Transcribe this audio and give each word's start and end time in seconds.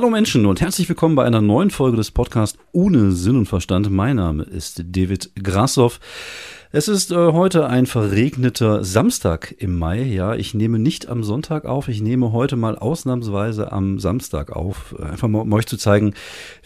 Hallo 0.00 0.08
Menschen 0.08 0.46
und 0.46 0.62
herzlich 0.62 0.88
willkommen 0.88 1.14
bei 1.14 1.26
einer 1.26 1.42
neuen 1.42 1.68
Folge 1.68 1.98
des 1.98 2.10
Podcasts 2.10 2.58
Ohne 2.72 3.12
Sinn 3.12 3.36
und 3.36 3.44
Verstand. 3.44 3.90
Mein 3.90 4.16
Name 4.16 4.44
ist 4.44 4.82
David 4.82 5.30
Grassoff. 5.42 6.00
Es 6.72 6.88
ist 6.88 7.12
äh, 7.12 7.16
heute 7.16 7.66
ein 7.66 7.84
verregneter 7.84 8.82
Samstag 8.82 9.54
im 9.58 9.78
Mai. 9.78 10.00
Ja, 10.04 10.34
ich 10.34 10.54
nehme 10.54 10.78
nicht 10.78 11.10
am 11.10 11.22
Sonntag 11.22 11.66
auf. 11.66 11.88
Ich 11.88 12.00
nehme 12.00 12.32
heute 12.32 12.56
mal 12.56 12.78
ausnahmsweise 12.78 13.72
am 13.72 13.98
Samstag 13.98 14.56
auf. 14.56 14.98
Einfach 14.98 15.28
mal, 15.28 15.42
um 15.42 15.52
euch 15.52 15.66
zu 15.66 15.76
zeigen, 15.76 16.14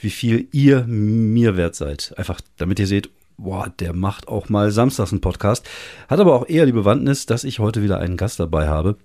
wie 0.00 0.10
viel 0.10 0.46
ihr 0.52 0.84
mir 0.86 1.56
wert 1.56 1.74
seid. 1.74 2.14
Einfach, 2.16 2.40
damit 2.56 2.78
ihr 2.78 2.86
seht, 2.86 3.10
boah, 3.36 3.68
der 3.80 3.94
macht 3.94 4.28
auch 4.28 4.48
mal 4.48 4.70
samstags 4.70 5.10
einen 5.10 5.20
Podcast. 5.20 5.68
Hat 6.06 6.20
aber 6.20 6.36
auch 6.36 6.48
eher 6.48 6.66
die 6.66 6.72
Bewandtnis, 6.72 7.26
dass 7.26 7.42
ich 7.42 7.58
heute 7.58 7.82
wieder 7.82 7.98
einen 7.98 8.16
Gast 8.16 8.38
dabei 8.38 8.68
habe. 8.68 8.96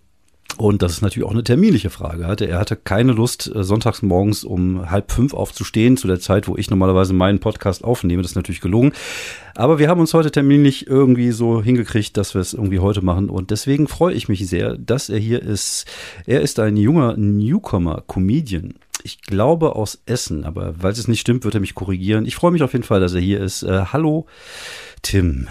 Und 0.59 0.81
das 0.81 0.91
ist 0.91 1.01
natürlich 1.01 1.25
auch 1.25 1.31
eine 1.31 1.45
terminliche 1.45 1.89
Frage. 1.89 2.23
Er 2.45 2.59
hatte 2.59 2.75
keine 2.75 3.13
Lust, 3.13 3.49
äh, 3.55 3.63
sonntags 3.63 4.01
morgens 4.01 4.43
um 4.43 4.91
halb 4.91 5.09
fünf 5.09 5.33
aufzustehen, 5.33 5.95
zu 5.95 6.05
der 6.05 6.19
Zeit, 6.19 6.49
wo 6.49 6.57
ich 6.57 6.69
normalerweise 6.69 7.13
meinen 7.13 7.39
Podcast 7.39 7.85
aufnehme. 7.85 8.21
Das 8.23 8.31
ist 8.31 8.35
natürlich 8.35 8.59
gelungen. 8.59 8.91
Aber 9.55 9.79
wir 9.79 9.87
haben 9.87 10.01
uns 10.01 10.13
heute 10.13 10.31
terminlich 10.31 10.85
irgendwie 10.85 11.31
so 11.31 11.63
hingekriegt, 11.63 12.17
dass 12.17 12.33
wir 12.33 12.41
es 12.41 12.53
irgendwie 12.53 12.79
heute 12.79 13.01
machen. 13.01 13.29
Und 13.29 13.51
deswegen 13.51 13.87
freue 13.87 14.13
ich 14.13 14.27
mich 14.27 14.49
sehr, 14.49 14.75
dass 14.77 15.07
er 15.07 15.19
hier 15.19 15.41
ist. 15.41 15.85
Er 16.25 16.41
ist 16.41 16.59
ein 16.59 16.75
junger 16.75 17.15
Newcomer-Comedian. 17.15 18.73
Ich 19.03 19.21
glaube 19.21 19.77
aus 19.77 20.01
Essen, 20.07 20.43
aber 20.43 20.73
weil 20.83 20.91
es 20.91 21.07
nicht 21.07 21.21
stimmt, 21.21 21.45
wird 21.45 21.53
er 21.53 21.61
mich 21.61 21.73
korrigieren. 21.73 22.25
Ich 22.25 22.35
freue 22.35 22.51
mich 22.51 22.63
auf 22.63 22.73
jeden 22.73 22.83
Fall, 22.83 22.99
dass 22.99 23.13
er 23.13 23.21
hier 23.21 23.39
ist. 23.39 23.63
Äh, 23.63 23.85
hallo, 23.93 24.25
Tim. 25.03 25.47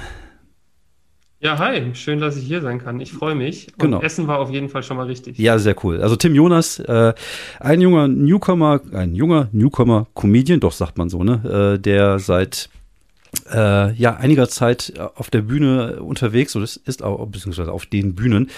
Ja, 1.40 1.56
hi, 1.58 1.94
schön, 1.94 2.18
dass 2.18 2.36
ich 2.36 2.44
hier 2.44 2.60
sein 2.60 2.80
kann. 2.82 2.98
Ich 3.00 3.12
freue 3.12 3.36
mich. 3.36 3.68
Und 3.74 3.78
Genau. 3.78 4.00
Essen 4.00 4.26
war 4.26 4.40
auf 4.40 4.50
jeden 4.50 4.68
Fall 4.68 4.82
schon 4.82 4.96
mal 4.96 5.06
richtig. 5.06 5.38
Ja, 5.38 5.56
sehr 5.58 5.76
cool. 5.84 6.02
Also 6.02 6.16
Tim 6.16 6.34
Jonas, 6.34 6.80
äh, 6.80 7.14
ein 7.60 7.80
junger 7.80 8.08
Newcomer, 8.08 8.80
ein 8.92 9.14
junger 9.14 9.48
Newcomer-Comedian, 9.52 10.58
doch 10.58 10.72
sagt 10.72 10.98
man 10.98 11.08
so, 11.08 11.22
ne, 11.22 11.74
äh, 11.76 11.78
der 11.78 12.18
seit 12.18 12.68
äh, 13.52 13.92
ja 13.94 14.16
einiger 14.16 14.48
Zeit 14.48 14.94
auf 15.14 15.30
der 15.30 15.42
Bühne 15.42 16.02
unterwegs 16.02 16.56
und 16.56 16.62
es 16.62 16.76
ist 16.76 17.02
auch 17.02 17.26
beziehungsweise 17.26 17.72
auf 17.72 17.86
den 17.86 18.14
Bühnen. 18.14 18.50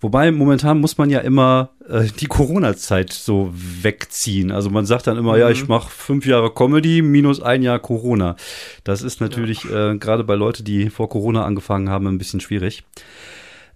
Wobei 0.00 0.30
momentan 0.30 0.80
muss 0.80 0.98
man 0.98 1.10
ja 1.10 1.20
immer 1.20 1.70
äh, 1.88 2.04
die 2.18 2.26
Corona-Zeit 2.26 3.12
so 3.12 3.50
wegziehen. 3.54 4.50
Also 4.50 4.70
man 4.70 4.86
sagt 4.86 5.06
dann 5.06 5.18
immer, 5.18 5.36
ja, 5.36 5.50
ich 5.50 5.68
mache 5.68 5.90
fünf 5.90 6.26
Jahre 6.26 6.52
Comedy 6.52 7.02
minus 7.02 7.40
ein 7.40 7.62
Jahr 7.62 7.78
Corona. 7.78 8.36
Das 8.84 9.02
ist 9.02 9.20
natürlich 9.20 9.64
äh, 9.70 9.96
gerade 9.98 10.24
bei 10.24 10.34
Leuten, 10.34 10.64
die 10.64 10.90
vor 10.90 11.08
Corona 11.08 11.44
angefangen 11.44 11.88
haben, 11.90 12.06
ein 12.06 12.18
bisschen 12.18 12.40
schwierig. 12.40 12.84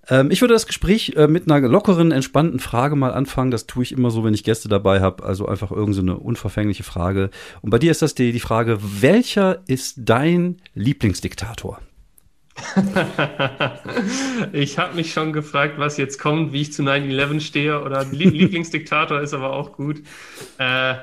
Ähm, 0.08 0.30
ich 0.30 0.40
würde 0.40 0.54
das 0.54 0.66
Gespräch 0.66 1.14
äh, 1.16 1.28
mit 1.28 1.50
einer 1.50 1.66
lockeren, 1.68 2.12
entspannten 2.12 2.60
Frage 2.60 2.96
mal 2.96 3.12
anfangen. 3.12 3.50
Das 3.50 3.66
tue 3.66 3.82
ich 3.82 3.92
immer 3.92 4.10
so, 4.10 4.24
wenn 4.24 4.34
ich 4.34 4.44
Gäste 4.44 4.68
dabei 4.68 5.00
habe. 5.00 5.24
Also 5.24 5.46
einfach 5.46 5.70
irgendeine 5.70 6.12
so 6.12 6.18
unverfängliche 6.18 6.84
Frage. 6.84 7.30
Und 7.62 7.70
bei 7.70 7.78
dir 7.78 7.90
ist 7.90 8.02
das 8.02 8.14
die, 8.14 8.32
die 8.32 8.40
Frage, 8.40 8.78
welcher 8.80 9.62
ist 9.66 9.96
dein 9.98 10.56
Lieblingsdiktator? 10.74 11.80
ich 14.52 14.78
habe 14.78 14.96
mich 14.96 15.12
schon 15.12 15.32
gefragt, 15.32 15.74
was 15.78 15.96
jetzt 15.96 16.18
kommt, 16.18 16.52
wie 16.52 16.62
ich 16.62 16.72
zu 16.72 16.82
9-11 16.82 17.40
stehe 17.40 17.82
oder 17.82 18.04
Lie 18.04 18.28
Lieblingsdiktator 18.30 19.20
ist 19.20 19.32
aber 19.32 19.52
auch 19.52 19.72
gut. 19.72 20.02
Äh, 20.58 20.94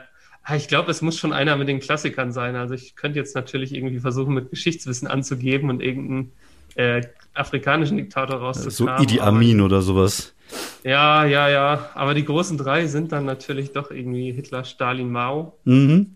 ich 0.56 0.67
glaube, 0.67 0.92
es 0.92 1.02
muss 1.02 1.17
schon 1.17 1.33
einer 1.33 1.56
mit 1.56 1.67
den 1.67 1.80
Klassikern 1.80 2.31
sein. 2.31 2.56
Also 2.56 2.76
ich 2.76 2.95
könnte 2.95 3.17
jetzt 3.17 3.36
natürlich 3.36 3.73
irgendwie 3.73 4.00
versuchen, 4.00 4.33
mit 4.33 4.50
Geschichtswissen 4.50 5.08
anzugeben 5.08 5.70
und 5.70 5.81
irgendeinen 5.81 6.33
äh, 6.76 7.02
afrikanischen 7.34 7.98
Diktator 7.98 8.38
So 8.39 8.45
rauszukramen. 8.86 9.04
Idi 9.04 9.20
Amin 9.20 9.61
oder 9.61 9.82
sowas. 9.82 10.33
Ja, 10.83 11.26
ja, 11.26 11.49
ja. 11.49 11.89
Aber 11.95 12.14
die 12.14 12.23
großen 12.23 12.58
drei 12.58 12.86
sind 12.86 13.11
dann 13.11 13.26
natürlich 13.26 13.72
doch 13.72 13.92
irgendwie 13.92 14.32
Hitler, 14.32 14.64
Stalin, 14.64 15.11
Mao. 15.11 15.58
Mhm. 15.66 16.16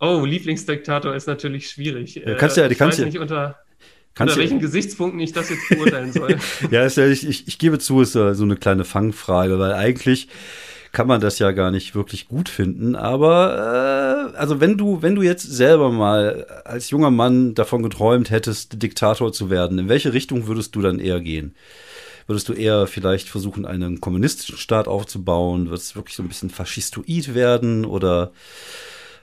Oh, 0.00 0.24
Lieblingsdiktator 0.24 1.14
ist 1.14 1.26
natürlich 1.26 1.70
schwierig. 1.70 2.16
Ja, 2.16 2.34
kannst 2.34 2.56
ja- 2.56 2.68
ich 2.68 2.76
kannst 2.76 2.98
weiß 2.98 3.00
ja- 3.00 3.06
nicht, 3.06 3.18
unter, 3.18 3.56
Kannst 4.14 4.32
unter 4.34 4.42
ja- 4.44 4.50
welchen 4.50 4.60
Gesichtspunkten 4.60 5.20
ich 5.20 5.32
das 5.32 5.48
jetzt 5.50 5.68
beurteilen 5.70 6.12
soll. 6.12 6.36
Ja, 6.70 6.84
ist 6.84 6.96
ja, 6.96 7.06
ich, 7.06 7.26
ich, 7.26 7.48
ich 7.48 7.58
gebe 7.58 7.78
zu, 7.78 8.00
ist 8.02 8.14
ja 8.14 8.34
so 8.34 8.44
eine 8.44 8.56
kleine 8.56 8.84
Fangfrage, 8.84 9.58
weil 9.58 9.72
eigentlich 9.72 10.28
kann 10.96 11.08
man 11.08 11.20
das 11.20 11.38
ja 11.38 11.50
gar 11.52 11.70
nicht 11.70 11.94
wirklich 11.94 12.26
gut 12.26 12.48
finden. 12.48 12.96
Aber 12.96 14.32
äh, 14.32 14.36
also 14.38 14.60
wenn 14.60 14.78
du, 14.78 15.02
wenn 15.02 15.14
du 15.14 15.20
jetzt 15.20 15.42
selber 15.42 15.90
mal 15.92 16.46
als 16.64 16.88
junger 16.88 17.10
Mann 17.10 17.54
davon 17.54 17.82
geträumt 17.82 18.30
hättest, 18.30 18.82
Diktator 18.82 19.30
zu 19.30 19.50
werden, 19.50 19.78
in 19.78 19.90
welche 19.90 20.14
Richtung 20.14 20.46
würdest 20.46 20.74
du 20.74 20.80
dann 20.80 20.98
eher 20.98 21.20
gehen? 21.20 21.54
Würdest 22.26 22.48
du 22.48 22.54
eher 22.54 22.86
vielleicht 22.86 23.28
versuchen, 23.28 23.66
einen 23.66 24.00
kommunistischen 24.00 24.56
Staat 24.56 24.88
aufzubauen? 24.88 25.68
Wird 25.68 25.80
es 25.82 25.96
wirklich 25.96 26.16
so 26.16 26.22
ein 26.22 26.28
bisschen 26.28 26.48
faschistoid 26.48 27.34
werden? 27.34 27.84
Oder 27.84 28.32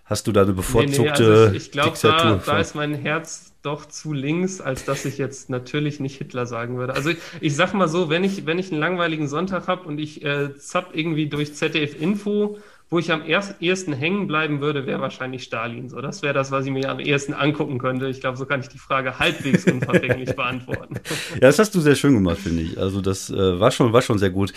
hast 0.06 0.28
du 0.28 0.32
da 0.32 0.44
eine 0.44 0.52
Nee, 0.52 0.56
bevorzugte 0.58 1.02
nee, 1.02 1.10
also 1.10 1.48
ich, 1.48 1.66
ich 1.66 1.72
glaube, 1.72 1.90
Diktatur? 1.94 2.38
da, 2.46 2.52
da 2.54 2.60
ist 2.60 2.76
mein 2.76 2.94
Herz 2.94 3.53
doch 3.64 3.86
zu 3.86 4.14
links, 4.14 4.62
als 4.62 4.86
dass 4.86 5.06
ich 5.06 5.18
jetzt 5.18 5.50
natürlich 5.50 6.00
nicht 6.00 6.18
Hitler 6.18 6.46
sagen 6.46 6.78
würde. 6.78 6.94
Also 6.94 7.10
ich, 7.10 7.18
ich 7.40 7.56
sag 7.56 7.74
mal 7.74 7.88
so, 7.88 8.10
wenn 8.10 8.24
ich, 8.24 8.46
wenn 8.46 8.60
ich 8.60 8.72
einen 8.72 8.80
langweiligen 8.80 9.28
Sonntag 9.28 9.68
habe 9.68 9.88
und 9.88 9.98
ich 9.98 10.24
äh, 10.24 10.56
zapp 10.58 10.92
irgendwie 10.94 11.28
durch 11.28 11.56
ZDF 11.56 12.00
Info, 12.00 12.58
wo 12.90 13.00
ich 13.00 13.12
am 13.12 13.26
erst, 13.26 13.62
ehesten 13.62 13.94
hängen 13.94 14.28
bleiben 14.28 14.62
würde, 14.62 14.86
wäre 14.86 15.02
wahrscheinlich 15.02 15.44
Stalin. 15.44 15.90
So, 15.90 16.00
das 16.02 16.22
wäre 16.22 16.34
das, 16.34 16.52
was 16.52 16.66
ich 16.66 16.72
mir 16.72 16.90
am 16.90 17.00
ehesten 17.00 17.34
angucken 17.34 17.80
könnte. 17.80 18.08
Ich 18.08 18.22
glaube, 18.22 18.38
so 18.38 18.46
kann 18.46 18.60
ich 18.60 18.68
die 18.68 18.78
Frage 18.78 19.18
halbwegs 19.18 19.66
unverfänglich 19.66 20.36
beantworten. 20.36 20.96
Ja, 21.34 21.40
das 21.40 21.58
hast 21.58 21.74
du 21.74 21.80
sehr 21.80 21.96
schön 21.96 22.14
gemacht, 22.14 22.38
finde 22.38 22.62
ich. 22.62 22.78
Also 22.78 23.02
das 23.02 23.32
äh, 23.32 23.60
war 23.60 23.72
schon, 23.72 23.94
war 23.94 24.04
schon 24.04 24.20
sehr 24.20 24.30
gut. 24.30 24.54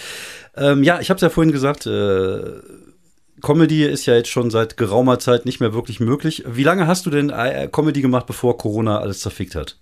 Ähm, 0.55 0.83
ja, 0.83 1.01
ich 1.01 1.09
habe 1.09 1.17
es 1.17 1.23
ja 1.23 1.31
vorhin 1.31 1.53
gesagt. 1.53 1.87
Äh, 1.87 2.61
Comedy 3.43 3.85
ist 3.85 4.07
ja 4.07 4.15
jetzt 4.15 4.31
schon 4.31 4.51
seit 4.51 4.77
geraumer 4.77 5.19
Zeit 5.19 5.45
nicht 5.45 5.61
mehr 5.61 5.75
wirklich 5.75 6.01
möglich. 6.01 6.45
Wie 6.47 6.65
lange 6.65 6.87
hast 6.87 7.07
du 7.07 7.11
denn 7.11 7.31
äh, 7.31 7.69
Comedy 7.71 8.01
gemacht, 8.01 8.27
bevor 8.27 8.59
Corona 8.59 8.99
alles 8.99 9.21
zerfickt 9.21 9.55
hat? 9.55 9.77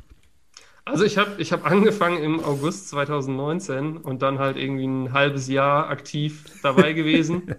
Also 0.86 1.04
ich 1.04 1.16
habe 1.16 1.30
ich 1.38 1.50
hab 1.50 1.64
angefangen 1.64 2.22
im 2.22 2.44
August 2.44 2.90
2019 2.90 3.96
und 3.96 4.20
dann 4.20 4.38
halt 4.38 4.58
irgendwie 4.58 4.86
ein 4.86 5.12
halbes 5.14 5.48
Jahr 5.48 5.88
aktiv 5.88 6.44
dabei 6.62 6.92
gewesen. 6.92 7.56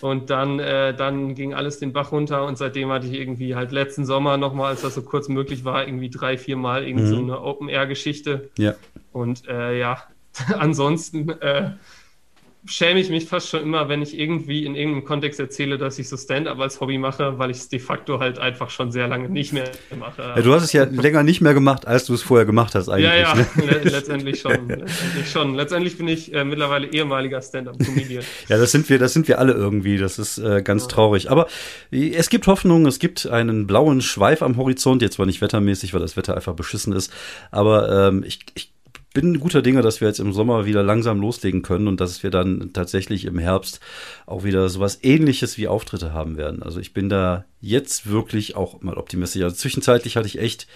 und 0.00 0.30
dann, 0.30 0.58
äh, 0.58 0.94
dann 0.94 1.34
ging 1.34 1.52
alles 1.52 1.80
den 1.80 1.92
Bach 1.92 2.12
runter 2.12 2.46
und 2.46 2.56
seitdem 2.56 2.90
hatte 2.90 3.06
ich 3.06 3.12
irgendwie 3.12 3.54
halt 3.54 3.72
letzten 3.72 4.06
Sommer 4.06 4.38
nochmal, 4.38 4.70
als 4.70 4.80
das 4.80 4.94
so 4.94 5.02
kurz 5.02 5.28
möglich 5.28 5.66
war, 5.66 5.86
irgendwie 5.86 6.08
drei, 6.08 6.38
vier 6.38 6.56
Mal 6.56 6.86
irgendwie 6.88 7.08
so 7.08 7.18
eine 7.18 7.42
Open-Air-Geschichte. 7.42 8.50
Ja. 8.56 8.74
Und 9.12 9.46
äh, 9.48 9.78
ja, 9.78 10.04
ansonsten 10.58 11.28
äh, 11.28 11.72
schäme 12.64 13.00
ich 13.00 13.10
mich 13.10 13.26
fast 13.26 13.48
schon 13.48 13.62
immer, 13.62 13.88
wenn 13.88 14.02
ich 14.02 14.16
irgendwie 14.16 14.64
in 14.64 14.76
irgendeinem 14.76 15.04
Kontext 15.04 15.40
erzähle, 15.40 15.78
dass 15.78 15.98
ich 15.98 16.08
so 16.08 16.16
Stand-up 16.16 16.60
als 16.60 16.80
Hobby 16.80 16.96
mache, 16.96 17.38
weil 17.38 17.50
ich 17.50 17.56
es 17.56 17.68
de 17.68 17.80
facto 17.80 18.20
halt 18.20 18.38
einfach 18.38 18.70
schon 18.70 18.92
sehr 18.92 19.08
lange 19.08 19.28
nicht 19.28 19.52
mehr 19.52 19.68
mache. 19.98 20.22
ja. 20.22 20.40
Du 20.42 20.54
hast 20.54 20.62
es 20.62 20.72
ja 20.72 20.84
länger 20.84 21.24
nicht 21.24 21.40
mehr 21.40 21.54
gemacht, 21.54 21.86
als 21.88 22.04
du 22.06 22.14
es 22.14 22.22
vorher 22.22 22.46
gemacht 22.46 22.74
hast 22.76 22.88
eigentlich. 22.88 23.06
Ja, 23.06 23.16
ja, 23.16 23.34
Ne? 23.34 23.46
le 23.56 23.78
letztendlich 23.90 24.40
schon. 24.40 24.68
Letztendlich 24.68 25.30
schon. 25.30 25.54
Letztendlich 25.54 25.98
bin 25.98 26.06
ich 26.06 26.32
äh, 26.32 26.44
mittlerweile 26.44 26.86
ehemaliger 26.92 27.42
Stand-up-Comedian. 27.42 28.22
Ja, 28.48 28.58
das 28.58 28.70
sind 28.72 28.88
wir, 28.88 28.98
das 28.98 29.12
sind 29.12 29.28
wir 29.28 29.38
alle 29.38 29.52
irgendwie. 29.52 29.98
Das 29.98 30.18
ist 30.18 30.38
äh, 30.38 30.62
ganz 30.62 30.86
traurig. 30.88 31.30
Aber 31.30 31.46
es 31.90 32.28
gibt 32.28 32.46
Hoffnung, 32.46 32.86
es 32.86 32.98
gibt 32.98 33.26
einen 33.26 33.66
blauen 33.66 34.00
Schweif 34.00 34.42
am 34.42 34.56
Horizont. 34.56 35.02
Jetzt 35.02 35.14
zwar 35.14 35.26
nicht 35.26 35.40
wettermäßig, 35.40 35.94
weil 35.94 36.00
das 36.00 36.16
Wetter 36.16 36.34
einfach 36.36 36.54
beschissen 36.54 36.92
ist. 36.92 37.12
Aber 37.50 38.08
ähm, 38.08 38.24
ich, 38.26 38.40
ich 38.54 38.71
bin 39.12 39.40
guter 39.40 39.62
Dinge, 39.62 39.82
dass 39.82 40.00
wir 40.00 40.08
jetzt 40.08 40.20
im 40.20 40.32
Sommer 40.32 40.64
wieder 40.64 40.82
langsam 40.82 41.20
loslegen 41.20 41.62
können 41.62 41.88
und 41.88 42.00
dass 42.00 42.22
wir 42.22 42.30
dann 42.30 42.70
tatsächlich 42.72 43.24
im 43.24 43.38
Herbst 43.38 43.80
auch 44.26 44.44
wieder 44.44 44.68
sowas 44.68 44.98
ähnliches 45.02 45.58
wie 45.58 45.68
Auftritte 45.68 46.12
haben 46.12 46.36
werden. 46.36 46.62
Also 46.62 46.80
ich 46.80 46.94
bin 46.94 47.08
da 47.08 47.44
jetzt 47.60 48.08
wirklich 48.08 48.56
auch 48.56 48.80
mal 48.82 48.96
optimistisch. 48.96 49.42
Also 49.42 49.56
zwischenzeitlich 49.56 50.16
hatte 50.16 50.26
ich 50.28 50.38
echt 50.38 50.66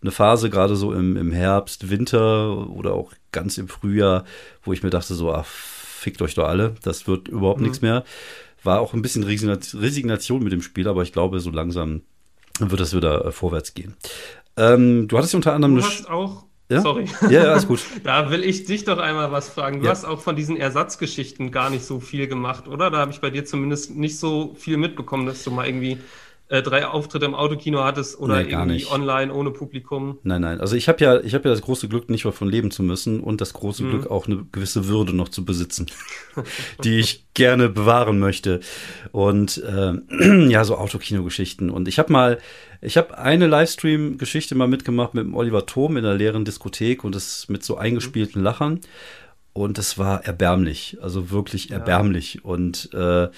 eine 0.00 0.10
Phase, 0.10 0.50
gerade 0.50 0.76
so 0.76 0.92
im, 0.92 1.16
im 1.16 1.32
Herbst, 1.32 1.90
Winter 1.90 2.68
oder 2.68 2.94
auch 2.94 3.12
ganz 3.32 3.58
im 3.58 3.68
Frühjahr, 3.68 4.24
wo 4.62 4.72
ich 4.72 4.82
mir 4.82 4.90
dachte, 4.90 5.14
so, 5.14 5.32
ach, 5.32 5.46
fickt 5.46 6.20
euch 6.20 6.34
doch 6.34 6.46
alle, 6.46 6.74
das 6.82 7.06
wird 7.06 7.28
überhaupt 7.28 7.60
nichts 7.60 7.80
mehr. 7.80 8.04
War 8.62 8.80
auch 8.80 8.92
ein 8.94 9.02
bisschen 9.02 9.24
Resignation 9.24 10.42
mit 10.42 10.52
dem 10.52 10.62
Spiel, 10.62 10.88
aber 10.88 11.02
ich 11.02 11.12
glaube, 11.12 11.40
so 11.40 11.50
langsam 11.50 12.02
wird 12.58 12.80
es 12.80 12.94
wieder 12.94 13.24
äh, 13.26 13.32
vorwärts 13.32 13.74
gehen. 13.74 13.94
Ähm, 14.56 15.08
du 15.08 15.16
hattest 15.16 15.32
ja 15.32 15.38
unter 15.38 15.52
anderem 15.52 15.76
Du 15.76 15.82
eine. 15.82 15.90
hast 15.90 16.08
auch. 16.08 16.44
Ja? 16.70 16.80
Sorry. 16.80 17.04
Ja, 17.22 17.30
ja, 17.30 17.42
alles 17.52 17.68
gut. 17.68 17.80
Da 18.04 18.30
will 18.30 18.42
ich 18.42 18.64
dich 18.64 18.84
doch 18.84 18.98
einmal 18.98 19.30
was 19.32 19.48
fragen. 19.50 19.80
Du 19.80 19.84
Ja. 19.86 19.90
hast 19.90 20.04
auch 20.04 20.20
von 20.20 20.34
diesen 20.34 20.56
Ersatzgeschichten 20.56 21.50
gar 21.50 21.68
nicht 21.70 21.84
so 21.84 22.00
viel 22.00 22.26
gemacht, 22.26 22.68
oder? 22.68 22.90
Da 22.90 22.98
habe 22.98 23.10
ich 23.12 23.20
bei 23.20 23.30
dir 23.30 23.44
zumindest 23.44 23.94
nicht 23.94 24.18
so 24.18 24.54
viel 24.58 24.76
mitbekommen, 24.78 25.26
dass 25.26 25.44
du 25.44 25.50
mal 25.50 25.66
irgendwie 25.66 25.98
äh, 26.54 26.62
drei 26.62 26.86
Auftritte 26.86 27.24
im 27.26 27.34
Autokino 27.34 27.82
hattest 27.84 28.18
oder 28.18 28.36
Nee, 28.42 28.50
gar 28.50 28.60
irgendwie 28.62 28.74
nicht. 28.76 28.90
online 28.92 29.32
ohne 29.32 29.50
Publikum. 29.50 30.18
Nein, 30.22 30.40
nein. 30.40 30.60
Also 30.60 30.76
ich 30.76 30.88
habe 30.88 31.02
ja, 31.04 31.20
ich 31.20 31.34
habe 31.34 31.48
ja 31.48 31.54
das 31.54 31.62
große 31.62 31.88
Glück, 31.88 32.08
nicht 32.10 32.24
davon 32.24 32.48
leben 32.48 32.70
zu 32.70 32.82
müssen 32.82 33.20
und 33.20 33.40
das 33.40 33.52
große 33.52 33.82
Mhm. 33.84 33.90
Glück, 33.90 34.06
auch 34.10 34.26
eine 34.26 34.44
gewisse 34.52 34.86
Würde 34.88 35.14
noch 35.14 35.28
zu 35.28 35.44
besitzen, 35.44 35.86
die 36.84 36.98
ich 37.00 37.26
gerne 37.34 37.68
bewahren 37.68 38.18
möchte. 38.18 38.60
Und 39.12 39.62
äh, 39.62 39.92
ja, 40.48 40.64
so 40.64 40.76
Autokino-Geschichten. 40.76 41.70
Und 41.70 41.88
ich 41.88 41.98
habe 41.98 42.12
mal, 42.12 42.38
ich 42.80 42.96
habe 42.96 43.18
eine 43.18 43.46
Livestream-Geschichte 43.46 44.54
mal 44.54 44.68
mitgemacht 44.68 45.14
mit 45.14 45.24
dem 45.24 45.34
Oliver 45.34 45.66
Thom 45.66 45.96
in 45.96 46.04
der 46.04 46.14
leeren 46.14 46.44
Diskothek 46.44 47.02
und 47.04 47.14
das 47.14 47.48
mit 47.48 47.64
so 47.64 47.76
eingespielten 47.76 48.42
Lachern. 48.42 48.80
Und 49.52 49.78
es 49.78 49.98
war 49.98 50.24
erbärmlich, 50.24 50.98
also 51.00 51.30
wirklich 51.30 51.70
erbärmlich. 51.70 52.44
Und 52.44 52.90
äh, 52.92 53.28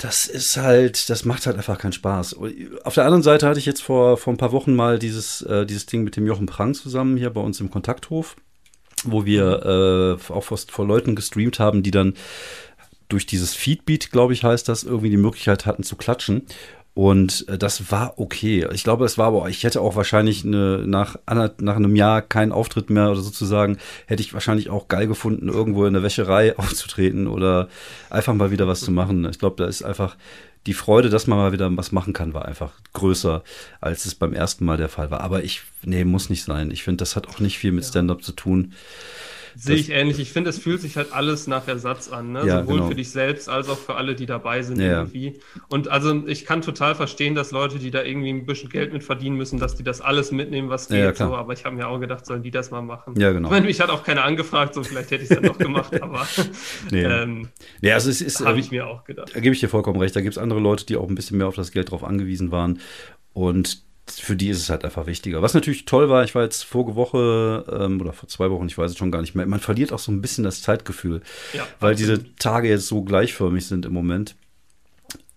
das 0.00 0.24
ist 0.24 0.56
halt, 0.56 1.10
das 1.10 1.26
macht 1.26 1.46
halt 1.46 1.56
einfach 1.56 1.78
keinen 1.78 1.92
Spaß. 1.92 2.36
Auf 2.84 2.94
der 2.94 3.04
anderen 3.04 3.22
Seite 3.22 3.46
hatte 3.46 3.58
ich 3.58 3.66
jetzt 3.66 3.82
vor, 3.82 4.16
vor 4.16 4.32
ein 4.32 4.38
paar 4.38 4.52
Wochen 4.52 4.74
mal 4.74 4.98
dieses, 4.98 5.42
äh, 5.42 5.66
dieses 5.66 5.84
Ding 5.86 6.04
mit 6.04 6.16
dem 6.16 6.26
Jochen 6.26 6.46
Prang 6.46 6.72
zusammen 6.72 7.18
hier 7.18 7.30
bei 7.30 7.40
uns 7.42 7.60
im 7.60 7.70
Kontakthof, 7.70 8.36
wo 9.04 9.26
wir 9.26 10.18
äh, 10.28 10.32
auch 10.32 10.44
vor, 10.44 10.56
vor 10.56 10.86
Leuten 10.86 11.14
gestreamt 11.14 11.58
haben, 11.58 11.82
die 11.82 11.90
dann 11.90 12.14
durch 13.08 13.26
dieses 13.26 13.54
Feedbeat, 13.54 14.10
glaube 14.10 14.32
ich, 14.32 14.42
heißt 14.42 14.68
das, 14.68 14.84
irgendwie 14.84 15.10
die 15.10 15.18
Möglichkeit 15.18 15.66
hatten 15.66 15.82
zu 15.82 15.96
klatschen. 15.96 16.46
Und 16.94 17.48
äh, 17.48 17.56
das 17.56 17.90
war 17.90 18.18
okay. 18.18 18.66
Ich 18.72 18.84
glaube, 18.84 19.04
es 19.04 19.16
war 19.16 19.28
aber, 19.28 19.48
ich 19.48 19.62
hätte 19.64 19.80
auch 19.80 19.96
wahrscheinlich 19.96 20.44
eine, 20.44 20.86
nach, 20.86 21.16
nach 21.26 21.76
einem 21.76 21.96
Jahr 21.96 22.20
keinen 22.20 22.52
Auftritt 22.52 22.90
mehr 22.90 23.10
oder 23.10 23.20
sozusagen, 23.20 23.78
hätte 24.06 24.22
ich 24.22 24.34
wahrscheinlich 24.34 24.70
auch 24.70 24.88
geil 24.88 25.06
gefunden, 25.06 25.48
irgendwo 25.48 25.86
in 25.86 25.94
der 25.94 26.02
Wäscherei 26.02 26.56
aufzutreten 26.58 27.26
oder 27.26 27.68
einfach 28.10 28.34
mal 28.34 28.50
wieder 28.50 28.66
was 28.66 28.80
zu 28.80 28.90
machen. 28.90 29.24
Ich 29.30 29.38
glaube, 29.38 29.56
da 29.56 29.66
ist 29.66 29.82
einfach 29.82 30.16
die 30.66 30.74
Freude, 30.74 31.08
dass 31.08 31.26
man 31.26 31.38
mal 31.38 31.52
wieder 31.52 31.74
was 31.76 31.92
machen 31.92 32.12
kann, 32.12 32.34
war 32.34 32.44
einfach 32.44 32.72
größer, 32.92 33.42
als 33.80 34.04
es 34.04 34.14
beim 34.14 34.34
ersten 34.34 34.64
Mal 34.64 34.76
der 34.76 34.90
Fall 34.90 35.10
war. 35.10 35.20
Aber 35.20 35.42
ich, 35.42 35.62
nee, 35.82 36.04
muss 36.04 36.28
nicht 36.28 36.44
sein. 36.44 36.70
Ich 36.70 36.82
finde, 36.82 36.98
das 36.98 37.16
hat 37.16 37.28
auch 37.28 37.40
nicht 37.40 37.58
viel 37.58 37.72
mit 37.72 37.84
Stand-up 37.84 38.22
zu 38.22 38.32
tun. 38.32 38.74
Sehe 39.56 39.76
ich 39.76 39.90
ähnlich. 39.90 40.18
Ich 40.18 40.32
finde, 40.32 40.50
es 40.50 40.58
fühlt 40.58 40.80
sich 40.80 40.96
halt 40.96 41.12
alles 41.12 41.46
nach 41.46 41.66
Ersatz 41.68 42.08
an, 42.08 42.32
ne? 42.32 42.46
Ja, 42.46 42.60
sowohl 42.62 42.76
genau. 42.76 42.88
für 42.88 42.94
dich 42.94 43.10
selbst 43.10 43.48
als 43.48 43.68
auch 43.68 43.78
für 43.78 43.94
alle, 43.96 44.14
die 44.14 44.26
dabei 44.26 44.62
sind 44.62 44.80
Ja. 44.80 45.00
irgendwie. 45.00 45.40
Und 45.68 45.88
also 45.88 46.26
ich 46.26 46.44
kann 46.44 46.62
total 46.62 46.94
verstehen, 46.94 47.34
dass 47.34 47.50
Leute, 47.50 47.78
die 47.78 47.90
da 47.90 48.02
irgendwie 48.02 48.30
ein 48.30 48.46
bisschen 48.46 48.68
Geld 48.70 48.92
mit 48.92 49.04
verdienen 49.04 49.36
müssen, 49.36 49.58
dass 49.58 49.74
die 49.74 49.82
das 49.84 50.00
alles 50.00 50.30
mitnehmen, 50.32 50.68
was 50.68 50.88
geht. 50.88 50.98
ja, 50.98 51.14
so. 51.14 51.34
Aber 51.34 51.52
ich 51.52 51.64
habe 51.64 51.76
mir 51.76 51.88
auch 51.88 51.98
gedacht, 52.00 52.26
sollen 52.26 52.42
die 52.42 52.50
das 52.50 52.70
mal 52.70 52.82
machen? 52.82 53.14
Ja, 53.18 53.32
genau. 53.32 53.48
Ich 53.48 53.52
meine, 53.52 53.66
mich 53.66 53.80
hat 53.80 53.90
auch 53.90 54.04
keiner 54.04 54.24
angefragt, 54.24 54.74
so 54.74 54.82
vielleicht 54.82 55.10
hätte 55.10 55.24
ich 55.24 55.30
es 55.30 55.36
dann 55.36 55.44
doch 55.44 55.58
gemacht, 55.58 55.92
aber 56.02 56.26
Nee. 56.90 57.02
ähm, 57.04 57.48
Ja, 57.80 57.94
also 57.94 58.10
es 58.10 58.20
ist, 58.20 58.40
habe 58.40 58.52
ähm, 58.52 58.58
ich 58.58 58.70
mir 58.70 58.86
auch 58.86 59.04
gedacht. 59.04 59.30
Da 59.34 59.40
gebe 59.40 59.54
ich 59.54 59.60
dir 59.60 59.68
vollkommen 59.68 60.00
recht. 60.00 60.14
Da 60.16 60.20
gibt 60.20 60.34
es 60.36 60.38
andere 60.38 60.60
Leute, 60.60 60.86
die 60.86 60.96
auch 60.96 61.08
ein 61.08 61.14
bisschen 61.14 61.38
mehr 61.38 61.46
auf 61.48 61.54
das 61.56 61.72
Geld 61.72 61.90
drauf 61.90 62.04
angewiesen 62.04 62.50
waren. 62.52 62.80
Und 63.32 63.82
für 64.12 64.34
die 64.36 64.48
ist 64.48 64.58
es 64.58 64.70
halt 64.70 64.84
einfach 64.84 65.06
wichtiger. 65.06 65.42
Was 65.42 65.54
natürlich 65.54 65.84
toll 65.84 66.08
war, 66.08 66.24
ich 66.24 66.34
war 66.34 66.42
jetzt 66.42 66.64
vorige 66.64 66.96
Woche 66.96 67.64
ähm, 67.70 68.00
oder 68.00 68.12
vor 68.12 68.28
zwei 68.28 68.50
Wochen, 68.50 68.66
ich 68.66 68.76
weiß 68.78 68.90
es 68.92 68.96
schon 68.98 69.10
gar 69.12 69.20
nicht 69.20 69.34
mehr. 69.34 69.46
Man 69.46 69.60
verliert 69.60 69.92
auch 69.92 69.98
so 69.98 70.10
ein 70.10 70.20
bisschen 70.22 70.44
das 70.44 70.62
Zeitgefühl, 70.62 71.20
Ja, 71.52 71.66
weil 71.78 71.92
absolut. 71.92 72.18
diese 72.22 72.36
Tage 72.36 72.68
jetzt 72.68 72.86
so 72.88 73.02
gleichförmig 73.02 73.66
sind 73.66 73.86
im 73.86 73.92
Moment. 73.92 74.34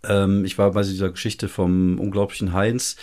Ähm, 0.04 0.46
ich 0.46 0.58
war 0.58 0.72
bei 0.72 0.81
dieser 0.84 1.10
Geschichte 1.12 1.48
vom 1.50 2.00
unglaublichen 2.00 2.54
Heinz. 2.54 2.96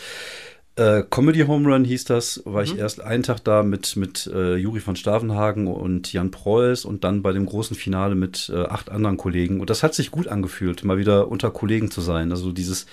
Äh, 0.81 1.05
Comedy 1.11 1.41
Home 1.41 1.69
Run 1.71 1.85
hieß 1.85 2.05
das, 2.05 2.41
war 2.47 2.63
ich 2.63 2.73
Mhm. 2.73 2.79
erst 2.81 3.03
einen 3.03 3.23
Tag 3.23 3.45
da 3.45 3.63
mit, 3.63 3.97
mit 3.97 4.27
äh, 4.33 4.57
Juri 4.57 4.81
von 4.81 4.97
Stavenhagen 4.97 5.67
und 5.67 6.11
Jan 6.11 6.31
Preuß 6.31 6.87
und 6.87 7.05
dann 7.05 7.21
bei 7.21 7.33
dem 7.33 7.45
großen 7.45 7.77
Finale 7.77 8.15
mit 8.15 8.51
äh, 8.55 8.63
acht 8.65 8.89
anderen 8.91 9.19
Kollegen. 9.19 9.61
Und 9.61 9.69
das 9.69 9.83
hat 9.83 9.95
sich 9.95 10.11
gut 10.11 10.27
angefühlt, 10.27 10.83
mal 10.83 10.97
wieder 10.97 11.29
unter 11.29 11.51
Kollegen 11.51 11.91
zu 11.91 12.01
sein. 12.01 12.31
Also 12.31 12.51
dieses, 12.51 12.87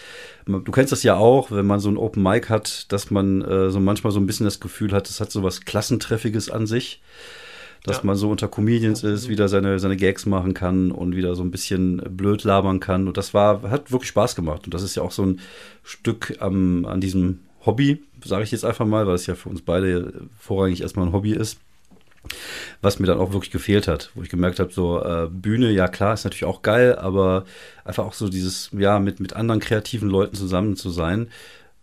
du 0.45 0.69
kennst 0.71 0.91
das 0.91 1.03
ja 1.03 1.15
auch, 1.15 1.49
wenn 1.49 1.65
man 1.65 1.79
so 1.79 1.87
ein 1.89 1.95
Open 1.95 2.21
Mic 2.21 2.49
hat, 2.49 2.91
dass 2.91 3.09
man 3.09 3.41
äh, 3.41 3.69
so 3.69 3.79
manchmal 3.79 4.11
so 4.11 4.19
ein 4.19 4.25
bisschen 4.27 4.43
das 4.45 4.59
Gefühl 4.59 4.91
hat, 4.91 5.09
es 5.09 5.21
hat 5.21 5.31
so 5.31 5.41
was 5.41 5.61
Klassentreffiges 5.61 6.49
an 6.51 6.67
sich. 6.67 7.01
Dass 7.85 7.97
Ja. 7.97 8.03
man 8.03 8.17
so 8.17 8.29
unter 8.29 8.49
Comedians 8.49 9.03
ist, 9.03 9.29
wieder 9.29 9.47
seine, 9.47 9.79
seine 9.79 9.95
Gags 9.95 10.25
machen 10.25 10.53
kann 10.53 10.91
und 10.91 11.15
wieder 11.15 11.35
so 11.35 11.43
ein 11.43 11.51
bisschen 11.51 12.01
blöd 12.09 12.43
labern 12.43 12.81
kann. 12.81 13.07
Und 13.07 13.15
das 13.15 13.33
war, 13.33 13.61
hat 13.71 13.93
wirklich 13.93 14.09
Spaß 14.09 14.35
gemacht. 14.35 14.65
Und 14.65 14.73
das 14.73 14.81
ist 14.83 14.95
ja 14.95 15.03
auch 15.03 15.11
so 15.11 15.23
ein 15.23 15.39
Stück 15.83 16.35
am, 16.39 16.83
an 16.83 16.99
diesem 16.99 17.39
Hobby, 17.65 18.04
sage 18.24 18.44
ich 18.44 18.51
jetzt 18.51 18.65
einfach 18.65 18.86
mal, 18.86 19.07
weil 19.07 19.15
es 19.15 19.27
ja 19.27 19.36
für 19.36 19.50
uns 19.50 19.62
beide 19.62 20.27
vorrangig 20.39 20.81
erstmal 20.81 21.07
ein 21.07 21.13
Hobby 21.13 21.33
ist, 21.33 21.59
was 22.81 23.00
mir 23.00 23.07
dann 23.07 23.19
auch 23.19 23.33
wirklich 23.33 23.51
gefehlt 23.51 23.88
hat, 23.88 24.12
wo 24.15 24.21
ich 24.21 24.30
gemerkt 24.30 24.59
habe, 24.59 24.71
so 24.71 25.04
äh, 25.04 25.27
Bühne, 25.30 25.71
ja 25.71 25.88
klar, 25.88 26.13
ist 26.13 26.24
natürlich 26.24 26.45
auch 26.45 26.62
geil, 26.62 26.95
aber 26.95 27.45
einfach 27.86 28.06
auch 28.06 28.13
so 28.13 28.30
dieses, 28.30 28.69
ja, 28.77 29.00
mit, 29.00 29.19
mit 29.19 29.33
anderen 29.33 29.59
kreativen 29.59 30.09
Leuten 30.09 30.36
zusammen 30.36 30.75
zu 30.75 30.89
sein, 30.89 31.30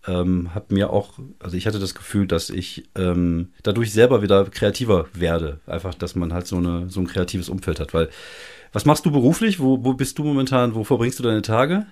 ähm, 0.06 0.54
hat 0.54 0.70
mir 0.70 0.90
auch, 0.90 1.14
also 1.38 1.56
ich 1.56 1.66
hatte 1.66 1.78
das 1.78 1.94
Gefühl, 1.94 2.26
dass 2.26 2.50
ich 2.50 2.88
ähm, 2.94 3.48
dadurch 3.62 3.92
selber 3.92 4.22
wieder 4.22 4.44
kreativer 4.44 5.06
werde. 5.14 5.60
Einfach, 5.66 5.94
dass 5.94 6.14
man 6.14 6.32
halt 6.32 6.46
so, 6.46 6.56
eine, 6.56 6.90
so 6.90 7.00
ein 7.00 7.06
kreatives 7.06 7.48
Umfeld 7.48 7.80
hat. 7.80 7.94
Weil, 7.94 8.10
was 8.72 8.84
machst 8.84 9.06
du 9.06 9.10
beruflich? 9.10 9.60
Wo, 9.60 9.82
wo 9.84 9.94
bist 9.94 10.18
du 10.18 10.24
momentan? 10.24 10.74
Wo 10.74 10.84
verbringst 10.84 11.18
du 11.18 11.22
deine 11.22 11.42
Tage? 11.42 11.86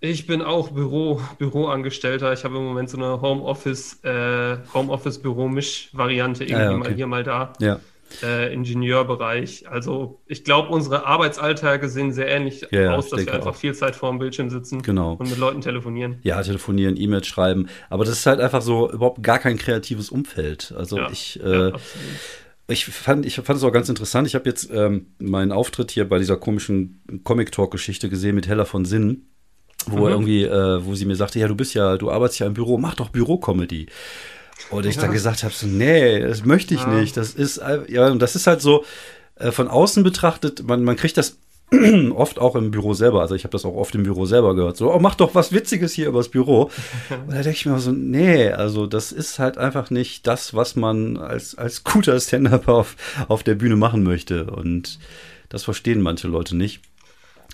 Ich 0.00 0.26
bin 0.26 0.42
auch 0.42 0.70
Büro, 0.70 1.20
Büroangestellter. 1.38 2.32
Ich 2.32 2.44
habe 2.44 2.56
im 2.56 2.64
Moment 2.64 2.88
so 2.88 2.96
eine 2.98 3.20
Homeoffice, 3.20 3.98
äh, 4.04 4.58
Homeoffice-Büro-Misch-Variante, 4.72 6.44
irgendwie 6.44 6.54
Ah 6.56 6.62
ja, 6.64 6.70
okay. 6.70 6.78
mal 6.88 6.94
hier, 6.94 7.06
mal 7.06 7.24
da. 7.24 7.52
Ja, 7.60 7.80
äh, 8.22 8.52
Ingenieurbereich. 8.54 9.68
Also 9.68 10.20
ich 10.26 10.44
glaube, 10.44 10.68
unsere 10.70 11.06
Arbeitsalltage 11.06 11.88
sehen 11.88 12.12
sehr 12.12 12.28
ähnlich 12.28 12.66
Ja, 12.70 12.80
ja, 12.80 12.94
aus, 12.96 13.10
dass 13.10 13.26
wir 13.26 13.34
einfach 13.34 13.50
auch. 13.50 13.56
viel 13.56 13.74
Zeit 13.74 13.96
vor 13.96 14.10
dem 14.10 14.18
Bildschirm 14.18 14.50
sitzen 14.50 14.82
genau. 14.82 15.14
und 15.14 15.28
mit 15.28 15.38
Leuten 15.38 15.60
telefonieren. 15.60 16.18
Ja, 16.22 16.40
telefonieren, 16.42 16.96
E-Mails 16.96 17.26
schreiben. 17.26 17.68
Aber 17.90 18.04
das 18.04 18.14
ist 18.14 18.26
halt 18.26 18.40
einfach 18.40 18.62
so 18.62 18.90
überhaupt 18.90 19.22
gar 19.22 19.38
kein 19.38 19.58
kreatives 19.58 20.10
Umfeld. 20.10 20.72
Also 20.76 20.96
Ja, 20.96 21.10
ich, 21.10 21.34
ja, 21.36 21.44
äh, 21.44 21.72
absolut. 21.72 21.82
ich 22.68 22.86
fand, 22.86 23.26
ich 23.26 23.34
fand 23.34 23.58
es 23.58 23.64
auch 23.64 23.72
ganz 23.72 23.88
interessant. 23.90 24.26
Ich 24.26 24.34
habe 24.34 24.48
jetzt 24.48 24.70
ähm, 24.72 25.08
meinen 25.18 25.52
Auftritt 25.52 25.90
hier 25.90 26.08
bei 26.08 26.18
dieser 26.18 26.36
komischen 26.38 27.02
Comic-Talk-Geschichte 27.24 28.08
gesehen 28.08 28.34
mit 28.36 28.48
Hella 28.48 28.64
von 28.64 28.84
Sinn, 28.86 29.26
wo 29.90 30.04
Mhm. 30.06 30.12
irgendwie, 30.12 30.44
äh, 30.44 30.84
wo 30.84 30.94
sie 30.94 31.04
mir 31.06 31.16
sagte, 31.16 31.38
ja, 31.38 31.48
du 31.48 31.54
bist 31.54 31.74
ja, 31.74 31.96
du 31.96 32.10
arbeitest 32.10 32.40
ja 32.40 32.46
im 32.46 32.54
Büro, 32.54 32.78
mach 32.78 32.94
doch 32.94 33.08
Büro-Comedy. 33.10 33.86
Und 34.70 34.86
ich 34.86 34.96
Ja. 34.96 35.02
dann 35.02 35.12
gesagt 35.12 35.44
habe, 35.44 35.54
so, 35.54 35.66
nee, 35.66 36.20
das 36.20 36.44
möchte 36.44 36.74
ich 36.74 36.82
Ja. 36.82 36.88
nicht. 37.00 37.16
Das 37.16 37.30
ist, 37.34 37.60
ja, 37.88 38.08
und 38.08 38.20
das 38.20 38.36
ist 38.36 38.46
halt 38.46 38.60
so, 38.60 38.84
äh, 39.36 39.50
von 39.50 39.68
außen 39.68 40.02
betrachtet, 40.02 40.66
man, 40.66 40.84
man 40.84 40.96
kriegt 40.96 41.16
das 41.16 41.38
oft 42.14 42.38
auch 42.38 42.56
im 42.56 42.70
Büro 42.70 42.94
selber, 42.94 43.20
also 43.20 43.34
ich 43.34 43.44
habe 43.44 43.52
das 43.52 43.66
auch 43.66 43.74
oft 43.74 43.94
im 43.94 44.02
Büro 44.02 44.24
selber 44.24 44.54
gehört, 44.54 44.78
so, 44.78 44.90
oh, 44.92 44.98
mach 45.00 45.16
doch 45.16 45.34
was 45.34 45.52
Witziges 45.52 45.92
hier 45.92 46.08
übers 46.08 46.30
Büro. 46.30 46.70
Und 47.10 47.28
da 47.34 47.42
denke 47.42 47.50
ich 47.50 47.66
mir 47.66 47.78
so, 47.78 47.92
nee, 47.92 48.48
also 48.48 48.86
das 48.86 49.12
ist 49.12 49.38
halt 49.38 49.58
einfach 49.58 49.90
nicht 49.90 50.26
das, 50.26 50.54
was 50.54 50.76
man 50.76 51.18
als, 51.18 51.56
als 51.56 51.84
guter 51.84 52.18
Stand-Up 52.18 52.68
auf, 52.68 52.96
auf 53.28 53.42
der 53.42 53.54
Bühne 53.54 53.76
machen 53.76 54.02
möchte. 54.02 54.44
Und 54.50 54.98
das 55.50 55.64
verstehen 55.64 56.00
manche 56.00 56.28
Leute 56.28 56.56
nicht. 56.56 56.80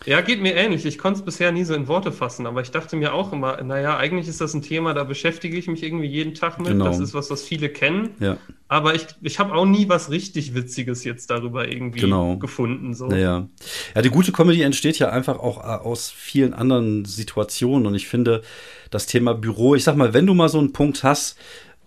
Ja, 0.06 0.20
geht 0.20 0.42
mir 0.42 0.54
ähnlich. 0.54 0.84
Ich 0.84 0.98
konnte 0.98 1.20
es 1.20 1.24
bisher 1.24 1.50
nie 1.50 1.64
so 1.64 1.72
in 1.72 1.88
Worte 1.88 2.12
fassen, 2.12 2.46
aber 2.46 2.60
ich 2.60 2.70
dachte 2.70 2.94
mir 2.96 3.14
auch 3.14 3.32
immer, 3.32 3.62
naja, 3.62 3.96
eigentlich 3.96 4.28
ist 4.28 4.40
das 4.40 4.52
ein 4.52 4.60
Thema, 4.60 4.92
da 4.92 5.04
beschäftige 5.04 5.56
ich 5.56 5.66
mich 5.66 5.82
irgendwie 5.82 6.08
jeden 6.08 6.34
Tag 6.34 6.58
mit. 6.58 6.68
Genau. 6.68 6.84
Das 6.84 6.98
ist 6.98 7.14
was, 7.14 7.30
was 7.30 7.42
viele 7.42 7.70
kennen. 7.70 8.10
Ja, 8.20 8.36
Aber 8.68 8.94
ich, 8.94 9.06
ich 9.22 9.38
habe 9.38 9.54
auch 9.54 9.64
nie 9.64 9.88
was 9.88 10.10
richtig 10.10 10.54
Witziges 10.54 11.04
jetzt 11.04 11.30
darüber 11.30 11.68
irgendwie 11.68 12.00
Genau. 12.00 12.36
gefunden. 12.36 12.92
So. 12.92 13.06
naja. 13.06 13.48
Ja, 13.94 14.02
die 14.02 14.10
gute 14.10 14.32
Comedy 14.32 14.62
entsteht 14.62 14.98
ja 14.98 15.08
einfach 15.10 15.38
auch 15.38 15.58
äh, 15.64 15.82
aus 15.82 16.10
vielen 16.10 16.52
anderen 16.52 17.04
Situationen. 17.06 17.86
Und 17.86 17.94
ich 17.94 18.06
finde, 18.06 18.42
das 18.90 19.06
Thema 19.06 19.32
Büro, 19.34 19.74
ich 19.74 19.84
sag 19.84 19.96
mal, 19.96 20.12
wenn 20.12 20.26
du 20.26 20.34
mal 20.34 20.48
so 20.50 20.58
einen 20.58 20.72
Punkt 20.72 21.02
hast, 21.02 21.38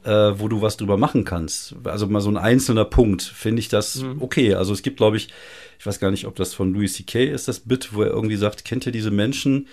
äh, 0.08 0.40
wo 0.40 0.48
du 0.48 0.62
was 0.62 0.78
drüber 0.78 0.96
machen 0.98 1.26
kannst, 1.26 1.76
also 1.84 2.08
mal 2.08 2.22
so 2.22 2.30
ein 2.30 2.38
einzelner 2.38 2.86
Punkt, 2.86 3.22
finde 3.22 3.60
ich 3.60 3.70
das 3.70 3.98
Mhm. 4.02 4.22
okay. 4.22 4.54
Also 4.54 4.72
es 4.74 4.82
gibt, 4.82 4.98
glaube 4.98 5.18
ich, 5.18 5.30
ich 5.80 5.86
weiß 5.86 6.00
gar 6.00 6.12
nicht, 6.12 6.26
ob 6.26 6.36
das 6.36 6.54
von 6.54 6.74
Louis 6.74 6.94
C.K. 6.94 7.26
ist, 7.26 7.48
das 7.48 7.60
Bit, 7.60 7.94
wo 7.94 8.02
er 8.04 8.10
irgendwie 8.10 8.38
sagt, 8.38 8.66
kennt 8.66 8.86
ihr 8.86 8.92
diese 8.92 9.12
Menschen, 9.12 9.68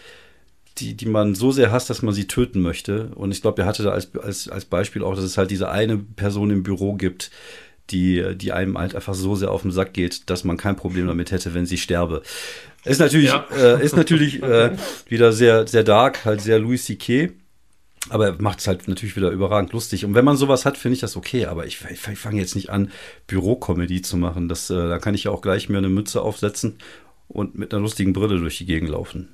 die, 0.78 0.94
die 0.94 1.06
man 1.06 1.34
so 1.36 1.52
sehr 1.52 1.70
hasst, 1.70 1.88
dass 1.88 2.02
man 2.02 2.12
sie 2.14 2.26
töten 2.26 2.60
möchte? 2.60 3.10
Und 3.14 3.30
ich 3.30 3.40
glaube, 3.42 3.62
er 3.62 3.66
hatte 3.68 3.84
da 3.84 3.90
als, 3.90 4.14
als, 4.16 4.48
als 4.48 4.64
Beispiel 4.64 5.02
auch, 5.04 5.14
dass 5.14 5.24
es 5.24 5.38
halt 5.38 5.50
diese 5.50 5.70
eine 5.70 5.98
Person 5.98 6.50
im 6.50 6.62
Büro 6.64 6.94
gibt, 6.94 7.30
die, 7.90 8.24
die 8.34 8.52
einem 8.52 8.76
halt 8.78 8.94
einfach 8.96 9.14
so 9.14 9.36
sehr 9.36 9.50
auf 9.50 9.62
den 9.62 9.70
Sack 9.70 9.92
geht, 9.92 10.28
dass 10.30 10.42
man 10.42 10.56
kein 10.56 10.74
Problem 10.74 11.06
damit 11.06 11.30
hätte, 11.30 11.54
wenn 11.54 11.66
sie 11.66 11.76
sterbe. 11.78 12.22
Ist 12.84 12.98
natürlich, 12.98 13.28
Ja. 13.28 13.46
äh, 13.56 13.84
ist 13.84 13.94
natürlich 13.96 14.42
äh, 14.42 14.72
wieder 15.08 15.32
sehr, 15.32 15.66
sehr 15.66 15.84
dark, 15.84 16.24
halt 16.24 16.40
sehr 16.40 16.58
Louis 16.58 16.84
C.K., 16.84 17.30
aber 18.10 18.26
er 18.26 18.42
macht 18.42 18.60
es 18.60 18.66
halt 18.66 18.86
natürlich 18.88 19.16
wieder 19.16 19.30
überragend 19.30 19.72
lustig. 19.72 20.04
Und 20.04 20.14
wenn 20.14 20.24
man 20.24 20.36
sowas 20.36 20.66
hat, 20.66 20.76
finde 20.76 20.94
ich 20.94 21.00
das 21.00 21.16
okay. 21.16 21.46
Aber 21.46 21.66
ich, 21.66 21.80
ich, 21.90 22.06
ich 22.06 22.18
fange 22.18 22.40
jetzt 22.40 22.54
nicht 22.54 22.70
an, 22.70 22.90
Bürocomedy 23.26 24.02
zu 24.02 24.16
machen. 24.16 24.48
Das, 24.48 24.70
äh, 24.70 24.74
da 24.74 24.98
kann 24.98 25.14
ich 25.14 25.24
ja 25.24 25.30
auch 25.30 25.40
gleich 25.40 25.68
mir 25.68 25.78
eine 25.78 25.88
Mütze 25.88 26.20
aufsetzen 26.22 26.78
und 27.28 27.56
mit 27.56 27.72
einer 27.72 27.82
lustigen 27.82 28.12
Brille 28.12 28.38
durch 28.38 28.58
die 28.58 28.66
Gegend 28.66 28.90
laufen. 28.90 29.28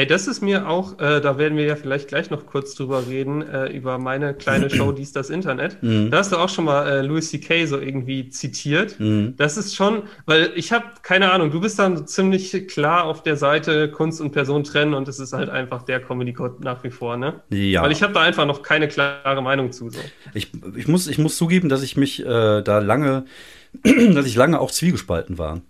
Ey, 0.00 0.06
das 0.06 0.26
ist 0.26 0.40
mir 0.40 0.66
auch, 0.66 0.98
äh, 0.98 1.20
da 1.20 1.36
werden 1.36 1.58
wir 1.58 1.66
ja 1.66 1.76
vielleicht 1.76 2.08
gleich 2.08 2.30
noch 2.30 2.46
kurz 2.46 2.74
drüber 2.74 3.06
reden, 3.06 3.42
äh, 3.42 3.66
über 3.66 3.98
meine 3.98 4.32
kleine 4.32 4.70
Show, 4.74 4.92
die 4.92 5.02
ist 5.02 5.14
das 5.14 5.28
Internet. 5.28 5.76
Mhm. 5.82 6.10
Da 6.10 6.16
hast 6.16 6.32
du 6.32 6.38
auch 6.38 6.48
schon 6.48 6.64
mal 6.64 6.88
äh, 6.88 7.02
Louis 7.02 7.28
C.K. 7.28 7.66
so 7.66 7.78
irgendwie 7.78 8.30
zitiert. 8.30 8.98
Mhm. 8.98 9.34
Das 9.36 9.58
ist 9.58 9.76
schon, 9.76 10.04
weil 10.24 10.52
ich 10.54 10.72
habe 10.72 10.86
keine 11.02 11.30
Ahnung, 11.30 11.50
du 11.50 11.60
bist 11.60 11.78
dann 11.78 12.06
ziemlich 12.06 12.66
klar 12.68 13.04
auf 13.04 13.22
der 13.22 13.36
Seite 13.36 13.90
Kunst 13.90 14.22
und 14.22 14.32
Person 14.32 14.64
trennen 14.64 14.94
und 14.94 15.06
es 15.06 15.18
ist 15.18 15.34
halt 15.34 15.50
einfach 15.50 15.82
der 15.82 16.00
Comedy-Code 16.00 16.64
nach 16.64 16.82
wie 16.82 16.90
vor, 16.90 17.18
ne? 17.18 17.42
Ja. 17.50 17.82
Weil 17.82 17.92
ich 17.92 18.02
habe 18.02 18.14
da 18.14 18.22
einfach 18.22 18.46
noch 18.46 18.62
keine 18.62 18.88
klare 18.88 19.42
Meinung 19.42 19.70
zu. 19.70 19.90
So. 19.90 20.00
Ich, 20.32 20.50
ich, 20.76 20.88
muss, 20.88 21.08
ich 21.08 21.18
muss 21.18 21.36
zugeben, 21.36 21.68
dass 21.68 21.82
ich 21.82 21.98
mich 21.98 22.24
äh, 22.24 22.62
da 22.62 22.78
lange, 22.78 23.26
dass 23.82 24.24
ich 24.24 24.34
lange 24.34 24.60
auch 24.60 24.70
zwiegespalten 24.70 25.36
war. 25.36 25.60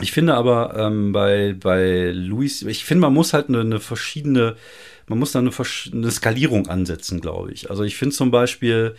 Ich 0.00 0.12
finde 0.12 0.34
aber 0.34 0.74
ähm, 0.76 1.12
bei, 1.12 1.54
bei 1.58 2.10
Luis, 2.12 2.62
ich 2.62 2.84
finde, 2.84 3.02
man 3.02 3.14
muss 3.14 3.32
halt 3.32 3.48
eine, 3.48 3.60
eine 3.60 3.80
verschiedene, 3.80 4.56
man 5.06 5.18
muss 5.18 5.32
da 5.32 5.38
eine, 5.38 5.50
eine 5.50 6.10
Skalierung 6.10 6.68
ansetzen, 6.68 7.20
glaube 7.20 7.52
ich. 7.52 7.70
Also 7.70 7.84
ich 7.84 7.96
finde 7.96 8.14
zum 8.14 8.32
Beispiel, 8.32 8.96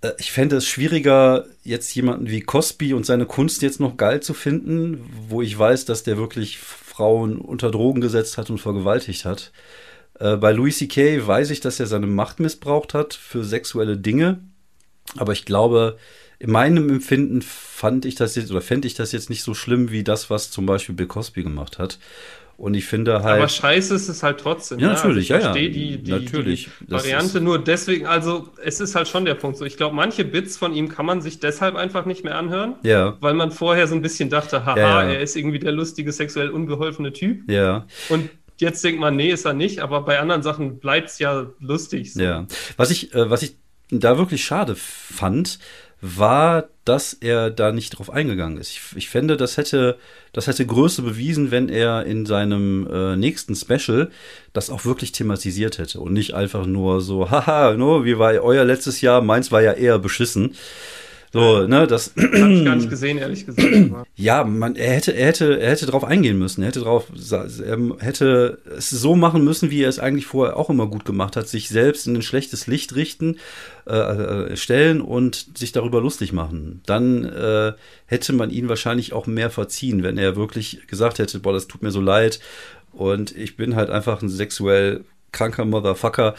äh, 0.00 0.12
ich 0.18 0.32
fände 0.32 0.56
es 0.56 0.66
schwieriger, 0.66 1.46
jetzt 1.64 1.94
jemanden 1.94 2.30
wie 2.30 2.40
Cosby 2.40 2.94
und 2.94 3.04
seine 3.04 3.26
Kunst 3.26 3.62
jetzt 3.62 3.80
noch 3.80 3.96
geil 3.96 4.20
zu 4.20 4.34
finden, 4.34 5.04
wo 5.28 5.42
ich 5.42 5.58
weiß, 5.58 5.84
dass 5.84 6.02
der 6.02 6.16
wirklich 6.16 6.58
Frauen 6.58 7.38
unter 7.38 7.70
Drogen 7.70 8.00
gesetzt 8.00 8.38
hat 8.38 8.50
und 8.50 8.58
vergewaltigt 8.58 9.24
hat. 9.24 9.52
Äh, 10.18 10.36
bei 10.36 10.52
Louis 10.52 10.78
C.K. 10.78 11.26
weiß 11.26 11.50
ich, 11.50 11.60
dass 11.60 11.80
er 11.80 11.86
seine 11.86 12.06
Macht 12.06 12.40
missbraucht 12.40 12.94
hat 12.94 13.14
für 13.14 13.44
sexuelle 13.44 13.96
Dinge. 13.96 14.40
Aber 15.16 15.32
ich 15.32 15.44
glaube, 15.44 15.98
in 16.38 16.50
meinem 16.50 16.88
Empfinden 16.88 17.42
fand 17.42 18.04
ich 18.04 18.14
das 18.14 18.36
jetzt 18.36 18.50
oder 18.50 18.60
fände 18.60 18.86
ich 18.86 18.94
das 18.94 19.12
jetzt 19.12 19.28
nicht 19.28 19.42
so 19.42 19.54
schlimm 19.54 19.90
wie 19.90 20.04
das, 20.04 20.30
was 20.30 20.50
zum 20.50 20.66
Beispiel 20.66 20.94
Bill 20.94 21.06
Cosby 21.06 21.42
gemacht 21.42 21.78
hat. 21.78 21.98
Und 22.56 22.74
ich 22.74 22.86
finde 22.86 23.22
halt. 23.22 23.36
Aber 23.36 23.48
scheiße 23.48 23.94
ist 23.94 24.08
es 24.08 24.24
halt 24.24 24.40
trotzdem. 24.40 24.80
Ja, 24.80 24.88
natürlich, 24.88 25.32
also 25.32 25.46
ich 25.48 25.54
ja, 25.54 25.66
ja. 25.66 25.70
Die, 25.70 26.02
die, 26.02 26.10
natürlich. 26.10 26.68
Die 26.80 26.90
Variante 26.90 27.40
nur 27.40 27.62
deswegen, 27.62 28.06
also 28.06 28.48
es 28.64 28.80
ist 28.80 28.96
halt 28.96 29.06
schon 29.06 29.24
der 29.24 29.34
Punkt 29.34 29.58
so. 29.58 29.64
Ich 29.64 29.76
glaube, 29.76 29.94
manche 29.94 30.24
Bits 30.24 30.56
von 30.56 30.74
ihm 30.74 30.88
kann 30.88 31.06
man 31.06 31.20
sich 31.22 31.38
deshalb 31.38 31.76
einfach 31.76 32.04
nicht 32.04 32.24
mehr 32.24 32.36
anhören. 32.36 32.74
Ja. 32.82 33.16
Weil 33.20 33.34
man 33.34 33.52
vorher 33.52 33.86
so 33.86 33.94
ein 33.94 34.02
bisschen 34.02 34.28
dachte, 34.28 34.66
haha, 34.66 34.76
Ja, 34.76 35.02
ja. 35.04 35.10
er 35.10 35.20
ist 35.20 35.36
irgendwie 35.36 35.60
der 35.60 35.70
lustige, 35.70 36.10
sexuell 36.10 36.50
unbeholfene 36.50 37.12
Typ. 37.12 37.48
Ja. 37.48 37.86
Und 38.08 38.28
jetzt 38.56 38.82
denkt 38.82 38.98
man, 38.98 39.14
nee, 39.14 39.30
ist 39.30 39.44
er 39.44 39.52
nicht, 39.52 39.78
aber 39.78 40.02
bei 40.02 40.18
anderen 40.18 40.42
Sachen 40.42 40.80
bleibt 40.80 41.10
es 41.10 41.20
ja 41.20 41.46
lustig. 41.60 42.12
So. 42.12 42.20
Ja. 42.20 42.46
Was 42.76 42.90
ich, 42.90 43.14
äh, 43.14 43.30
was 43.30 43.42
ich 43.42 43.54
da 43.90 44.18
wirklich 44.18 44.44
schade 44.44 44.74
fand, 44.74 45.60
war, 46.00 46.68
dass 46.84 47.12
er 47.12 47.50
da 47.50 47.72
nicht 47.72 47.90
drauf 47.90 48.10
eingegangen 48.10 48.58
ist. 48.58 48.70
Ich, 48.70 48.80
ich 48.94 49.08
fände, 49.08 49.36
das 49.36 49.56
hätte, 49.56 49.98
das 50.32 50.46
hätte 50.46 50.64
Größe 50.64 51.02
bewiesen, 51.02 51.50
wenn 51.50 51.68
er 51.68 52.04
in 52.06 52.24
seinem 52.24 52.88
äh, 52.90 53.16
nächsten 53.16 53.54
Special 53.56 54.10
das 54.52 54.70
auch 54.70 54.84
wirklich 54.84 55.12
thematisiert 55.12 55.78
hätte 55.78 56.00
und 56.00 56.12
nicht 56.12 56.34
einfach 56.34 56.66
nur 56.66 57.00
so, 57.00 57.30
haha, 57.30 57.74
no, 57.74 58.04
wie 58.04 58.18
war 58.18 58.32
euer 58.42 58.64
letztes 58.64 59.00
Jahr? 59.00 59.22
Meins 59.22 59.50
war 59.50 59.60
ja 59.60 59.72
eher 59.72 59.98
beschissen. 59.98 60.54
So, 61.32 61.66
ne, 61.66 61.86
das. 61.86 62.12
Hab 62.16 62.32
ich 62.32 62.64
gar 62.64 62.76
nicht 62.76 62.90
gesehen, 62.90 63.18
ehrlich 63.18 63.44
gesagt. 63.44 63.68
Ja, 64.16 64.44
man, 64.44 64.76
er 64.76 64.94
hätte, 64.94 65.12
er 65.12 65.26
hätte, 65.26 65.60
er 65.60 65.70
hätte 65.70 65.86
drauf 65.86 66.04
eingehen 66.04 66.38
müssen. 66.38 66.62
Er 66.62 66.68
hätte 66.68 66.80
drauf, 66.80 67.06
er 67.30 67.78
hätte 67.98 68.58
es 68.76 68.90
so 68.90 69.14
machen 69.14 69.44
müssen, 69.44 69.70
wie 69.70 69.82
er 69.82 69.88
es 69.88 69.98
eigentlich 69.98 70.26
vorher 70.26 70.56
auch 70.56 70.70
immer 70.70 70.86
gut 70.86 71.04
gemacht 71.04 71.36
hat, 71.36 71.48
sich 71.48 71.68
selbst 71.68 72.06
in 72.06 72.16
ein 72.16 72.22
schlechtes 72.22 72.66
Licht 72.66 72.94
richten, 72.94 73.36
äh, 73.86 73.96
äh, 73.96 74.56
stellen 74.56 75.00
und 75.00 75.58
sich 75.58 75.72
darüber 75.72 76.00
lustig 76.00 76.32
machen. 76.32 76.80
Dann 76.86 77.24
äh, 77.24 77.72
hätte 78.06 78.32
man 78.32 78.50
ihn 78.50 78.68
wahrscheinlich 78.68 79.12
auch 79.12 79.26
mehr 79.26 79.50
verziehen, 79.50 80.02
wenn 80.02 80.18
er 80.18 80.36
wirklich 80.36 80.86
gesagt 80.86 81.18
hätte, 81.18 81.40
boah, 81.40 81.52
das 81.52 81.68
tut 81.68 81.82
mir 81.82 81.90
so 81.90 82.00
leid 82.00 82.40
und 82.92 83.36
ich 83.36 83.56
bin 83.56 83.76
halt 83.76 83.90
einfach 83.90 84.22
ein 84.22 84.28
sexuell 84.28 85.04
kranker 85.32 85.64
Motherfucker. 85.64 86.34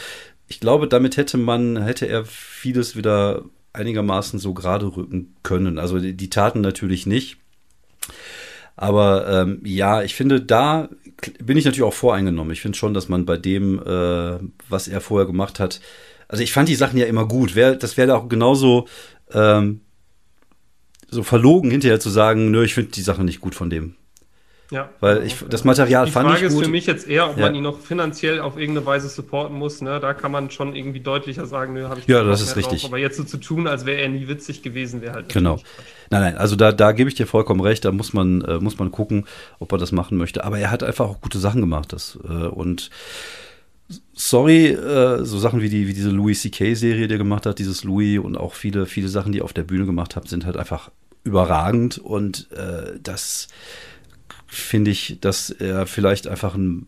Ich 0.47 0.59
glaube, 0.59 0.87
damit 0.87 1.17
hätte 1.17 1.37
man, 1.37 1.81
hätte 1.83 2.07
er 2.07 2.25
vieles 2.25 2.95
wieder 2.95 3.43
einigermaßen 3.79 4.39
so 4.39 4.53
gerade 4.53 4.95
rücken 4.95 5.35
können. 5.43 5.79
Also 5.79 5.99
die, 5.99 6.13
die 6.13 6.29
Taten 6.29 6.61
natürlich 6.61 7.05
nicht. 7.05 7.37
Aber 8.75 9.27
ähm, 9.27 9.61
ja, 9.63 10.03
ich 10.03 10.15
finde, 10.15 10.41
da 10.41 10.89
bin 11.43 11.57
ich 11.57 11.65
natürlich 11.65 11.87
auch 11.87 11.93
voreingenommen. 11.93 12.53
Ich 12.53 12.61
finde 12.61 12.77
schon, 12.77 12.93
dass 12.93 13.09
man 13.09 13.25
bei 13.25 13.37
dem, 13.37 13.79
äh, 13.79 14.39
was 14.69 14.87
er 14.87 15.01
vorher 15.01 15.27
gemacht 15.27 15.59
hat, 15.59 15.81
also 16.29 16.43
ich 16.43 16.53
fand 16.53 16.69
die 16.69 16.75
Sachen 16.75 16.97
ja 16.97 17.05
immer 17.05 17.27
gut. 17.27 17.55
Wär, 17.55 17.75
das 17.75 17.97
wäre 17.97 18.15
auch 18.15 18.29
genauso 18.29 18.87
ähm, 19.33 19.81
so 21.09 21.23
verlogen 21.23 21.71
hinterher 21.71 21.99
zu 21.99 22.09
sagen, 22.09 22.51
nö, 22.51 22.63
ich 22.63 22.75
finde 22.75 22.91
die 22.91 23.01
Sachen 23.01 23.25
nicht 23.25 23.41
gut 23.41 23.55
von 23.55 23.69
dem. 23.69 23.95
Ja. 24.71 24.89
Weil 24.99 25.23
ich 25.25 25.35
das 25.49 25.63
Material 25.63 26.05
Die 26.05 26.11
fand 26.11 26.27
Frage 26.27 26.41
ich 26.41 26.45
ist 26.47 26.53
gut. 26.53 26.65
für 26.65 26.69
mich 26.69 26.85
jetzt 26.85 27.07
eher, 27.07 27.27
ob 27.29 27.37
Ja. 27.37 27.45
man 27.47 27.55
ihn 27.55 27.63
noch 27.63 27.79
finanziell 27.79 28.39
auf 28.39 28.55
irgendeine 28.55 28.85
Weise 28.85 29.09
supporten 29.09 29.57
muss. 29.57 29.81
Ne? 29.81 29.99
Da 29.99 30.13
kann 30.13 30.31
man 30.31 30.51
schon 30.51 30.75
irgendwie 30.75 30.99
deutlicher 30.99 31.47
sagen, 31.47 31.73
nö, 31.73 31.85
habe 31.89 31.99
ich 31.99 32.07
Ja, 32.07 32.23
das 32.23 32.41
ist 32.41 32.55
mehr 32.55 32.63
drauf. 32.63 32.73
richtig. 32.73 32.89
Aber 32.89 32.99
jetzt 32.99 33.17
so 33.17 33.23
zu 33.23 33.37
tun, 33.37 33.65
als 33.65 33.85
wäre 33.87 33.99
er 34.01 34.09
nie 34.09 34.27
witzig 34.27 34.61
gewesen, 34.61 35.01
wäre 35.01 35.13
halt 35.13 35.29
Genau. 35.29 35.55
Nein, 36.11 36.21
nein, 36.21 36.37
also 36.37 36.55
da, 36.55 36.71
da 36.71 36.91
gebe 36.91 37.09
ich 37.09 37.15
dir 37.15 37.25
vollkommen 37.25 37.61
recht, 37.61 37.83
da 37.83 37.91
muss 37.91 38.13
man, 38.13 38.41
äh, 38.41 38.59
muss 38.59 38.77
man 38.77 38.91
gucken, 38.91 39.25
ob 39.57 39.71
er 39.71 39.79
das 39.79 39.91
machen 39.91 40.17
möchte. 40.17 40.43
Aber 40.43 40.59
er 40.59 40.69
hat 40.69 40.83
einfach 40.83 41.07
auch 41.09 41.19
gute 41.21 41.39
Sachen 41.39 41.61
gemacht. 41.61 41.91
Das, 41.91 42.19
äh, 42.23 42.27
und 42.47 42.91
sorry, 44.13 44.67
äh, 44.67 45.25
so 45.25 45.39
Sachen 45.39 45.61
wie, 45.61 45.69
die, 45.69 45.87
wie 45.87 45.93
diese 45.93 46.09
Louis 46.11 46.41
C.K.-Serie, 46.41 47.07
die 47.07 47.13
er 47.13 47.17
gemacht 47.17 47.45
hat, 47.45 47.59
dieses 47.59 47.83
Louis 47.83 48.19
und 48.19 48.37
auch 48.37 48.53
viele, 48.53 48.85
viele 48.85 49.07
Sachen, 49.07 49.31
die 49.31 49.39
er 49.39 49.45
auf 49.45 49.53
der 49.53 49.63
Bühne 49.63 49.85
gemacht 49.85 50.15
hat, 50.15 50.27
sind 50.27 50.45
halt 50.45 50.57
einfach 50.57 50.91
überragend. 51.23 51.97
Und 51.97 52.51
äh, 52.51 52.99
das 53.01 53.47
finde 54.49 54.91
ich, 54.91 55.17
dass 55.21 55.51
er 55.51 55.85
vielleicht 55.85 56.27
einfach 56.27 56.55
ein, 56.55 56.87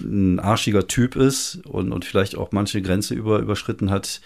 ein 0.00 0.40
arschiger 0.40 0.86
Typ 0.88 1.16
ist 1.16 1.60
und, 1.64 1.92
und 1.92 2.04
vielleicht 2.04 2.36
auch 2.36 2.52
manche 2.52 2.82
Grenze 2.82 3.14
über, 3.14 3.38
überschritten 3.38 3.90
hat, 3.90 4.20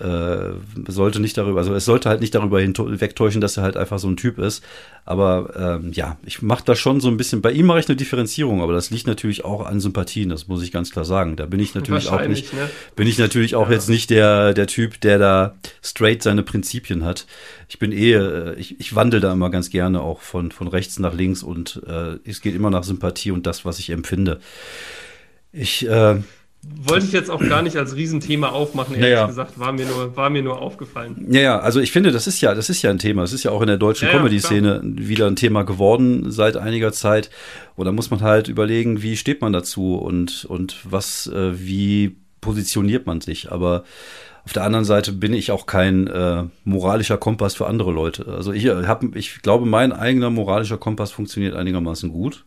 äh, 0.00 0.54
sollte 0.88 1.20
nicht 1.20 1.36
darüber, 1.38 1.58
also 1.60 1.74
es 1.74 1.84
sollte 1.84 2.08
halt 2.08 2.20
nicht 2.20 2.34
darüber 2.34 2.60
hinwegtäuschen, 2.60 3.40
dass 3.40 3.56
er 3.56 3.62
halt 3.62 3.76
einfach 3.76 3.98
so 3.98 4.08
ein 4.08 4.16
Typ 4.16 4.38
ist. 4.38 4.62
Aber 5.04 5.78
ähm, 5.80 5.92
ja, 5.92 6.16
ich 6.24 6.42
mache 6.42 6.64
da 6.64 6.74
schon 6.74 7.00
so 7.00 7.08
ein 7.08 7.16
bisschen, 7.16 7.40
bei 7.42 7.52
ihm 7.52 7.66
mache 7.66 7.78
ich 7.78 7.88
eine 7.88 7.96
Differenzierung, 7.96 8.60
aber 8.60 8.72
das 8.72 8.90
liegt 8.90 9.06
natürlich 9.06 9.44
auch 9.44 9.64
an 9.64 9.78
Sympathien, 9.80 10.28
das 10.28 10.48
muss 10.48 10.62
ich 10.62 10.72
ganz 10.72 10.90
klar 10.90 11.04
sagen. 11.04 11.36
Da 11.36 11.46
bin 11.46 11.60
ich 11.60 11.74
natürlich 11.74 12.08
auch 12.08 12.26
nicht, 12.26 12.52
ne? 12.52 12.68
bin 12.96 13.06
ich 13.06 13.18
natürlich 13.18 13.54
auch 13.54 13.68
Ja. 13.68 13.74
jetzt 13.74 13.88
nicht 13.88 14.10
der, 14.10 14.52
der 14.54 14.66
Typ, 14.66 15.00
der 15.00 15.18
da 15.18 15.54
straight 15.82 16.22
seine 16.22 16.42
Prinzipien 16.42 17.04
hat. 17.04 17.26
Ich 17.68 17.78
bin 17.78 17.92
eh, 17.92 18.12
äh, 18.14 18.54
ich, 18.56 18.80
ich 18.80 18.94
wandel 18.94 19.20
da 19.20 19.32
immer 19.32 19.50
ganz 19.50 19.70
gerne 19.70 20.00
auch 20.02 20.20
von, 20.20 20.50
von 20.50 20.68
rechts 20.68 20.98
nach 20.98 21.14
links 21.14 21.42
und 21.42 21.82
äh, 21.86 22.18
es 22.28 22.40
geht 22.40 22.54
immer 22.54 22.70
nach 22.70 22.84
Sympathie 22.84 23.30
und 23.30 23.46
das, 23.46 23.64
was 23.64 23.78
ich 23.78 23.90
empfinde. 23.90 24.40
Ich, 25.52 25.88
äh, 25.88 26.16
Wollte 26.88 27.06
ich 27.06 27.12
jetzt 27.12 27.30
auch 27.30 27.40
gar 27.40 27.62
nicht 27.62 27.76
als 27.76 27.96
Riesenthema 27.96 28.50
aufmachen, 28.50 28.94
ehrlich 28.94 29.10
Ja, 29.10 29.20
ja. 29.20 29.26
gesagt, 29.26 29.58
war 29.58 29.72
mir, 29.72 29.86
nur, 29.86 30.16
war 30.16 30.30
mir 30.30 30.42
nur 30.42 30.60
aufgefallen. 30.60 31.26
Ja, 31.30 31.40
ja, 31.40 31.58
also 31.58 31.80
ich 31.80 31.90
finde, 31.90 32.12
das 32.12 32.26
ist 32.26 32.40
ja, 32.40 32.54
das 32.54 32.70
ist 32.70 32.82
ja 32.82 32.90
ein 32.90 32.98
Thema. 32.98 33.24
Es 33.24 33.32
ist 33.32 33.42
ja 33.42 33.50
auch 33.50 33.60
in 33.60 33.66
der 33.66 33.76
deutschen 33.76 34.06
Ja, 34.08 34.14
Comedy-Szene 34.16 34.82
wieder 34.84 35.26
ein 35.26 35.34
Thema 35.36 35.64
geworden 35.64 36.30
seit 36.30 36.56
einiger 36.56 36.92
Zeit. 36.92 37.30
Und 37.74 37.86
da 37.86 37.92
muss 37.92 38.10
man 38.10 38.20
halt 38.20 38.48
überlegen, 38.48 39.02
wie 39.02 39.16
steht 39.16 39.40
man 39.40 39.52
dazu 39.52 39.96
und, 39.96 40.44
und 40.44 40.76
was, 40.84 41.26
äh, 41.26 41.58
wie 41.58 42.16
positioniert 42.40 43.06
man 43.06 43.20
sich. 43.20 43.50
Aber 43.50 43.82
auf 44.44 44.52
der 44.52 44.62
anderen 44.62 44.84
Seite 44.84 45.12
bin 45.12 45.32
ich 45.32 45.50
auch 45.50 45.66
kein 45.66 46.06
äh, 46.06 46.44
moralischer 46.62 47.18
Kompass 47.18 47.56
für 47.56 47.66
andere 47.66 47.90
Leute. 47.90 48.26
Also 48.28 48.52
ich 48.52 48.68
habe, 48.68 49.10
ich 49.18 49.42
glaube, 49.42 49.66
mein 49.66 49.92
eigener 49.92 50.30
moralischer 50.30 50.78
Kompass 50.78 51.10
funktioniert 51.10 51.56
einigermaßen 51.56 52.12
gut. 52.12 52.44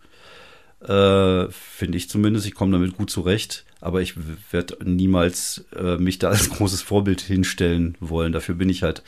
Äh, 0.82 1.48
Finde 1.50 1.98
ich 1.98 2.10
zumindest. 2.10 2.46
Ich 2.46 2.56
komme 2.56 2.72
damit 2.72 2.96
gut 2.96 3.10
zurecht. 3.10 3.66
Aber 3.82 4.02
ich 4.02 4.16
werde 4.52 4.78
niemals 4.84 5.66
äh, 5.76 5.96
mich 5.98 6.20
da 6.20 6.30
als 6.30 6.50
großes 6.50 6.82
Vorbild 6.82 7.22
hinstellen 7.22 7.96
wollen. 8.00 8.34
Dafür 8.34 8.56
bin 8.56 8.70
ich 8.70 8.84
halt 8.84 9.04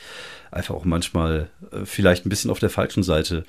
einfach 0.50 0.74
auch 0.74 0.84
manchmal 0.84 1.50
äh, 1.70 1.84
vielleicht 1.84 2.24
ein 2.24 2.30
bisschen 2.30 2.50
auf 2.50 2.58
der 2.58 2.70
falschen 2.70 3.02
Seite 3.02 3.44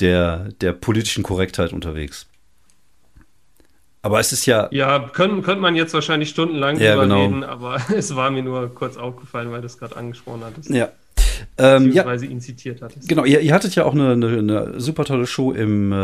der, 0.00 0.48
der 0.60 0.72
politischen 0.72 1.22
Korrektheit 1.22 1.72
unterwegs. 1.72 2.26
Aber 4.02 4.18
es 4.18 4.32
ist 4.32 4.46
ja, 4.46 4.68
Ja, 4.72 4.98
können, 5.12 5.42
könnte 5.42 5.60
man 5.60 5.76
jetzt 5.76 5.92
wahrscheinlich 5.92 6.30
stundenlang 6.30 6.78
Ja, 6.78 6.92
drüber 6.92 7.02
genau. 7.02 7.22
reden, 7.22 7.44
aber 7.44 7.80
es 7.94 8.16
war 8.16 8.30
mir 8.30 8.42
nur 8.42 8.74
kurz 8.74 8.96
aufgefallen, 8.96 9.50
weil 9.52 9.60
du 9.60 9.66
es 9.66 9.78
gerade 9.78 9.96
angesprochen 9.96 10.42
hattest. 10.44 10.70
ja. 10.70 10.90
Ähm, 11.58 11.92
ja, 11.92 12.12
ihn 12.14 12.40
zitiert 12.40 12.82
hattest. 12.82 13.08
Genau, 13.08 13.24
ihr, 13.24 13.40
ihr 13.40 13.54
hattet 13.54 13.74
ja 13.74 13.84
auch 13.84 13.94
eine, 13.94 14.12
eine, 14.12 14.38
eine 14.38 14.80
super 14.80 15.04
tolle 15.04 15.26
Show 15.26 15.52
im, 15.52 15.92
äh, 15.92 15.96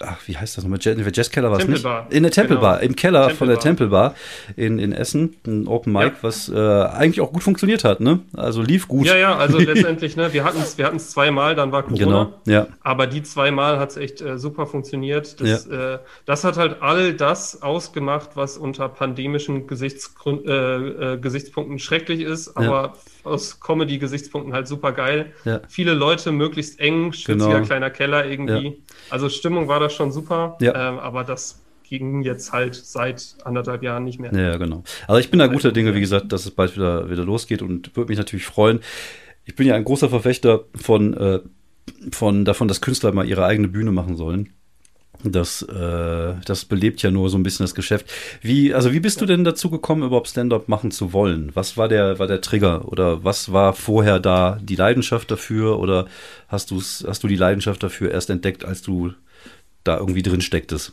ach, 0.00 0.18
wie 0.26 0.36
heißt 0.36 0.56
das 0.56 0.64
nochmal? 0.64 0.78
Jazz, 0.82 0.98
Jazzkeller 1.12 1.50
war 1.50 1.58
es 1.58 1.66
nicht? 1.66 1.82
Tempelbar. 1.82 2.06
In 2.10 2.22
der 2.22 2.32
Tempelbar, 2.32 2.76
Genau. 2.78 2.88
im 2.88 2.96
Keller 2.96 3.30
von 3.30 3.48
der 3.48 3.58
Tempelbar. 3.58 3.76
Tempelbar 3.76 4.14
in, 4.56 4.78
in 4.78 4.92
Essen, 4.92 5.36
ein 5.46 5.66
Open 5.68 5.92
Mic, 5.92 6.04
Ja. 6.04 6.12
was 6.22 6.48
äh, 6.48 6.54
eigentlich 6.56 7.20
auch 7.20 7.32
gut 7.32 7.42
funktioniert 7.42 7.84
hat, 7.84 8.00
ne? 8.00 8.20
Also 8.34 8.62
lief 8.62 8.88
gut. 8.88 9.06
Ja, 9.06 9.16
ja, 9.16 9.36
also 9.36 9.58
letztendlich, 9.58 10.16
ne, 10.16 10.32
wir 10.32 10.44
hatten 10.44 10.60
es 10.60 10.78
wir 10.78 10.86
hatten's 10.86 11.10
zweimal, 11.10 11.54
dann 11.54 11.72
war 11.72 11.82
Corona. 11.82 11.98
Genau, 11.98 12.32
ja. 12.46 12.66
Aber 12.82 13.06
die 13.06 13.22
zweimal 13.22 13.78
hat 13.78 13.90
es 13.90 13.96
echt 13.96 14.20
äh, 14.20 14.38
super 14.38 14.66
funktioniert. 14.66 15.40
Das, 15.40 15.66
äh, 15.66 15.98
das 16.24 16.44
hat 16.44 16.56
halt 16.56 16.82
all 16.82 17.14
das 17.14 17.62
ausgemacht, 17.62 18.30
was 18.34 18.56
unter 18.58 18.88
pandemischen 18.88 19.66
äh, 19.68 20.50
äh, 20.50 21.18
Gesichtspunkten 21.18 21.78
schrecklich 21.78 22.20
ist, 22.20 22.56
aber 22.56 22.94
aus 23.24 23.60
Comedy-Gesichtspunkten 24.06 24.52
halt 24.54 24.68
super 24.68 24.92
geil. 24.92 25.32
Ja. 25.44 25.60
Viele 25.68 25.94
Leute, 25.94 26.32
möglichst 26.32 26.80
eng, 26.80 27.12
schwitziger 27.12 27.54
Genau. 27.54 27.66
kleiner 27.66 27.90
Keller 27.90 28.26
irgendwie. 28.26 28.82
Also 29.10 29.28
Stimmung 29.28 29.68
war 29.68 29.80
da 29.80 29.90
schon 29.90 30.12
super, 30.12 30.56
Ja. 30.60 30.90
ähm, 30.90 30.98
aber 30.98 31.24
das 31.24 31.62
ging 31.88 32.22
jetzt 32.22 32.52
halt 32.52 32.74
seit 32.74 33.36
anderthalb 33.44 33.82
Jahren 33.82 34.04
nicht 34.04 34.18
mehr. 34.18 34.32
Ja, 34.34 34.56
genau. 34.56 34.82
Also 35.06 35.20
ich 35.20 35.30
bin 35.30 35.38
da 35.38 35.46
guter 35.46 35.70
Dinge, 35.72 35.94
wie 35.94 36.00
gesagt, 36.00 36.32
dass 36.32 36.44
es 36.44 36.50
bald 36.50 36.74
wieder, 36.76 37.10
wieder 37.10 37.24
losgeht 37.24 37.62
und 37.62 37.94
würde 37.96 38.08
mich 38.08 38.18
natürlich 38.18 38.46
freuen. 38.46 38.80
Ich 39.44 39.54
bin 39.54 39.66
ja 39.66 39.74
ein 39.76 39.84
großer 39.84 40.08
Verfechter 40.08 40.64
von, 40.74 41.14
äh, 41.14 41.40
von 42.10 42.44
davon, 42.44 42.66
dass 42.66 42.80
Künstler 42.80 43.12
mal 43.12 43.26
ihre 43.28 43.44
eigene 43.44 43.68
Bühne 43.68 43.92
machen 43.92 44.16
sollen. 44.16 44.52
Das, 45.24 45.62
äh, 45.62 46.34
das 46.44 46.64
belebt 46.64 47.02
ja 47.02 47.10
nur 47.10 47.28
so 47.30 47.38
ein 47.38 47.42
bisschen 47.42 47.64
das 47.64 47.74
Geschäft. 47.74 48.06
Wie, 48.42 48.74
also 48.74 48.92
wie 48.92 49.00
bist 49.00 49.20
du 49.20 49.26
denn 49.26 49.44
dazu 49.44 49.70
gekommen, 49.70 50.02
überhaupt 50.02 50.28
Stand-up 50.28 50.68
machen 50.68 50.90
zu 50.90 51.12
wollen? 51.12 51.50
Was 51.54 51.76
war 51.76 51.88
der, 51.88 52.18
war 52.18 52.26
der 52.26 52.40
Trigger? 52.40 52.86
Oder 52.88 53.24
was 53.24 53.52
war 53.52 53.72
vorher 53.72 54.20
da 54.20 54.58
die 54.62 54.76
Leidenschaft 54.76 55.30
dafür? 55.30 55.78
Oder 55.78 56.06
hast 56.48 56.70
du's, 56.70 57.04
hast 57.06 57.22
du 57.22 57.28
die 57.28 57.36
Leidenschaft 57.36 57.82
dafür 57.82 58.10
erst 58.10 58.30
entdeckt, 58.30 58.64
als 58.64 58.82
du 58.82 59.12
da 59.84 59.98
irgendwie 59.98 60.22
drin 60.22 60.40
stecktest? 60.40 60.92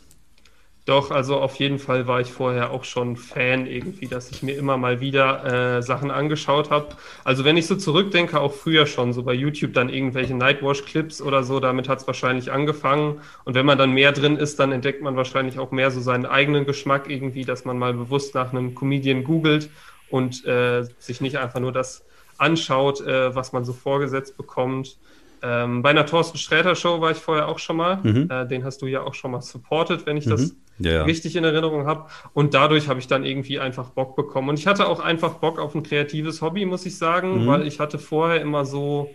Doch, 0.86 1.10
also 1.10 1.36
auf 1.36 1.56
jeden 1.56 1.78
Fall 1.78 2.06
war 2.06 2.20
ich 2.20 2.30
vorher 2.30 2.70
auch 2.70 2.84
schon 2.84 3.16
Fan 3.16 3.66
irgendwie, 3.66 4.06
dass 4.06 4.30
ich 4.30 4.42
mir 4.42 4.54
immer 4.54 4.76
mal 4.76 5.00
wieder 5.00 5.78
äh, 5.78 5.82
Sachen 5.82 6.10
angeschaut 6.10 6.70
habe. 6.70 6.88
Also 7.24 7.42
wenn 7.46 7.56
ich 7.56 7.66
so 7.66 7.76
zurückdenke, 7.76 8.38
auch 8.38 8.52
früher 8.52 8.84
schon, 8.84 9.14
so 9.14 9.22
bei 9.22 9.32
YouTube 9.32 9.72
dann 9.72 9.88
irgendwelche 9.88 10.34
Nightwash-Clips 10.34 11.22
oder 11.22 11.42
so, 11.42 11.58
damit 11.58 11.88
hat 11.88 12.00
es 12.00 12.06
wahrscheinlich 12.06 12.52
angefangen. 12.52 13.22
Und 13.44 13.54
wenn 13.54 13.64
man 13.64 13.78
dann 13.78 13.92
mehr 13.92 14.12
drin 14.12 14.36
ist, 14.36 14.60
dann 14.60 14.72
entdeckt 14.72 15.00
man 15.00 15.16
wahrscheinlich 15.16 15.58
auch 15.58 15.70
mehr 15.70 15.90
so 15.90 16.02
seinen 16.02 16.26
eigenen 16.26 16.66
Geschmack 16.66 17.08
irgendwie, 17.08 17.46
dass 17.46 17.64
man 17.64 17.78
mal 17.78 17.94
bewusst 17.94 18.34
nach 18.34 18.52
einem 18.52 18.74
Comedian 18.74 19.24
googelt 19.24 19.70
und 20.10 20.44
äh, 20.44 20.84
sich 20.98 21.22
nicht 21.22 21.38
einfach 21.38 21.60
nur 21.60 21.72
das 21.72 22.04
anschaut, 22.36 23.00
äh, 23.00 23.34
was 23.34 23.54
man 23.54 23.64
so 23.64 23.72
vorgesetzt 23.72 24.36
bekommt. 24.36 24.98
Ähm, 25.40 25.82
bei 25.82 25.90
einer 25.90 26.04
Thorsten 26.04 26.36
Sträter 26.36 26.74
Show 26.74 27.00
war 27.00 27.10
ich 27.10 27.18
vorher 27.18 27.48
auch 27.48 27.58
schon 27.58 27.76
mal. 27.76 28.00
Mhm. 28.02 28.28
Äh, 28.30 28.46
den 28.46 28.64
hast 28.64 28.82
du 28.82 28.86
ja 28.86 29.02
auch 29.02 29.14
schon 29.14 29.30
mal 29.30 29.40
supported, 29.40 30.04
wenn 30.04 30.16
ich 30.16 30.26
mhm. 30.26 30.30
das 30.30 30.54
ja, 30.78 31.04
richtig 31.04 31.36
in 31.36 31.44
Erinnerung 31.44 31.86
habe. 31.86 32.06
Und 32.32 32.54
dadurch 32.54 32.88
habe 32.88 32.98
ich 33.00 33.06
dann 33.06 33.24
irgendwie 33.24 33.58
einfach 33.58 33.90
Bock 33.90 34.16
bekommen. 34.16 34.48
Und 34.48 34.58
ich 34.58 34.66
hatte 34.66 34.88
auch 34.88 35.00
einfach 35.00 35.34
Bock 35.34 35.58
auf 35.58 35.74
ein 35.74 35.82
kreatives 35.82 36.42
Hobby, 36.42 36.64
muss 36.64 36.86
ich 36.86 36.98
sagen, 36.98 37.44
mhm. 37.44 37.46
weil 37.46 37.66
ich 37.66 37.80
hatte 37.80 37.98
vorher 37.98 38.40
immer 38.40 38.64
so, 38.64 39.14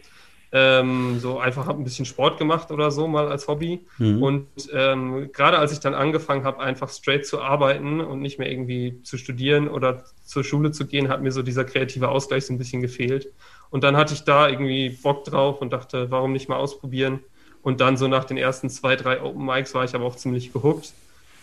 ähm, 0.51 1.19
so 1.19 1.39
einfach 1.39 1.67
ein 1.67 1.83
bisschen 1.83 2.05
Sport 2.05 2.37
gemacht 2.37 2.71
oder 2.71 2.91
so 2.91 3.07
mal 3.07 3.27
als 3.27 3.47
Hobby. 3.47 3.85
Mhm. 3.97 4.23
Und 4.23 4.47
ähm, 4.73 5.31
gerade 5.31 5.59
als 5.59 5.71
ich 5.71 5.79
dann 5.79 5.93
angefangen 5.93 6.43
habe, 6.43 6.59
einfach 6.59 6.89
straight 6.89 7.25
zu 7.25 7.41
arbeiten 7.41 7.99
und 8.01 8.21
nicht 8.21 8.39
mehr 8.39 8.49
irgendwie 8.49 9.01
zu 9.03 9.17
studieren 9.17 9.67
oder 9.67 10.03
zur 10.23 10.43
Schule 10.43 10.71
zu 10.71 10.87
gehen, 10.87 11.09
hat 11.09 11.21
mir 11.21 11.31
so 11.31 11.41
dieser 11.41 11.65
kreative 11.65 12.09
Ausgleich 12.09 12.45
so 12.45 12.53
ein 12.53 12.57
bisschen 12.57 12.81
gefehlt. 12.81 13.31
Und 13.69 13.83
dann 13.83 13.97
hatte 13.97 14.13
ich 14.13 14.23
da 14.23 14.49
irgendwie 14.49 14.89
Bock 14.89 15.25
drauf 15.25 15.61
und 15.61 15.71
dachte, 15.73 16.09
warum 16.09 16.31
nicht 16.31 16.49
mal 16.49 16.57
ausprobieren? 16.57 17.19
Und 17.61 17.81
dann 17.81 17.97
so 17.97 18.07
nach 18.07 18.23
den 18.23 18.37
ersten 18.37 18.69
zwei, 18.69 18.95
drei 18.95 19.21
Open 19.21 19.45
Mics 19.45 19.75
war 19.75 19.83
ich 19.83 19.93
aber 19.93 20.05
auch 20.05 20.15
ziemlich 20.15 20.53
gehuckt. 20.53 20.93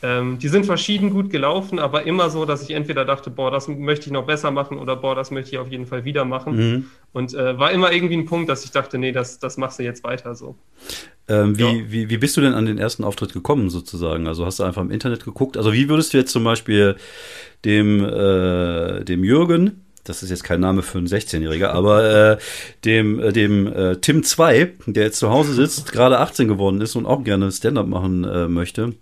Ähm, 0.02 0.38
die 0.38 0.48
sind 0.48 0.66
verschieden 0.66 1.10
gut 1.10 1.30
gelaufen, 1.30 1.78
aber 1.78 2.04
immer 2.04 2.28
so, 2.28 2.44
dass 2.44 2.62
ich 2.62 2.70
entweder 2.70 3.04
dachte, 3.04 3.30
boah, 3.30 3.50
das 3.50 3.66
möchte 3.66 4.06
ich 4.06 4.12
noch 4.12 4.26
besser 4.26 4.50
machen 4.50 4.78
oder 4.78 4.94
boah, 4.94 5.14
das 5.14 5.30
möchte 5.30 5.52
ich 5.52 5.58
auf 5.58 5.70
jeden 5.70 5.86
Fall 5.86 6.04
wieder 6.04 6.24
machen. 6.24 6.56
Mhm. 6.56 6.84
Und 7.12 7.32
äh, 7.34 7.58
war 7.58 7.70
immer 7.72 7.92
irgendwie 7.92 8.16
ein 8.16 8.26
Punkt, 8.26 8.50
dass 8.50 8.64
ich 8.64 8.70
dachte, 8.72 8.98
nee, 8.98 9.12
das, 9.12 9.38
das 9.38 9.56
machst 9.56 9.78
du 9.78 9.84
jetzt 9.84 10.04
weiter 10.04 10.34
so. 10.34 10.56
Ähm, 11.28 11.58
wie, 11.58 11.62
ja. 11.62 11.84
wie, 11.88 12.10
wie 12.10 12.18
bist 12.18 12.36
du 12.36 12.42
denn 12.42 12.52
an 12.52 12.66
den 12.66 12.78
ersten 12.78 13.04
Auftritt 13.04 13.32
gekommen, 13.32 13.70
sozusagen? 13.70 14.26
Also 14.26 14.44
hast 14.44 14.58
du 14.58 14.64
einfach 14.64 14.82
im 14.82 14.90
Internet 14.90 15.24
geguckt? 15.24 15.56
Also 15.56 15.72
wie 15.72 15.88
würdest 15.88 16.12
du 16.12 16.18
jetzt 16.18 16.30
zum 16.30 16.44
Beispiel 16.44 16.96
dem, 17.64 18.04
äh, 18.04 19.02
dem 19.02 19.24
Jürgen, 19.24 19.86
das 20.04 20.22
ist 20.22 20.30
jetzt 20.30 20.44
kein 20.44 20.60
Name 20.60 20.82
für 20.82 20.98
einen 20.98 21.08
16-Jähriger, 21.08 21.68
aber 21.68 22.32
äh, 22.32 22.38
dem, 22.84 23.18
äh, 23.18 23.32
dem 23.32 23.66
äh, 23.66 23.96
Tim 23.96 24.22
2, 24.22 24.74
der 24.86 25.04
jetzt 25.04 25.18
zu 25.18 25.30
Hause 25.30 25.54
sitzt, 25.54 25.90
gerade 25.90 26.18
18 26.18 26.48
geworden 26.48 26.80
ist 26.80 26.96
und 26.96 27.06
auch 27.06 27.24
gerne 27.24 27.50
Stand-up 27.50 27.88
machen 27.88 28.24
äh, 28.24 28.46
möchte, 28.46 28.94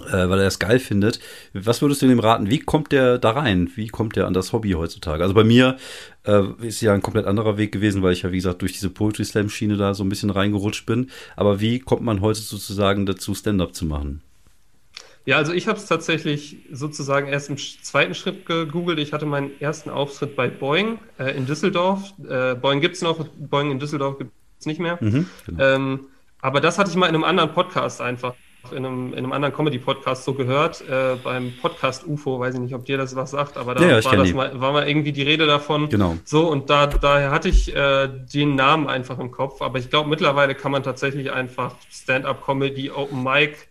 weil 0.00 0.38
er 0.38 0.44
das 0.44 0.58
geil 0.58 0.78
findet. 0.78 1.20
Was 1.52 1.82
würdest 1.82 2.02
du 2.02 2.06
dem 2.06 2.18
raten? 2.18 2.50
Wie 2.50 2.58
kommt 2.58 2.92
der 2.92 3.18
da 3.18 3.30
rein? 3.30 3.70
Wie 3.74 3.88
kommt 3.88 4.16
der 4.16 4.26
an 4.26 4.34
das 4.34 4.52
Hobby 4.52 4.72
heutzutage? 4.72 5.22
Also 5.22 5.34
bei 5.34 5.44
mir 5.44 5.76
äh, 6.24 6.42
ist 6.62 6.80
ja 6.80 6.94
ein 6.94 7.02
komplett 7.02 7.26
anderer 7.26 7.56
Weg 7.58 7.72
gewesen, 7.72 8.02
weil 8.02 8.12
ich 8.12 8.22
ja, 8.22 8.32
wie 8.32 8.36
gesagt, 8.36 8.62
durch 8.62 8.72
diese 8.72 8.90
Poetry 8.90 9.24
Slam 9.24 9.48
Schiene 9.48 9.76
da 9.76 9.94
so 9.94 10.04
ein 10.04 10.08
bisschen 10.08 10.30
reingerutscht 10.30 10.86
bin. 10.86 11.10
Aber 11.36 11.60
wie 11.60 11.78
kommt 11.78 12.02
man 12.02 12.20
heute 12.20 12.40
sozusagen 12.40 13.06
dazu, 13.06 13.34
Stand-up 13.34 13.74
zu 13.74 13.86
machen? 13.86 14.22
Ja, 15.26 15.38
also 15.38 15.52
ich 15.52 15.68
habe 15.68 15.78
es 15.78 15.86
tatsächlich 15.86 16.58
sozusagen 16.70 17.28
erst 17.28 17.48
im 17.48 17.56
zweiten 17.56 18.14
Schritt 18.14 18.44
gegoogelt. 18.44 18.98
Ich 18.98 19.14
hatte 19.14 19.24
meinen 19.24 19.58
ersten 19.58 19.88
Auftritt 19.88 20.36
bei 20.36 20.48
Boeing 20.48 20.98
äh, 21.18 21.34
in 21.34 21.46
Düsseldorf. 21.46 22.12
Äh, 22.28 22.54
Boeing 22.54 22.80
gibt 22.82 22.96
es 22.96 23.02
noch, 23.02 23.26
Boeing 23.38 23.70
in 23.70 23.78
Düsseldorf 23.78 24.18
gibt 24.18 24.32
es 24.60 24.66
nicht 24.66 24.80
mehr. 24.80 24.98
Mhm, 25.00 25.26
genau. 25.46 25.64
ähm, 25.64 26.00
aber 26.42 26.60
das 26.60 26.78
hatte 26.78 26.90
ich 26.90 26.96
mal 26.96 27.06
in 27.06 27.14
einem 27.14 27.24
anderen 27.24 27.54
Podcast 27.54 28.02
einfach, 28.02 28.34
in 28.72 28.84
einem, 28.84 29.12
in 29.12 29.18
einem 29.18 29.32
anderen 29.32 29.54
Comedy-Podcast 29.54 30.24
so 30.24 30.34
gehört, 30.34 30.82
äh, 30.88 31.16
beim 31.22 31.52
Podcast 31.60 32.06
UFO, 32.06 32.40
weiß 32.40 32.54
ich 32.54 32.60
nicht, 32.60 32.74
ob 32.74 32.84
dir 32.84 32.96
das 32.96 33.14
was 33.16 33.30
sagt, 33.30 33.56
aber 33.56 33.74
da 33.74 33.82
ja, 33.82 33.98
ja, 33.98 34.04
war, 34.04 34.16
das 34.16 34.32
mal, 34.32 34.60
war 34.60 34.72
mal 34.72 34.88
irgendwie 34.88 35.12
die 35.12 35.22
Rede 35.22 35.46
davon. 35.46 35.88
Genau. 35.88 36.16
So, 36.24 36.48
und 36.50 36.70
da, 36.70 36.86
daher 36.86 37.30
hatte 37.30 37.48
ich 37.48 37.74
äh, 37.74 38.08
den 38.08 38.54
Namen 38.54 38.88
einfach 38.88 39.18
im 39.18 39.30
Kopf. 39.30 39.62
Aber 39.62 39.78
ich 39.78 39.90
glaube, 39.90 40.08
mittlerweile 40.08 40.54
kann 40.54 40.72
man 40.72 40.82
tatsächlich 40.82 41.32
einfach 41.32 41.74
Stand-up-Comedy, 41.90 42.90
Open 42.90 43.22
Mic, 43.22 43.68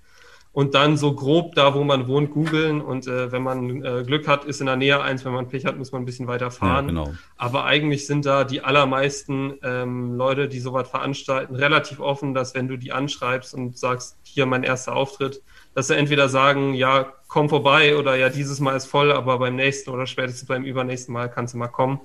und 0.53 0.75
dann 0.75 0.97
so 0.97 1.13
grob 1.15 1.55
da, 1.55 1.73
wo 1.73 1.83
man 1.83 2.07
wohnt, 2.07 2.31
googeln. 2.31 2.79
Und 2.79 3.07
äh, 3.07 3.31
wenn 3.31 3.41
man 3.41 3.83
äh, 3.83 4.03
Glück 4.05 4.27
hat, 4.27 4.45
ist 4.45 4.61
in 4.61 4.67
der 4.67 4.75
Nähe 4.75 5.01
eins. 5.01 5.25
Wenn 5.25 5.33
man 5.33 5.47
Pech 5.47 5.65
hat, 5.65 5.79
muss 5.79 5.91
man 5.91 6.03
ein 6.03 6.05
bisschen 6.05 6.27
weiter 6.27 6.51
fahren. 6.51 6.85
Ja, 6.85 7.03
genau. 7.03 7.13
Aber 7.37 7.65
eigentlich 7.65 8.05
sind 8.05 8.27
da 8.27 8.43
die 8.43 8.61
allermeisten 8.61 9.55
ähm, 9.63 10.15
Leute, 10.15 10.47
die 10.47 10.59
sowas 10.59 10.87
veranstalten, 10.87 11.55
relativ 11.55 11.99
offen, 11.99 12.35
dass 12.35 12.53
wenn 12.53 12.67
du 12.67 12.77
die 12.77 12.91
anschreibst 12.91 13.55
und 13.55 13.79
sagst, 13.79 14.15
hier 14.21 14.45
mein 14.45 14.61
erster 14.61 14.95
Auftritt, 14.95 15.41
dass 15.73 15.87
sie 15.87 15.97
entweder 15.97 16.29
sagen, 16.29 16.75
ja, 16.75 17.11
komm 17.27 17.49
vorbei 17.49 17.97
oder 17.97 18.15
ja, 18.15 18.29
dieses 18.29 18.59
Mal 18.59 18.75
ist 18.75 18.85
voll, 18.85 19.11
aber 19.11 19.39
beim 19.39 19.55
nächsten 19.55 19.89
oder 19.89 20.05
spätestens 20.05 20.47
beim 20.47 20.65
übernächsten 20.65 21.13
Mal 21.13 21.31
kannst 21.31 21.55
du 21.55 21.57
mal 21.57 21.67
kommen. 21.67 21.99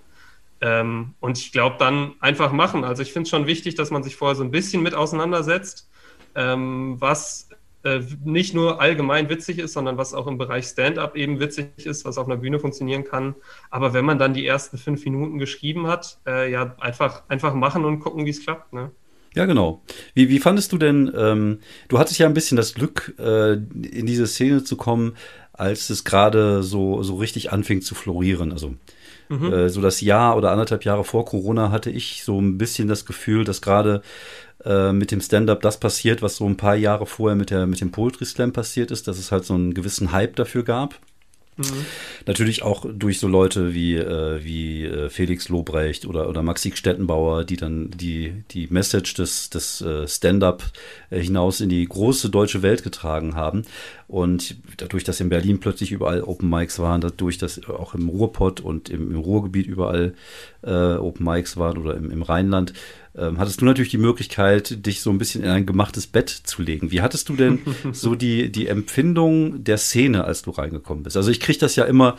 Ähm, 0.63 1.15
und 1.21 1.37
ich 1.37 1.53
glaube, 1.53 1.77
dann 1.79 2.15
einfach 2.21 2.51
machen. 2.51 2.83
Also 2.83 3.03
ich 3.03 3.13
finde 3.13 3.25
es 3.25 3.31
schon 3.31 3.47
wichtig, 3.47 3.75
dass 3.75 3.91
man 3.91 4.03
sich 4.03 4.17
vorher 4.17 4.37
so 4.37 4.43
ein 4.43 4.51
bisschen 4.51 4.83
mit 4.83 4.95
auseinandersetzt, 4.95 5.89
ähm, 6.35 6.97
was 6.99 7.48
äh, 7.85 8.01
nicht 8.25 8.55
nur 8.55 8.81
allgemein 8.81 9.29
witzig 9.29 9.59
ist, 9.59 9.73
sondern 9.73 9.97
was 9.97 10.15
auch 10.15 10.27
im 10.27 10.39
Bereich 10.39 10.67
Stand-up 10.67 11.17
eben 11.17 11.41
witzig 11.41 11.69
ist, 11.85 12.05
was 12.05 12.19
auf 12.19 12.27
einer 12.27 12.37
Bühne 12.37 12.59
funktionieren 12.59 13.05
kann. 13.05 13.35
Aber 13.71 13.93
wenn 13.93 14.05
man 14.05 14.19
dann 14.19 14.35
die 14.35 14.47
ersten 14.47 14.79
fünf 14.79 15.05
Minuten 15.05 15.39
geschrieben 15.39 15.87
hat, 15.87 16.19
äh, 16.27 16.51
ja, 16.51 16.75
einfach, 16.81 17.23
einfach 17.29 17.55
machen 17.55 17.85
und 17.85 18.01
gucken, 18.01 18.27
wie 18.27 18.31
es 18.31 18.43
klappt. 18.43 18.73
Ne? 18.73 18.91
Ja, 19.35 19.47
genau. 19.47 19.83
Wie, 20.15 20.29
wie 20.29 20.41
fandest 20.41 20.73
du 20.73 20.79
denn, 20.79 21.13
ähm, 21.17 21.61
du 21.89 21.99
hattest 21.99 22.19
ja 22.19 22.27
ein 22.27 22.35
bisschen 22.35 22.57
das 22.57 22.75
Glück, 22.75 23.15
äh, 23.19 23.53
in 23.53 24.07
diese 24.07 24.27
Szene 24.27 24.65
zu 24.65 24.77
kommen, 24.77 25.17
als 25.53 25.91
es 25.91 26.05
gerade 26.05 26.63
so, 26.63 27.03
so 27.03 27.17
richtig 27.17 27.53
anfing 27.53 27.83
zu 27.83 27.95
florieren. 27.95 28.53
Also 28.53 28.75
mhm. 29.29 29.53
äh, 29.53 29.69
so 29.69 29.81
das 29.81 30.01
Jahr 30.01 30.37
oder 30.37 30.51
anderthalb 30.51 30.85
Jahre 30.85 31.05
vor 31.05 31.25
Corona 31.25 31.71
hatte 31.71 31.91
ich 31.91 32.25
so 32.25 32.41
ein 32.41 32.59
bisschen 32.59 32.89
das 32.89 33.05
Gefühl, 33.05 33.45
dass 33.45 33.63
gerade 33.63 34.03
äh, 34.65 34.93
mit 34.93 35.11
dem 35.11 35.21
Stand-up 35.21 35.61
das 35.63 35.79
passiert, 35.79 36.23
was 36.23 36.37
so 36.37 36.47
ein 36.47 36.57
paar 36.57 36.75
Jahre 36.75 37.07
vorher 37.07 37.37
mit, 37.37 37.51
der, 37.51 37.67
mit 37.67 37.81
dem 37.81 37.93
Poetry 37.93 38.25
Slam 38.25 38.53
passiert 38.53 38.91
ist, 38.91 39.09
dass 39.09 39.19
es 39.19 39.31
halt 39.31 39.45
so 39.45 39.55
einen 39.55 39.75
gewissen 39.75 40.13
Hype 40.13 40.37
dafür 40.37 40.65
gab. 40.65 40.99
Mhm. 41.59 41.87
Natürlich 42.27 42.63
auch 42.63 42.87
durch 42.89 43.19
so 43.19 43.27
Leute 43.27 43.75
wie, 43.75 43.97
äh, 43.97 44.45
wie 44.45 44.85
äh, 44.85 45.11
Felix 45.11 45.49
Lobrecht 45.49 46.07
oder, 46.07 46.29
oder 46.29 46.43
Maxi 46.43 46.73
Stettenbauer, 46.75 47.45
die 47.45 47.57
dann 47.57 47.91
die, 47.91 48.45
die 48.53 48.69
Message 48.69 49.15
des, 49.15 49.51
des 49.51 49.81
äh, 49.81 50.07
Stand-up 50.07 50.63
äh, 51.11 51.21
hinaus 51.21 51.61
in 51.61 51.69
die 51.69 51.85
große 51.85 52.31
deutsche 52.31 52.63
Welt 52.63 52.85
getragen 52.85 53.35
haben. 53.35 53.63
Und 54.07 54.57
dadurch, 54.77 55.03
dass 55.05 55.21
in 55.21 55.29
Berlin 55.29 55.59
plötzlich 55.59 55.91
überall 55.91 56.23
Open 56.23 56.49
Mics 56.49 56.79
waren, 56.79 57.01
dadurch, 57.01 57.39
dass 57.39 57.69
auch 57.69 57.95
im 57.95 58.09
Ruhrpott 58.09 58.61
und 58.61 58.89
im, 58.89 59.11
im 59.11 59.19
Ruhrgebiet 59.19 59.67
überall 59.67 60.15
äh, 60.63 60.95
Open 60.95 61.25
Mics 61.25 61.57
waren 61.57 61.79
oder 61.79 61.97
im, 61.97 62.11
im 62.11 62.23
Rheinland, 62.23 62.73
ähm, 63.17 63.39
hattest 63.39 63.61
du 63.61 63.65
natürlich 63.65 63.91
die 63.91 63.99
Möglichkeit, 63.99 64.87
dich 64.87 65.01
so 65.01 65.11
ein 65.11 65.19
bisschen 65.19 65.43
in 65.43 65.51
ein 65.51 65.67
gemachtes 65.67 66.07
Bett 66.07 66.29
zu 66.29 66.63
legen. 66.63 66.91
Wie 66.91 67.01
hattest 67.01 67.29
du 67.29 67.37
denn 67.37 67.61
so 67.93 68.15
die, 68.15 68.51
die 68.51 68.69
Empfindung 68.69 69.65
der 69.65 69.79
Szene, 69.79 70.25
als 70.25 70.43
du 70.43 70.51
reingekommen 70.51 71.03
bist? 71.03 71.17
Also 71.17 71.31
ich 71.31 71.41
kriege 71.41 71.59
das 71.59 71.77
ja 71.77 71.85
immer, 71.85 72.17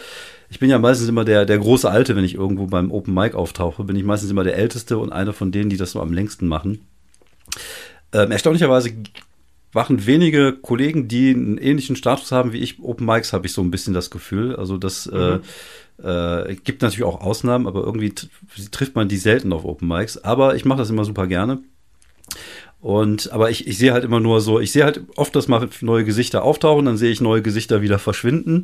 ich 0.50 0.60
bin 0.60 0.70
ja 0.70 0.80
meistens 0.80 1.08
immer 1.08 1.26
der, 1.26 1.46
der 1.46 1.58
große 1.58 1.90
Alte, 1.90 2.16
wenn 2.16 2.26
ich 2.26 2.36
irgendwo 2.36 2.68
beim 2.68 2.92
Open 2.92 3.14
Mic 3.14 3.36
auftauche, 3.36 3.84
bin 3.84 3.96
ich 3.96 4.04
meistens 4.04 4.32
immer 4.32 4.44
der 4.44 4.58
Älteste 4.58 4.98
und 4.98 5.12
einer 5.12 5.34
von 5.34 5.52
denen, 5.52 5.70
die 5.70 5.78
das 5.78 5.92
so 5.92 6.02
am 6.02 6.12
längsten 6.12 6.48
machen. 6.48 6.82
Ähm, 8.12 8.32
erstaunlicherweise 8.32 8.92
machen 9.74 10.06
wenige 10.06 10.54
Kollegen, 10.54 11.08
die 11.08 11.32
einen 11.32 11.58
ähnlichen 11.58 11.96
Status 11.96 12.32
haben 12.32 12.54
wie 12.54 12.60
ich, 12.60 12.82
Open 12.82 13.06
Mics, 13.06 13.34
habe 13.34 13.46
ich 13.46 13.54
so 13.54 13.62
ein 13.62 13.72
bisschen 13.72 13.94
das 13.94 14.10
Gefühl. 14.10 14.56
Also 14.56 14.78
das 14.78 15.08
äh, 15.08 15.38
mhm. 15.38 15.42
äh, 16.04 16.56
gibt 16.56 16.82
natürlich 16.82 17.04
auch 17.04 17.22
Ausnahmen, 17.22 17.68
aber 17.68 17.84
irgendwie 17.84 18.14
trifft 18.72 18.96
man 18.96 19.08
die 19.08 19.18
selten 19.18 19.54
auf 19.54 19.66
Open 19.66 19.88
Mics. 19.88 20.24
Aber 20.24 20.56
ich 20.56 20.66
mache 20.66 20.80
das 20.80 20.90
immer 20.90 21.06
super 21.06 21.28
gerne. 21.28 21.60
Und 22.82 23.32
aber 23.34 23.50
ich, 23.50 23.68
ich 23.68 23.78
sehe 23.78 23.92
halt 23.92 24.06
immer 24.06 24.22
nur 24.22 24.40
so, 24.40 24.60
ich 24.60 24.72
sehe 24.72 24.86
halt 24.86 25.02
oft, 25.18 25.36
dass 25.36 25.48
mal 25.48 25.68
neue 25.82 26.06
Gesichter 26.06 26.44
auftauchen, 26.44 26.86
dann 26.86 26.98
sehe 26.98 27.12
ich 27.12 27.20
neue 27.20 27.42
Gesichter 27.42 27.82
wieder 27.82 28.00
verschwinden. 28.00 28.64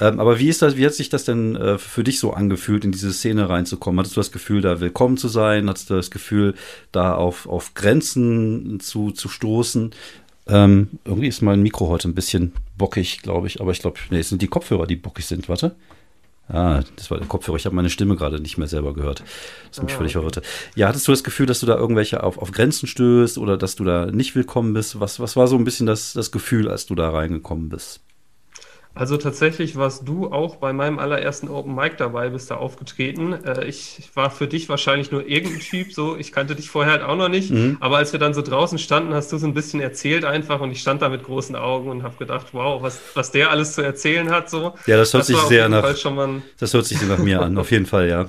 Ähm, 0.00 0.20
aber 0.20 0.38
wie 0.38 0.48
ist 0.48 0.62
das, 0.62 0.76
wie 0.76 0.86
hat 0.86 0.94
sich 0.94 1.08
das 1.08 1.24
denn 1.24 1.56
äh, 1.56 1.76
für 1.76 2.04
dich 2.04 2.20
so 2.20 2.32
angefühlt, 2.32 2.84
in 2.84 2.92
diese 2.92 3.12
Szene 3.12 3.48
reinzukommen? 3.48 3.98
Hattest 3.98 4.16
du 4.16 4.20
das 4.20 4.30
Gefühl, 4.30 4.60
da 4.60 4.80
willkommen 4.80 5.16
zu 5.16 5.26
sein? 5.26 5.68
Hattest 5.68 5.90
du 5.90 5.94
das 5.94 6.12
Gefühl, 6.12 6.54
da 6.92 7.14
auf, 7.14 7.48
auf 7.48 7.74
Grenzen 7.74 8.78
zu, 8.78 9.10
zu 9.10 9.28
stoßen? 9.28 9.90
Ähm, 10.48 10.88
irgendwie 11.04 11.28
ist 11.28 11.42
mein 11.42 11.62
Mikro 11.62 11.88
heute 11.88 12.08
ein 12.08 12.14
bisschen 12.14 12.52
bockig, 12.76 13.22
glaube 13.22 13.46
ich. 13.46 13.60
Aber 13.60 13.70
ich 13.72 13.80
glaube, 13.80 13.98
nee, 14.10 14.20
es 14.20 14.28
sind 14.28 14.42
die 14.42 14.48
Kopfhörer, 14.48 14.86
die 14.86 14.96
bockig 14.96 15.26
sind. 15.26 15.48
Warte. 15.48 15.76
Ah, 16.48 16.82
das 16.96 17.10
war 17.10 17.18
der 17.18 17.26
Kopfhörer. 17.26 17.58
Ich 17.58 17.66
habe 17.66 17.76
meine 17.76 17.90
Stimme 17.90 18.16
gerade 18.16 18.40
nicht 18.40 18.56
mehr 18.56 18.68
selber 18.68 18.94
gehört. 18.94 19.22
Das 19.68 19.78
hat 19.78 19.84
mich 19.84 19.94
ah, 19.94 19.98
völlig 19.98 20.12
verwirrt. 20.12 20.40
Ja, 20.74 20.88
hattest 20.88 21.06
du 21.06 21.12
das 21.12 21.22
Gefühl, 21.22 21.44
dass 21.44 21.60
du 21.60 21.66
da 21.66 21.76
irgendwelche 21.76 22.22
auf, 22.22 22.38
auf 22.38 22.52
Grenzen 22.52 22.86
stößt 22.86 23.36
oder 23.36 23.58
dass 23.58 23.76
du 23.76 23.84
da 23.84 24.06
nicht 24.06 24.34
willkommen 24.34 24.72
bist? 24.72 24.98
Was, 24.98 25.20
was 25.20 25.36
war 25.36 25.46
so 25.46 25.56
ein 25.56 25.64
bisschen 25.64 25.86
das, 25.86 26.14
das 26.14 26.32
Gefühl, 26.32 26.68
als 26.68 26.86
du 26.86 26.94
da 26.94 27.10
reingekommen 27.10 27.68
bist? 27.68 28.00
Also 28.98 29.16
tatsächlich 29.16 29.76
warst 29.76 30.08
du 30.08 30.32
auch 30.32 30.56
bei 30.56 30.72
meinem 30.72 30.98
allerersten 30.98 31.48
Open 31.48 31.72
Mic 31.72 31.94
dabei, 31.98 32.30
bist 32.30 32.50
da 32.50 32.56
aufgetreten. 32.56 33.32
Äh, 33.44 33.64
ich 33.66 34.10
war 34.14 34.28
für 34.30 34.48
dich 34.48 34.68
wahrscheinlich 34.68 35.12
nur 35.12 35.24
irgendein 35.24 35.60
Typ, 35.60 35.92
so 35.92 36.16
ich 36.16 36.32
kannte 36.32 36.56
dich 36.56 36.68
vorher 36.68 36.94
halt 36.94 37.02
auch 37.02 37.16
noch 37.16 37.28
nicht. 37.28 37.50
Mhm. 37.50 37.76
Aber 37.78 37.98
als 37.98 38.12
wir 38.12 38.18
dann 38.18 38.34
so 38.34 38.42
draußen 38.42 38.76
standen, 38.78 39.14
hast 39.14 39.30
du 39.30 39.38
so 39.38 39.46
ein 39.46 39.54
bisschen 39.54 39.80
erzählt 39.80 40.24
einfach 40.24 40.60
und 40.60 40.72
ich 40.72 40.80
stand 40.80 41.00
da 41.00 41.08
mit 41.08 41.22
großen 41.22 41.54
Augen 41.54 41.90
und 41.90 42.02
habe 42.02 42.16
gedacht, 42.16 42.48
wow, 42.50 42.82
was, 42.82 43.00
was 43.14 43.30
der 43.30 43.50
alles 43.50 43.74
zu 43.74 43.82
erzählen 43.82 44.30
hat. 44.30 44.50
So. 44.50 44.74
Ja, 44.86 44.96
das 44.96 45.12
hört 45.14 45.20
das 45.20 45.26
sich 45.28 45.38
sehr 45.42 45.68
nach. 45.68 45.84
Das 46.58 46.74
hört 46.74 46.84
sich 46.84 47.00
nach 47.02 47.18
mir 47.18 47.40
an, 47.40 47.56
auf 47.56 47.70
jeden 47.70 47.86
Fall, 47.86 48.08
ja. 48.08 48.26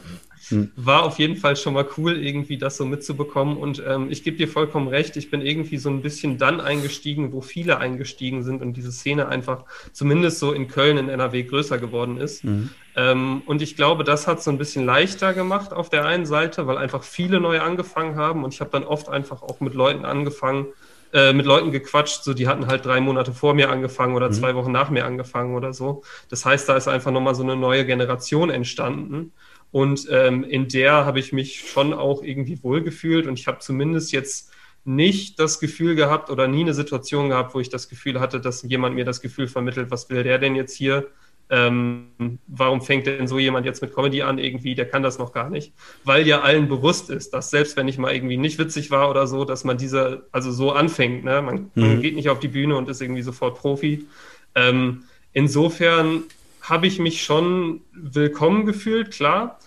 Hm. 0.50 0.72
War 0.76 1.04
auf 1.04 1.20
jeden 1.20 1.36
Fall 1.36 1.56
schon 1.56 1.74
mal 1.74 1.88
cool, 1.98 2.18
irgendwie 2.18 2.58
das 2.58 2.78
so 2.78 2.86
mitzubekommen. 2.86 3.58
Und 3.58 3.82
ähm, 3.86 4.08
ich 4.10 4.24
gebe 4.24 4.38
dir 4.38 4.48
vollkommen 4.48 4.88
recht, 4.88 5.18
ich 5.18 5.30
bin 5.30 5.42
irgendwie 5.42 5.78
so 5.78 5.90
ein 5.90 6.02
bisschen 6.02 6.38
dann 6.38 6.60
eingestiegen, 6.60 7.32
wo 7.34 7.42
viele 7.42 7.78
eingestiegen 7.78 8.44
sind 8.44 8.62
und 8.62 8.74
diese 8.74 8.92
Szene 8.92 9.28
einfach 9.28 9.66
zumindest 9.92 10.40
so 10.40 10.52
in 10.52 10.68
Köln, 10.68 10.98
in 10.98 11.10
NRW 11.10 11.44
größer 11.44 11.78
geworden 11.78 12.18
ist. 12.18 12.44
Mhm. 12.44 12.70
Ähm, 12.96 13.42
und 13.46 13.62
ich 13.62 13.76
glaube, 13.76 14.04
das 14.04 14.28
hat 14.28 14.44
so 14.44 14.52
ein 14.52 14.58
bisschen 14.58 14.86
leichter 14.86 15.34
gemacht 15.34 15.74
auf 15.74 15.90
der 15.90 16.06
einen 16.06 16.26
Seite, 16.26 16.68
weil 16.68 16.78
einfach 16.78 17.04
viele 17.04 17.40
neu 17.40 17.62
angefangen 17.62 18.16
haben. 18.16 18.44
Und 18.44 18.54
ich 18.54 18.62
habe 18.62 18.72
dann 18.72 18.84
oft 18.84 19.10
einfach 19.10 19.42
auch 19.42 19.60
mit 19.60 19.74
Leuten 19.74 20.06
angefangen, 20.06 20.68
äh, 21.14 21.34
mit 21.34 21.46
Leuten 21.46 21.72
gequatscht, 21.72 22.24
so 22.24 22.34
die 22.34 22.48
hatten 22.48 22.68
halt 22.68 22.86
drei 22.86 23.02
Monate 23.02 23.34
vor 23.34 23.54
mir 23.54 23.70
angefangen 23.70 24.16
oder 24.16 24.28
mhm. 24.28 24.34
zwei 24.34 24.56
Wochen 24.56 24.72
nach 24.72 24.90
mir 24.90 25.06
angefangen 25.06 25.56
oder 25.56 25.74
so. 25.74 26.04
Das 26.30 26.46
heißt, 26.46 26.70
da 26.70 26.76
ist 26.76 26.88
einfach 26.88 27.12
nochmal 27.12 27.36
so 27.36 27.44
eine 27.44 27.56
neue 27.56 27.86
Generation 27.86 28.50
entstanden. 28.50 29.32
Und 29.72 30.08
ähm, 30.12 30.44
in 30.44 30.68
der 30.68 31.06
habe 31.06 31.20
ich 31.20 31.32
mich 31.32 31.70
schon 31.70 31.94
auch 31.94 32.24
irgendwie 32.24 32.62
wohlgefühlt 32.64 33.28
und 33.28 33.38
ich 33.38 33.48
habe 33.48 33.60
zumindest 33.60 34.12
jetzt 34.12 34.52
nicht 34.84 35.40
das 35.40 35.60
Gefühl 35.60 35.96
gehabt 35.96 36.30
oder 36.30 36.48
nie 36.48 36.62
eine 36.62 36.74
Situation 36.74 37.30
gehabt, 37.30 37.54
wo 37.54 37.60
ich 37.60 37.70
das 37.70 37.90
Gefühl 37.90 38.20
hatte, 38.20 38.40
dass 38.40 38.64
jemand 38.64 38.96
mir 38.96 39.06
das 39.06 39.22
Gefühl 39.22 39.48
vermittelt, 39.48 39.92
was 39.92 40.10
will 40.10 40.24
der 40.24 40.40
denn 40.40 40.56
jetzt 40.56 40.76
hier? 40.76 41.08
Ähm, 41.52 42.38
warum 42.48 42.82
fängt 42.82 43.08
denn 43.08 43.28
so 43.28 43.40
jemand 43.40 43.66
jetzt 43.66 43.82
mit 43.82 43.94
Comedy 43.94 44.22
an? 44.22 44.38
Irgendwie, 44.38 44.76
der 44.76 44.88
kann 44.88 45.02
das 45.02 45.18
noch 45.18 45.34
gar 45.34 45.50
nicht. 45.50 45.74
Weil 46.04 46.28
ja 46.28 46.42
allen 46.42 46.68
bewusst 46.68 47.10
ist, 47.10 47.34
dass 47.34 47.50
selbst 47.50 47.76
wenn 47.76 47.88
ich 47.88 47.98
mal 47.98 48.14
irgendwie 48.14 48.38
nicht 48.38 48.60
witzig 48.60 48.92
war 48.92 49.10
oder 49.10 49.26
so, 49.26 49.46
dass 49.46 49.64
man 49.64 49.78
diese, 49.78 50.28
also 50.32 50.52
so 50.52 50.72
anfängt. 50.72 51.24
Ne? 51.24 51.42
Man, 51.42 51.72
mhm. 51.74 51.82
man 51.82 52.02
geht 52.02 52.16
nicht 52.16 52.30
auf 52.30 52.40
die 52.40 52.50
Bühne 52.50 52.78
und 52.78 52.88
ist 52.88 53.02
irgendwie 53.02 53.24
sofort 53.24 53.58
Profi. 53.58 54.06
Ähm, 54.54 55.06
insofern 55.34 56.24
habe 56.62 56.88
ich 56.88 57.00
mich 57.00 57.24
schon 57.24 57.82
willkommen 57.94 58.66
gefühlt, 58.66 59.12
klar. 59.12 59.60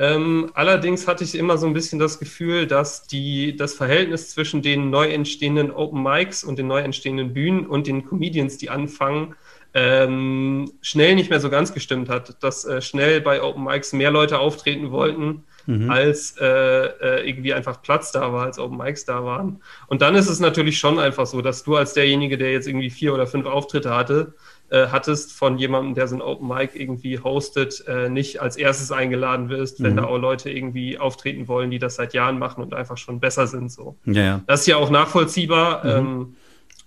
Ähm, 0.00 0.50
allerdings 0.54 1.06
hatte 1.06 1.24
ich 1.24 1.34
immer 1.34 1.58
so 1.58 1.66
ein 1.66 1.74
bisschen 1.74 1.98
das 1.98 2.18
Gefühl, 2.18 2.66
dass 2.66 3.06
die, 3.06 3.54
das 3.54 3.74
Verhältnis 3.74 4.30
zwischen 4.30 4.62
den 4.62 4.88
neu 4.88 5.08
entstehenden 5.08 5.70
Open 5.70 6.02
Mics 6.02 6.42
und 6.42 6.58
den 6.58 6.68
neu 6.68 6.80
entstehenden 6.80 7.34
Bühnen 7.34 7.66
und 7.66 7.86
den 7.86 8.06
Comedians, 8.06 8.56
die 8.56 8.70
anfangen, 8.70 9.34
ähm, 9.74 10.72
schnell 10.80 11.14
nicht 11.16 11.28
mehr 11.28 11.38
so 11.38 11.50
ganz 11.50 11.74
gestimmt 11.74 12.08
hat. 12.08 12.42
Dass 12.42 12.64
äh, 12.64 12.80
schnell 12.80 13.20
bei 13.20 13.42
Open 13.42 13.62
Mics 13.62 13.92
mehr 13.92 14.10
Leute 14.10 14.38
auftreten 14.38 14.90
wollten, 14.90 15.44
mhm. 15.66 15.90
als 15.90 16.34
äh, 16.40 16.46
äh, 16.46 17.28
irgendwie 17.28 17.52
einfach 17.52 17.82
Platz 17.82 18.10
da 18.10 18.32
war, 18.32 18.46
als 18.46 18.58
Open 18.58 18.78
Mics 18.78 19.04
da 19.04 19.22
waren. 19.24 19.62
Und 19.86 20.00
dann 20.00 20.14
ist 20.14 20.30
es 20.30 20.40
natürlich 20.40 20.78
schon 20.78 20.98
einfach 20.98 21.26
so, 21.26 21.42
dass 21.42 21.62
du 21.62 21.76
als 21.76 21.92
derjenige, 21.92 22.38
der 22.38 22.52
jetzt 22.52 22.66
irgendwie 22.66 22.88
vier 22.90 23.12
oder 23.12 23.26
fünf 23.26 23.44
Auftritte 23.44 23.94
hatte, 23.94 24.32
äh, 24.70 24.86
hattest 24.88 25.32
von 25.32 25.58
jemandem, 25.58 25.94
der 25.94 26.08
so 26.08 26.16
ein 26.16 26.22
Open 26.22 26.48
Mic 26.48 26.80
irgendwie 26.80 27.18
hostet, 27.18 27.84
äh, 27.86 28.08
nicht 28.08 28.40
als 28.40 28.56
erstes 28.56 28.92
eingeladen 28.92 29.48
wirst, 29.48 29.82
wenn 29.82 29.92
mhm. 29.92 29.96
da 29.98 30.04
auch 30.04 30.18
Leute 30.18 30.50
irgendwie 30.50 30.98
auftreten 30.98 31.48
wollen, 31.48 31.70
die 31.70 31.78
das 31.78 31.96
seit 31.96 32.14
Jahren 32.14 32.38
machen 32.38 32.62
und 32.62 32.74
einfach 32.74 32.96
schon 32.96 33.20
besser 33.20 33.46
sind. 33.46 33.72
So. 33.72 33.96
Ja, 34.04 34.22
ja. 34.22 34.40
Das 34.46 34.60
ist 34.60 34.66
ja 34.66 34.76
auch 34.76 34.90
nachvollziehbar, 34.90 35.84
mhm. 35.84 35.90
ähm, 35.90 36.36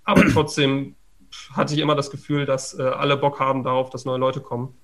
aber 0.04 0.26
trotzdem 0.30 0.96
hatte 1.54 1.74
ich 1.74 1.80
immer 1.80 1.96
das 1.96 2.10
Gefühl, 2.10 2.46
dass 2.46 2.78
äh, 2.78 2.84
alle 2.84 3.18
Bock 3.18 3.40
haben 3.40 3.64
darauf, 3.64 3.90
dass 3.90 4.06
neue 4.06 4.20
Leute 4.20 4.40
kommen. 4.40 4.76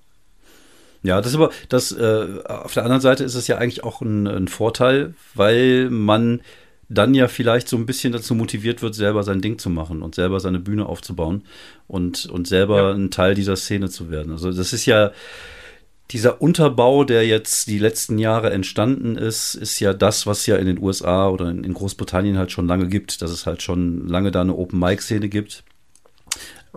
Ja, 1.02 1.16
das 1.18 1.28
ist 1.28 1.36
aber, 1.36 1.50
das, 1.70 1.92
äh, 1.92 2.42
auf 2.46 2.74
der 2.74 2.82
anderen 2.82 3.00
Seite 3.00 3.24
ist 3.24 3.34
es 3.34 3.46
ja 3.46 3.56
eigentlich 3.56 3.82
auch 3.84 4.02
ein, 4.02 4.26
ein 4.26 4.48
Vorteil, 4.48 5.14
weil 5.34 5.88
man 5.88 6.42
dann 6.90 7.14
ja 7.14 7.28
vielleicht 7.28 7.68
so 7.68 7.76
ein 7.76 7.86
bisschen 7.86 8.12
dazu 8.12 8.34
motiviert 8.34 8.82
wird, 8.82 8.94
selber 8.94 9.22
sein 9.22 9.40
Ding 9.40 9.58
zu 9.58 9.70
machen 9.70 10.02
und 10.02 10.16
selber 10.16 10.40
seine 10.40 10.58
Bühne 10.58 10.86
aufzubauen 10.86 11.44
und, 11.86 12.26
und 12.26 12.48
selber 12.48 12.90
ja. 12.90 12.92
ein 12.92 13.10
Teil 13.10 13.34
dieser 13.34 13.56
Szene 13.56 13.88
zu 13.88 14.10
werden. 14.10 14.32
Also 14.32 14.52
das 14.52 14.72
ist 14.72 14.86
ja 14.86 15.12
dieser 16.10 16.42
Unterbau, 16.42 17.04
der 17.04 17.24
jetzt 17.24 17.68
die 17.68 17.78
letzten 17.78 18.18
Jahre 18.18 18.50
entstanden 18.50 19.16
ist, 19.16 19.54
ist 19.54 19.78
ja 19.78 19.94
das, 19.94 20.26
was 20.26 20.46
ja 20.46 20.56
in 20.56 20.66
den 20.66 20.82
USA 20.82 21.28
oder 21.28 21.48
in 21.48 21.72
Großbritannien 21.72 22.36
halt 22.36 22.50
schon 22.50 22.66
lange 22.66 22.88
gibt, 22.88 23.22
dass 23.22 23.30
es 23.30 23.46
halt 23.46 23.62
schon 23.62 24.08
lange 24.08 24.32
da 24.32 24.40
eine 24.40 24.56
Open-Mic-Szene 24.56 25.28
gibt 25.28 25.62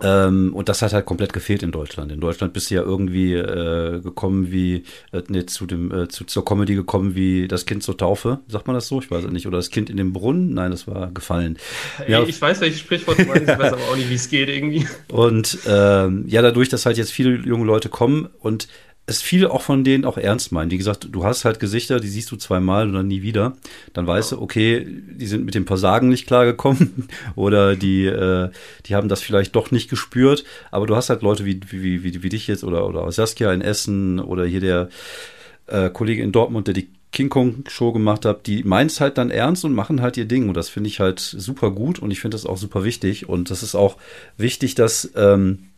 ähm, 0.02 0.54
und 0.54 0.68
das 0.68 0.82
hat 0.82 0.92
halt 0.92 1.06
komplett 1.06 1.32
gefehlt 1.32 1.62
in 1.62 1.70
Deutschland. 1.70 2.10
In 2.10 2.20
Deutschland 2.20 2.52
bist 2.52 2.70
du 2.70 2.74
ja 2.74 2.82
irgendwie 2.82 3.34
äh, 3.34 4.00
gekommen 4.00 4.50
wie, 4.50 4.84
äh, 5.12 5.22
nee, 5.28 5.46
zu 5.46 5.66
dem, 5.66 5.92
äh, 5.92 6.08
zu, 6.08 6.24
zur 6.24 6.44
Comedy 6.44 6.74
gekommen 6.74 7.14
wie 7.14 7.46
das 7.48 7.66
Kind 7.66 7.82
zur 7.82 7.96
Taufe. 7.96 8.40
Sagt 8.48 8.66
man 8.66 8.74
das 8.74 8.88
so? 8.88 9.00
Ich 9.00 9.10
weiß 9.10 9.24
es 9.24 9.30
nicht. 9.30 9.46
Oder 9.46 9.58
das 9.58 9.70
Kind 9.70 9.90
in 9.90 9.96
den 9.96 10.12
Brunnen? 10.12 10.54
Nein, 10.54 10.70
das 10.70 10.86
war 10.88 11.10
gefallen. 11.10 11.58
Ja, 12.08 12.22
ich 12.22 12.40
weiß, 12.40 12.60
welches 12.60 12.80
Sprichwort 12.80 13.18
du 13.18 13.24
meinst, 13.24 13.48
ich 13.48 13.58
weiß 13.58 13.72
aber 13.72 13.82
auch 13.90 13.96
nicht, 13.96 14.10
wie 14.10 14.14
es 14.14 14.28
geht 14.28 14.48
irgendwie. 14.48 14.86
Und 15.10 15.58
ähm, 15.66 16.24
ja, 16.26 16.42
dadurch, 16.42 16.68
dass 16.68 16.86
halt 16.86 16.96
jetzt 16.96 17.12
viele 17.12 17.36
junge 17.36 17.64
Leute 17.64 17.88
kommen 17.88 18.28
und 18.40 18.68
es 19.06 19.20
viele 19.20 19.50
auch 19.50 19.60
von 19.60 19.84
denen 19.84 20.04
auch 20.04 20.16
ernst 20.16 20.50
meinen. 20.50 20.70
Wie 20.70 20.78
gesagt, 20.78 21.08
du 21.12 21.24
hast 21.24 21.44
halt 21.44 21.60
Gesichter, 21.60 22.00
die 22.00 22.08
siehst 22.08 22.30
du 22.30 22.36
zweimal 22.36 22.90
dann 22.90 23.06
nie 23.06 23.22
wieder. 23.22 23.54
Dann 23.92 24.06
weißt 24.06 24.32
du, 24.32 24.40
okay, 24.40 24.86
die 24.86 25.26
sind 25.26 25.44
mit 25.44 25.54
dem 25.54 25.66
Versagen 25.66 26.08
nicht 26.08 26.26
klargekommen 26.26 27.08
oder 27.34 27.76
die, 27.76 28.06
äh, 28.06 28.50
die 28.86 28.94
haben 28.94 29.08
das 29.08 29.20
vielleicht 29.20 29.54
doch 29.56 29.70
nicht 29.70 29.90
gespürt. 29.90 30.44
Aber 30.70 30.86
du 30.86 30.96
hast 30.96 31.10
halt 31.10 31.22
Leute 31.22 31.44
wie, 31.44 31.60
wie, 31.68 32.02
wie, 32.02 32.22
wie 32.22 32.28
dich 32.30 32.46
jetzt 32.46 32.64
oder, 32.64 32.86
oder 32.88 33.10
Saskia 33.12 33.52
in 33.52 33.60
Essen 33.60 34.20
oder 34.20 34.46
hier 34.46 34.60
der 34.60 34.88
äh, 35.66 35.90
Kollege 35.90 36.22
in 36.22 36.32
Dortmund, 36.32 36.66
der 36.66 36.74
die 36.74 36.88
King 37.12 37.28
Kong 37.28 37.64
Show 37.68 37.92
gemacht 37.92 38.24
hat, 38.24 38.46
die 38.46 38.64
meint 38.64 38.90
es 38.90 39.00
halt 39.00 39.18
dann 39.18 39.30
ernst 39.30 39.64
und 39.64 39.72
machen 39.72 40.00
halt 40.00 40.16
ihr 40.16 40.24
Ding. 40.24 40.48
Und 40.48 40.56
das 40.56 40.70
finde 40.70 40.88
ich 40.88 40.98
halt 40.98 41.20
super 41.20 41.70
gut 41.70 41.98
und 41.98 42.10
ich 42.10 42.20
finde 42.20 42.36
das 42.36 42.46
auch 42.46 42.56
super 42.56 42.84
wichtig. 42.84 43.28
Und 43.28 43.50
das 43.50 43.62
ist 43.62 43.74
auch 43.74 43.98
wichtig, 44.38 44.74
dass 44.74 45.12
ähm, 45.14 45.68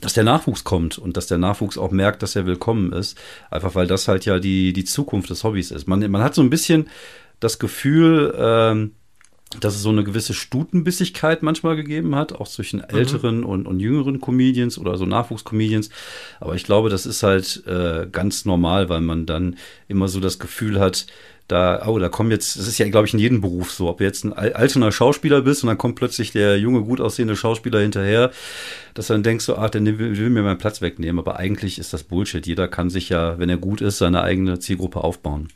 dass 0.00 0.14
der 0.14 0.24
Nachwuchs 0.24 0.64
kommt 0.64 0.98
und 0.98 1.16
dass 1.16 1.26
der 1.26 1.38
Nachwuchs 1.38 1.78
auch 1.78 1.90
merkt, 1.90 2.22
dass 2.22 2.36
er 2.36 2.46
willkommen 2.46 2.92
ist. 2.92 3.18
Einfach 3.50 3.74
weil 3.74 3.86
das 3.86 4.08
halt 4.08 4.24
ja 4.24 4.38
die, 4.38 4.72
die 4.72 4.84
Zukunft 4.84 5.30
des 5.30 5.44
Hobbys 5.44 5.70
ist. 5.70 5.86
Man, 5.86 6.10
man 6.10 6.22
hat 6.22 6.34
so 6.34 6.42
ein 6.42 6.50
bisschen 6.50 6.88
das 7.40 7.58
Gefühl, 7.58 8.34
ähm, 8.36 8.92
dass 9.60 9.74
es 9.76 9.82
so 9.82 9.90
eine 9.90 10.04
gewisse 10.04 10.34
Stutenbissigkeit 10.34 11.42
manchmal 11.42 11.76
gegeben 11.76 12.16
hat, 12.16 12.32
auch 12.32 12.48
zwischen 12.48 12.78
mhm. 12.78 12.96
älteren 12.96 13.38
mhm. 13.38 13.46
und, 13.46 13.66
und 13.66 13.80
jüngeren 13.80 14.20
Comedians 14.20 14.78
oder 14.78 14.96
so 14.96 15.06
Nachwuchscomedians. 15.06 15.90
Aber 16.40 16.54
ich 16.54 16.64
glaube, 16.64 16.90
das 16.90 17.06
ist 17.06 17.22
halt 17.22 17.64
äh, 17.66 18.06
ganz 18.10 18.44
normal, 18.44 18.88
weil 18.88 19.00
man 19.00 19.26
dann 19.26 19.56
immer 19.88 20.08
so 20.08 20.20
das 20.20 20.38
Gefühl 20.38 20.80
hat, 20.80 21.06
da, 21.48 21.86
oh, 21.86 21.98
da 21.98 22.08
kommen 22.08 22.30
jetzt, 22.30 22.58
das 22.58 22.66
ist 22.66 22.78
ja, 22.78 22.88
glaube 22.88 23.06
ich, 23.06 23.12
in 23.12 23.20
jedem 23.20 23.40
Beruf 23.40 23.70
so, 23.70 23.88
ob 23.88 23.98
du 23.98 24.04
jetzt 24.04 24.24
ein 24.24 24.32
alterner 24.32 24.92
Schauspieler 24.92 25.42
bist 25.42 25.62
und 25.62 25.68
dann 25.68 25.76
kommt 25.76 25.96
plötzlich 25.96 26.32
der 26.32 26.58
junge, 26.58 26.82
gut 26.82 27.00
aussehende 27.00 27.36
Schauspieler 27.36 27.80
hinterher, 27.80 28.30
dass 28.94 29.08
du 29.08 29.12
dann 29.12 29.22
denkst 29.22 29.44
so, 29.44 29.56
ach, 29.56 29.70
der 29.70 29.84
will, 29.84 30.16
will 30.16 30.30
mir 30.30 30.42
meinen 30.42 30.58
Platz 30.58 30.80
wegnehmen. 30.80 31.18
Aber 31.18 31.36
eigentlich 31.36 31.78
ist 31.78 31.92
das 31.92 32.02
Bullshit. 32.02 32.46
Jeder 32.46 32.68
kann 32.68 32.88
sich 32.88 33.10
ja, 33.10 33.38
wenn 33.38 33.50
er 33.50 33.58
gut 33.58 33.82
ist, 33.82 33.98
seine 33.98 34.22
eigene 34.22 34.58
Zielgruppe 34.58 35.04
aufbauen. 35.04 35.48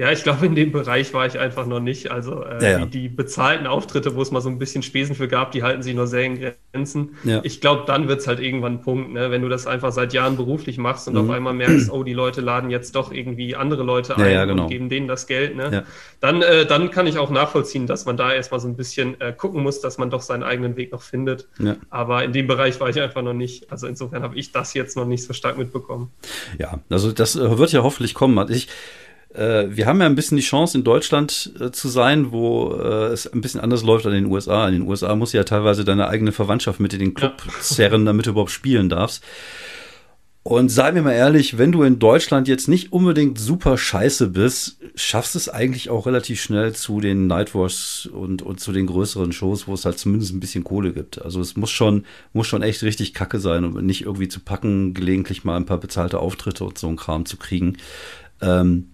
Ja, 0.00 0.10
ich 0.10 0.22
glaube, 0.22 0.46
in 0.46 0.54
dem 0.54 0.72
Bereich 0.72 1.12
war 1.12 1.26
ich 1.26 1.38
einfach 1.38 1.66
noch 1.66 1.78
nicht. 1.78 2.10
Also 2.10 2.42
äh, 2.42 2.64
ja, 2.64 2.70
ja. 2.70 2.86
Die, 2.86 3.02
die, 3.02 3.08
bezahlten 3.10 3.66
Auftritte, 3.66 4.16
wo 4.16 4.22
es 4.22 4.30
mal 4.30 4.40
so 4.40 4.48
ein 4.48 4.58
bisschen 4.58 4.82
Spesen 4.82 5.14
für 5.14 5.28
gab, 5.28 5.52
die 5.52 5.62
halten 5.62 5.82
sich 5.82 5.94
nur 5.94 6.06
sehr 6.06 6.24
in 6.24 6.40
Grenzen. 6.72 7.16
Ja. 7.22 7.42
Ich 7.44 7.60
glaube, 7.60 7.82
dann 7.86 8.08
wird 8.08 8.20
es 8.20 8.26
halt 8.26 8.40
irgendwann 8.40 8.76
ein 8.76 8.80
Punkt, 8.80 9.12
ne? 9.12 9.30
wenn 9.30 9.42
du 9.42 9.50
das 9.50 9.66
einfach 9.66 9.92
seit 9.92 10.14
Jahren 10.14 10.38
beruflich 10.38 10.78
machst 10.78 11.06
und 11.06 11.16
mhm. 11.16 11.20
auf 11.20 11.36
einmal 11.36 11.52
merkst, 11.52 11.92
oh, 11.92 12.02
die 12.02 12.14
Leute 12.14 12.40
laden 12.40 12.70
jetzt 12.70 12.96
doch 12.96 13.12
irgendwie 13.12 13.54
andere 13.56 13.82
Leute 13.82 14.16
ein 14.16 14.48
genau. 14.48 14.62
und 14.62 14.70
geben 14.70 14.88
denen 14.88 15.06
das 15.06 15.26
Geld. 15.26 15.54
Ne? 15.54 15.84
Dann, 16.20 16.40
äh, 16.40 16.64
dann 16.64 16.90
kann 16.90 17.06
ich 17.06 17.18
auch 17.18 17.28
nachvollziehen, 17.28 17.86
dass 17.86 18.06
man 18.06 18.16
da 18.16 18.32
erstmal 18.32 18.60
so 18.60 18.68
ein 18.68 18.76
bisschen 18.76 19.20
äh, 19.20 19.34
gucken 19.34 19.62
muss, 19.62 19.82
dass 19.82 19.98
man 19.98 20.08
doch 20.08 20.22
seinen 20.22 20.44
eigenen 20.44 20.76
Weg 20.76 20.92
noch 20.92 21.02
findet. 21.02 21.46
Aber 21.90 22.24
in 22.24 22.32
dem 22.32 22.46
Bereich 22.46 22.80
war 22.80 22.88
ich 22.88 22.98
einfach 22.98 23.20
noch 23.20 23.34
nicht. 23.34 23.70
Also 23.70 23.86
insofern 23.86 24.22
habe 24.22 24.34
ich 24.38 24.50
das 24.50 24.72
jetzt 24.72 24.96
noch 24.96 25.04
nicht 25.04 25.24
so 25.24 25.34
stark 25.34 25.58
mitbekommen. 25.58 26.10
Ja, 26.58 26.80
also 26.88 27.12
das 27.12 27.36
äh, 27.36 27.58
wird 27.58 27.72
ja 27.72 27.82
hoffentlich 27.82 28.14
kommen. 28.14 28.38
Also 28.38 28.54
ich 28.54 28.68
wir 29.32 29.86
haben 29.86 30.00
ja 30.00 30.06
ein 30.06 30.16
bisschen 30.16 30.36
die 30.36 30.42
Chance, 30.42 30.76
in 30.76 30.84
Deutschland 30.84 31.52
äh, 31.60 31.70
zu 31.70 31.88
sein, 31.88 32.32
wo 32.32 32.72
äh, 32.72 33.12
es 33.12 33.32
ein 33.32 33.40
bisschen 33.40 33.60
anders 33.60 33.84
läuft 33.84 34.04
als 34.06 34.14
in 34.14 34.24
den 34.24 34.32
USA. 34.32 34.66
In 34.66 34.74
den 34.74 34.88
USA 34.88 35.14
muss 35.14 35.32
ja 35.32 35.44
teilweise 35.44 35.84
deine 35.84 36.08
eigene 36.08 36.32
Verwandtschaft 36.32 36.80
mit 36.80 36.92
in 36.94 37.00
den 37.00 37.14
Club 37.14 37.42
ja. 37.46 37.52
zerren, 37.60 38.04
damit 38.04 38.26
du 38.26 38.30
überhaupt 38.30 38.50
spielen 38.50 38.88
darfst. 38.88 39.22
Und 40.42 40.70
sei 40.70 40.90
mir 40.90 41.02
mal 41.02 41.12
ehrlich, 41.12 41.58
wenn 41.58 41.70
du 41.70 41.82
in 41.82 41.98
Deutschland 41.98 42.48
jetzt 42.48 42.66
nicht 42.66 42.92
unbedingt 42.92 43.38
super 43.38 43.76
scheiße 43.76 44.28
bist, 44.28 44.78
schaffst 44.94 45.36
es 45.36 45.50
eigentlich 45.50 45.90
auch 45.90 46.06
relativ 46.06 46.40
schnell 46.40 46.74
zu 46.74 47.00
den 47.00 47.26
Nightwatch 47.26 48.06
und, 48.06 48.40
und 48.40 48.58
zu 48.58 48.72
den 48.72 48.86
größeren 48.86 49.32
Shows, 49.32 49.68
wo 49.68 49.74
es 49.74 49.84
halt 49.84 49.98
zumindest 49.98 50.32
ein 50.32 50.40
bisschen 50.40 50.64
Kohle 50.64 50.94
gibt. 50.94 51.20
Also 51.20 51.42
es 51.42 51.56
muss 51.56 51.70
schon, 51.70 52.06
muss 52.32 52.46
schon 52.46 52.62
echt 52.62 52.82
richtig 52.82 53.12
kacke 53.12 53.38
sein, 53.38 53.66
um 53.66 53.74
nicht 53.84 54.06
irgendwie 54.06 54.28
zu 54.28 54.40
packen, 54.40 54.94
gelegentlich 54.94 55.44
mal 55.44 55.56
ein 55.56 55.66
paar 55.66 55.78
bezahlte 55.78 56.18
Auftritte 56.18 56.64
und 56.64 56.78
so 56.78 56.88
ein 56.88 56.96
Kram 56.96 57.26
zu 57.26 57.36
kriegen. 57.36 57.76
Ähm, 58.40 58.88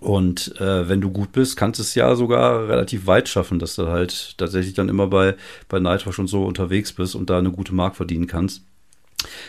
und 0.00 0.60
äh, 0.60 0.88
wenn 0.88 1.00
du 1.00 1.10
gut 1.10 1.32
bist, 1.32 1.56
kannst 1.56 1.78
du 1.78 1.82
es 1.82 1.94
ja 1.94 2.14
sogar 2.14 2.68
relativ 2.68 3.06
weit 3.06 3.28
schaffen, 3.28 3.58
dass 3.58 3.76
du 3.76 3.88
halt 3.88 4.36
tatsächlich 4.38 4.74
dann 4.74 4.88
immer 4.88 5.06
bei, 5.06 5.34
bei 5.68 5.80
Nightwatch 5.80 6.18
und 6.18 6.28
so 6.28 6.44
unterwegs 6.44 6.92
bist 6.92 7.14
und 7.14 7.30
da 7.30 7.38
eine 7.38 7.50
gute 7.50 7.74
Mark 7.74 7.96
verdienen 7.96 8.26
kannst. 8.26 8.67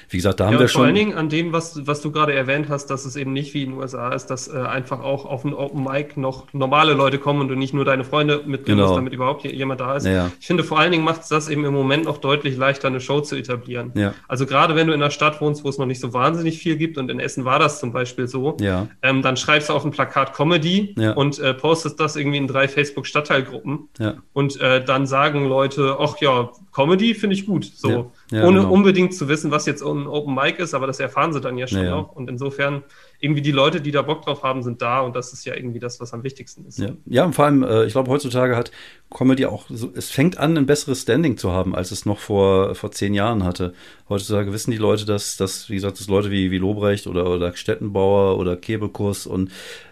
Wie 0.10 0.18
gesagt, 0.18 0.40
da 0.40 0.46
haben 0.46 0.54
ja, 0.54 0.60
wir 0.60 0.68
vor 0.68 0.70
schon. 0.70 0.80
Vor 0.80 0.86
allen 0.88 0.96
Dingen 0.96 1.14
an 1.14 1.30
dem, 1.30 1.54
was, 1.54 1.86
was 1.86 2.02
du 2.02 2.12
gerade 2.12 2.34
erwähnt 2.34 2.70
hast, 2.70 2.88
dass 2.88 3.06
es 3.06 3.16
eben 3.16 3.34
nicht 3.34 3.54
wie 3.54 3.64
in 3.64 3.72
den 3.72 3.80
USA 3.80 4.10
ist, 4.10 4.28
dass 4.28 4.48
äh, 4.48 4.58
einfach 4.58 5.02
auch 5.02 5.26
auf 5.26 5.46
ein 5.46 5.54
Open 5.54 5.84
Mic 5.84 6.20
noch 6.20 6.52
normale 6.54 6.94
Leute 6.94 7.20
kommen 7.20 7.42
und 7.42 7.50
du 7.50 7.56
nicht 7.56 7.74
nur 7.74 7.86
deine 7.86 8.04
Freunde 8.04 8.38
mitnimmst, 8.38 8.66
genau. 8.68 8.96
damit 8.96 9.14
überhaupt 9.14 9.44
jemand 9.44 9.80
da 9.80 9.96
ist. 9.96 10.08
Ja. 10.08 10.32
Ich 10.40 10.48
finde, 10.48 10.64
vor 10.64 10.80
allen 10.80 10.92
Dingen 10.92 11.04
macht 11.04 11.22
es 11.22 11.28
das 11.30 11.50
eben 11.50 11.64
im 11.66 11.74
Moment 11.74 12.06
noch 12.06 12.18
deutlich 12.18 12.58
leichter, 12.58 12.88
eine 12.88 13.00
Show 13.00 13.22
zu 13.22 13.36
etablieren. 13.36 13.92
Ja. 13.94 14.16
Also 14.28 14.46
gerade 14.46 14.76
wenn 14.76 14.88
du 14.88 14.94
in 14.94 15.02
einer 15.02 15.12
Stadt 15.12 15.40
wohnst, 15.42 15.64
wo 15.64 15.70
es 15.70 15.78
noch 15.78 15.86
nicht 15.86 16.02
so 16.02 16.14
wahnsinnig 16.14 16.58
viel 16.58 16.76
gibt 16.76 16.98
und 16.98 17.12
in 17.12 17.20
Essen 17.20 17.46
war 17.46 17.60
das 17.60 17.80
zum 17.80 17.92
Beispiel 17.92 18.28
so, 18.28 18.58
ähm, 18.60 19.22
dann 19.22 19.38
schreibst 19.38 19.70
du 19.70 19.74
auf 19.74 19.86
ein 19.86 19.92
Plakat 19.92 20.34
Comedy 20.34 20.96
und 21.16 21.40
äh, 21.40 21.54
postest 21.54 22.00
das 22.00 22.16
irgendwie 22.16 22.38
in 22.38 22.48
drei 22.48 22.68
Facebook-Stadtteilgruppen 22.68 23.90
und 24.34 24.60
äh, 24.60 24.84
dann 24.84 25.06
sagen 25.06 25.48
Leute, 25.48 25.98
ach 26.00 26.18
ja, 26.20 26.50
Comedy 26.74 27.14
finde 27.14 27.36
ich 27.36 27.46
gut. 27.46 27.66
So. 27.66 28.12
Ja, 28.32 28.46
ohne 28.46 28.60
genau. 28.60 28.72
unbedingt 28.72 29.16
zu 29.16 29.28
wissen, 29.28 29.50
was 29.50 29.66
jetzt 29.66 29.82
ein 29.82 30.06
Open 30.06 30.36
Mic 30.36 30.62
ist, 30.62 30.76
aber 30.76 30.86
das 30.86 31.00
erfahren 31.00 31.34
sie 31.34 31.42
dann 31.42 31.58
ja 31.58 31.66
schon 31.66 31.84
ja, 31.84 31.90
noch. 31.90 32.16
Und 32.16 32.30
insofern, 32.30 32.84
irgendwie 33.20 33.42
die 33.42 33.52
Leute, 33.52 33.82
die 33.82 33.92
da 33.92 34.04
Bock 34.04 34.22
drauf 34.22 34.44
haben, 34.44 34.62
sind 34.62 34.82
da 34.82 35.02
und 35.02 35.16
das 35.16 35.34
ist 35.34 35.46
ja 35.46 35.56
irgendwie 35.56 35.80
das, 35.80 36.00
was 36.00 36.14
am 36.14 36.24
wichtigsten 36.24 36.66
ist. 36.66 36.78
Ja, 36.78 36.92
ja 37.06 37.26
und 37.26 37.34
vor 37.34 37.46
allem, 37.46 37.64
äh, 37.64 37.86
ich 37.86 37.94
glaube, 37.94 38.12
heutzutage 38.12 38.56
hat 38.56 38.72
Comedy 39.10 39.46
auch, 39.46 39.66
so, 39.70 39.92
es 39.96 40.12
fängt 40.12 40.38
an, 40.38 40.58
ein 40.58 40.68
besseres 40.68 41.02
Standing 41.02 41.38
zu 41.38 41.52
haben, 41.52 41.76
als 41.76 41.92
es 41.92 42.06
noch 42.06 42.20
vor, 42.20 42.76
vor 42.76 42.92
zehn 42.92 43.16
Jahren 43.16 43.44
hatte. 43.44 43.74
Heutzutage 44.08 44.54
wissen 44.54 44.72
die 44.72 44.78
Leute, 44.78 45.06
dass, 45.06 45.36
dass 45.36 45.70
wie 45.70 45.76
gesagt, 45.76 46.00
dass 46.00 46.08
Leute 46.08 46.30
wie, 46.30 46.52
wie 46.52 46.60
Lobrecht 46.60 47.08
oder, 47.08 47.30
oder 47.30 47.56
Stettenbauer 47.56 48.38
oder 48.38 48.56
Kebekus 48.56 49.26
und 49.26 49.52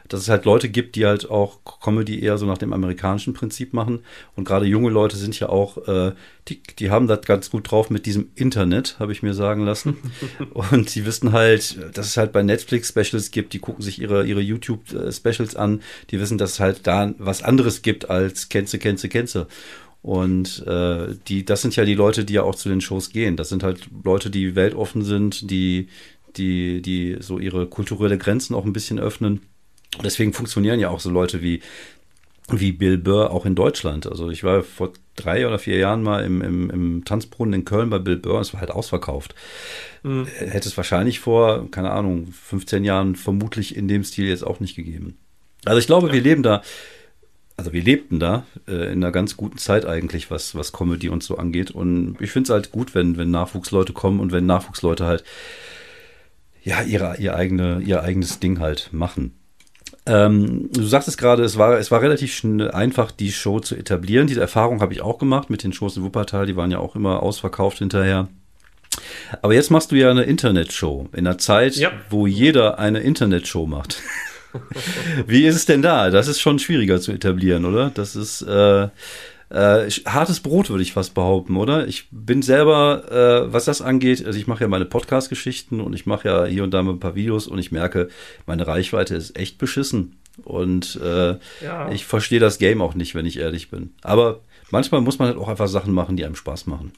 dass 0.10 0.22
es 0.22 0.30
halt 0.30 0.46
Leute 0.46 0.70
gibt, 0.70 0.96
die 0.96 1.06
halt 1.06 1.30
auch 1.30 1.60
Comedy 1.82 2.20
eher 2.22 2.38
so 2.38 2.46
nach 2.46 2.58
dem 2.58 2.74
amerikanischen 2.74 3.34
Prinzip 3.34 3.74
machen. 3.74 4.00
Und 4.36 4.46
gerade 4.46 4.66
junge 4.66 4.90
Leute 4.90 5.18
sind 5.18 5.40
ja 5.40 5.50
auch, 5.50 5.88
äh, 5.88 6.14
die, 6.48 6.62
die 6.80 6.90
haben 6.90 7.08
das 7.08 7.22
ganz 7.22 7.50
gut 7.50 7.70
drauf 7.72 7.90
mit 7.90 8.06
diesem 8.06 8.30
Internet, 8.36 8.98
habe 9.00 9.12
ich 9.12 9.24
mir 9.24 9.34
sagen 9.34 9.66
lassen. 9.66 9.98
und 10.54 10.94
die 10.96 11.06
wissen 11.06 11.32
halt, 11.32 11.78
dass 11.96 12.08
es 12.08 12.18
halt 12.18 12.32
bei 12.32 12.44
Netflix 12.44 12.90
Specials 12.90 13.32
gibt, 13.32 13.54
die 13.54 13.60
gucken 13.60 13.84
sich 13.84 14.02
ihre, 14.02 14.26
ihre 14.26 14.42
YouTube-Specials 14.42 15.56
an, 15.56 15.82
die 16.10 16.20
wissen, 16.20 16.38
dass 16.38 16.54
es 16.54 16.60
halt 16.60 16.88
da 16.88 17.14
was 17.18 17.44
anderes 17.44 17.82
gibt 17.82 18.10
als 18.10 18.50
Kennze, 18.50 18.80
Kennze, 18.80 19.10
Kennze. 19.10 19.48
Und 20.02 20.66
äh, 20.66 21.16
die, 21.28 21.44
das 21.44 21.62
sind 21.62 21.76
ja 21.76 21.84
die 21.84 21.96
Leute, 21.96 22.24
die 22.24 22.36
ja 22.36 22.44
auch 22.44 22.56
zu 22.56 22.70
den 22.70 22.82
Shows 22.82 23.10
gehen. 23.10 23.36
Das 23.36 23.50
sind 23.50 23.64
halt 23.64 23.90
Leute, 24.04 24.30
die 24.30 24.56
weltoffen 24.56 25.04
sind, 25.04 25.50
die, 25.52 25.88
die, 26.38 26.82
die 26.82 27.18
so 27.20 27.40
ihre 27.40 27.68
kulturelle 27.68 28.18
Grenzen 28.18 28.56
auch 28.56 28.66
ein 28.66 28.74
bisschen 28.74 29.00
öffnen. 29.00 29.42
Deswegen 30.04 30.34
funktionieren 30.34 30.80
ja 30.80 30.90
auch 30.90 31.00
so 31.00 31.10
Leute 31.10 31.42
wie, 31.42 31.62
wie 32.50 32.72
Bill 32.72 32.98
Burr 32.98 33.32
auch 33.32 33.46
in 33.46 33.56
Deutschland. 33.56 34.08
Also 34.08 34.30
ich 34.30 34.44
war 34.44 34.64
vor 34.64 34.94
drei 35.16 35.48
oder 35.48 35.60
vier 35.60 35.78
Jahren 35.78 36.04
mal 36.04 36.24
im, 36.24 36.42
im, 36.42 36.70
im 36.70 37.06
Tanzbrunnen 37.06 37.54
in 37.54 37.66
Köln 37.66 37.90
bei 37.90 38.00
Bill 38.00 38.18
Burr, 38.18 38.40
es 38.40 38.54
war 38.54 38.62
halt 38.62 38.72
ausverkauft. 38.72 39.36
Mhm. 40.04 40.26
Hätte 40.26 40.70
es 40.70 40.78
wahrscheinlich 40.78 41.20
vor, 41.20 41.70
keine 41.72 41.92
Ahnung, 41.92 42.28
15 42.32 42.84
Jahren 42.84 43.16
vermutlich 43.16 43.76
in 43.76 43.88
dem 43.88 44.04
Stil 44.04 44.28
jetzt 44.28 44.46
auch 44.46 44.60
nicht 44.60 44.76
gegeben. 44.76 45.18
Also 45.66 45.80
ich 45.80 45.88
glaube, 45.88 46.08
ja. 46.08 46.14
wir 46.14 46.22
leben 46.22 46.44
da, 46.44 46.62
also 47.58 47.74
wir 47.74 47.82
lebten 47.82 48.20
da 48.20 48.46
äh, 48.68 48.94
in 48.94 49.04
einer 49.04 49.12
ganz 49.12 49.36
guten 49.36 49.58
Zeit 49.58 49.86
eigentlich, 49.86 50.32
was, 50.32 50.56
was 50.56 50.72
Comedy 50.72 51.10
und 51.10 51.24
so 51.24 51.38
angeht. 51.38 51.72
Und 51.72 52.16
ich 52.22 52.32
finde 52.32 52.48
es 52.48 52.54
halt 52.54 52.72
gut, 52.72 52.96
wenn, 52.96 53.18
wenn 53.18 53.32
Nachwuchsleute 53.32 53.94
kommen 53.94 54.20
und 54.20 54.32
wenn 54.32 54.46
Nachwuchsleute 54.46 55.06
halt 55.06 55.24
ja 56.64 56.84
ihre, 56.84 57.18
ihr, 57.18 57.36
eigene, 57.36 57.82
ihr 57.82 58.04
eigenes 58.04 58.40
Ding 58.40 58.60
halt 58.60 58.90
machen. 58.92 59.34
Ähm, 60.08 60.70
du 60.72 60.84
sagtest 60.84 61.18
gerade, 61.18 61.44
es 61.44 61.58
war, 61.58 61.78
es 61.78 61.92
war 61.92 62.02
relativ 62.02 62.44
einfach, 62.74 63.12
die 63.12 63.32
Show 63.32 63.60
zu 63.60 63.76
etablieren. 63.76 64.28
Diese 64.28 64.42
Erfahrung 64.42 64.82
habe 64.82 64.94
ich 64.94 65.02
auch 65.02 65.18
gemacht 65.18 65.50
mit 65.50 65.64
den 65.64 65.74
Shows 65.74 65.98
in 65.98 66.04
Wuppertal. 66.04 66.46
Die 66.46 66.56
waren 66.56 66.72
ja 66.72 66.80
auch 66.80 66.96
immer 66.96 67.22
ausverkauft 67.22 67.80
hinterher. 67.80 68.28
Aber 69.42 69.54
jetzt 69.54 69.70
machst 69.70 69.92
du 69.92 69.96
ja 69.96 70.10
eine 70.10 70.24
Internetshow 70.24 71.10
in 71.14 71.28
einer 71.28 71.38
Zeit, 71.38 71.76
ja. 71.76 71.92
wo 72.10 72.26
jeder 72.26 72.80
eine 72.80 73.00
Internetshow 73.00 73.68
macht. 73.68 74.02
Wie 75.28 75.46
ist 75.46 75.56
es 75.56 75.66
denn 75.66 75.82
da? 75.82 76.10
Das 76.10 76.28
ist 76.28 76.40
schon 76.40 76.58
schwieriger 76.58 77.00
zu 77.00 77.12
etablieren, 77.12 77.66
oder? 77.66 77.92
Das 77.94 78.16
ist 78.16 78.42
äh, 78.42 78.88
äh, 79.50 79.90
hartes 80.06 80.42
Brot, 80.42 80.70
würde 80.70 80.84
ich 80.84 80.94
fast 80.94 81.14
behaupten, 81.14 81.56
oder? 81.56 81.88
Ich 81.88 82.08
bin 82.12 82.42
selber, 82.42 83.46
äh, 83.48 83.54
was 83.54 83.66
das 83.66 83.82
angeht, 83.82 84.26
also 84.26 84.38
ich 84.38 84.48
mache 84.48 84.62
ja 84.62 84.68
meine 84.68 84.86
Podcast-Geschichten 84.86 85.80
und 85.80 85.94
ich 85.94 86.06
mache 86.06 86.28
ja 86.28 86.46
hier 86.46 86.64
und 86.64 86.72
da 86.72 86.84
mal 86.84 86.92
ein 86.92 87.00
paar 87.00 87.16
Videos 87.16 87.48
und 87.48 87.60
ich 87.60 87.72
merke, 87.72 88.10
meine 88.46 88.68
Reichweite 88.68 89.16
ist 89.16 89.38
echt 89.38 89.58
beschissen. 89.58 90.18
Und 90.44 91.00
äh, 91.04 91.38
ja. 91.64 91.92
ich 91.92 92.06
verstehe 92.06 92.40
das 92.40 92.60
Game 92.60 92.82
auch 92.82 92.94
nicht, 92.94 93.16
wenn 93.16 93.26
ich 93.26 93.40
ehrlich 93.40 93.72
bin. 93.72 93.94
Aber 94.04 94.42
manchmal 94.70 95.02
muss 95.02 95.18
man 95.18 95.30
halt 95.30 95.38
auch 95.38 95.48
einfach 95.48 95.68
Sachen 95.68 95.94
machen, 95.94 96.16
die 96.16 96.26
einem 96.26 96.36
Spaß 96.36 96.68
machen. 96.68 96.92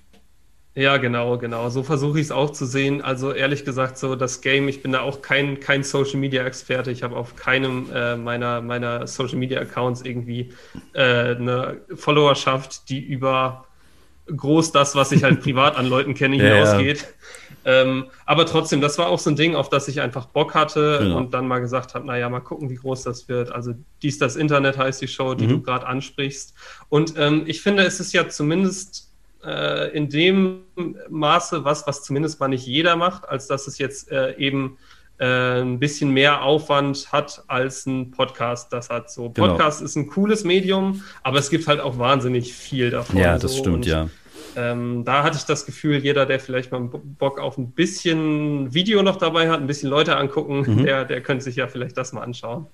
Ja, 0.80 0.96
genau, 0.96 1.38
genau. 1.38 1.68
So 1.68 1.84
versuche 1.84 2.22
ich 2.22 2.28
es 2.28 2.32
auch 2.32 2.52
zu 2.52 2.66
sehen. 2.66 3.02
Also 3.02 3.34
ehrlich 3.34 3.66
gesagt, 3.66 3.98
so 3.98 4.16
das 4.16 4.40
Game, 4.40 4.70
ich 4.70 4.82
bin 4.82 4.94
da 4.94 5.02
auch 5.02 5.22
kein, 5.22 5.60
kein 5.60 5.84
Social 5.84 6.16
Media 6.16 6.46
Experte. 6.46 6.90
Ich 6.90 7.04
habe 7.04 7.18
auf 7.18 7.36
keinem 7.36 7.88
äh, 7.94 8.16
meiner, 8.16 8.62
meiner 8.62 9.06
Social 9.06 9.38
Media 9.38 9.60
Accounts 9.60 10.04
irgendwie 10.04 10.54
äh, 10.94 11.36
eine 11.36 11.82
Followerschaft, 11.94 12.88
die 12.88 13.02
über 13.02 13.66
groß 14.34 14.72
das, 14.72 14.96
was 14.96 15.12
ich 15.12 15.26
halt 15.26 15.42
privat 15.44 15.76
an 15.76 15.86
Leuten 15.86 16.14
kenne, 16.14 16.38
hinausgeht. 16.38 17.02
Ja. 17.66 17.82
Ähm, 17.82 18.06
aber 18.26 18.46
trotzdem, 18.46 18.80
das 18.80 18.98
war 18.98 19.10
auch 19.10 19.20
so 19.20 19.32
ein 19.32 19.36
Ding, 19.36 19.56
auf 19.56 19.68
das 19.68 19.90
ich 19.90 20.00
einfach 20.00 20.28
Bock 20.28 20.56
hatte 20.56 21.00
genau. 21.02 21.18
und 21.18 21.34
dann 21.34 21.46
mal 21.46 21.60
gesagt 21.60 21.94
habe, 21.94 22.08
naja, 22.08 22.30
mal 22.30 22.40
gucken, 22.40 22.70
wie 22.70 22.76
groß 22.76 23.04
das 23.04 23.28
wird. 23.28 23.52
Also 23.52 23.74
dies, 24.02 24.18
das 24.18 24.38
Internet 24.38 24.78
heißt 24.78 25.02
die 25.02 25.10
Show, 25.10 25.34
die 25.34 25.44
mhm. 25.44 25.50
du 25.50 25.62
gerade 25.62 25.86
ansprichst. 25.88 26.54
Und 26.88 27.16
ähm, 27.18 27.44
ich 27.48 27.62
finde, 27.62 27.84
es 27.84 28.00
ist 28.00 28.14
ja 28.14 28.30
zumindest 28.30 29.09
äh, 29.44 29.90
in 29.96 30.10
dem 30.10 30.62
Maße 31.10 31.64
was, 31.64 31.88
was 31.88 32.04
zumindest 32.04 32.40
mal 32.40 32.48
nicht 32.48 32.66
jeder 32.66 32.96
macht, 32.96 33.28
als 33.28 33.48
dass 33.48 33.68
es 33.68 33.78
jetzt 33.78 34.12
äh, 34.12 34.36
eben 34.38 34.78
äh, 35.20 35.62
ein 35.62 35.80
bisschen 35.80 36.12
mehr 36.12 36.44
Aufwand 36.44 37.12
hat 37.12 37.44
als 37.48 37.86
ein 37.86 38.12
Podcast 38.12 38.72
das 38.74 38.90
hat. 38.90 39.12
So, 39.12 39.30
genau. 39.30 39.50
Podcast 39.50 39.80
genau. 39.80 39.86
ist 39.86 39.96
ein 39.96 40.08
cooles 40.08 40.44
Medium, 40.44 41.04
aber 41.24 41.40
es 41.40 41.50
gibt 41.50 41.68
halt 41.68 41.80
auch 41.80 41.98
wahnsinnig 41.98 42.54
viel 42.54 42.90
davon. 42.90 43.18
Ja, 43.18 43.38
das 43.38 43.54
so. 43.54 43.60
stimmt, 43.60 43.76
Und, 43.76 43.86
ja. 43.86 44.10
Ähm, 44.56 45.04
da 45.06 45.24
hatte 45.24 45.38
ich 45.38 45.44
das 45.44 45.66
Gefühl, 45.66 45.98
jeder, 45.98 46.26
der 46.26 46.40
vielleicht 46.40 46.72
mal 46.72 46.82
Bock 46.82 47.40
auf 47.40 47.58
ein 47.58 47.72
bisschen 47.72 48.74
Video 48.74 49.04
noch 49.04 49.18
dabei 49.18 49.50
hat, 49.50 49.60
ein 49.60 49.68
bisschen 49.68 49.90
Leute 49.90 50.18
angucken, 50.18 50.66
mhm. 50.66 50.86
der, 50.86 51.06
der 51.06 51.22
könnte 51.22 51.44
sich 51.44 51.56
ja 51.56 51.68
vielleicht 51.68 51.98
das 51.98 52.14
mal 52.14 52.22
anschauen. 52.22 52.68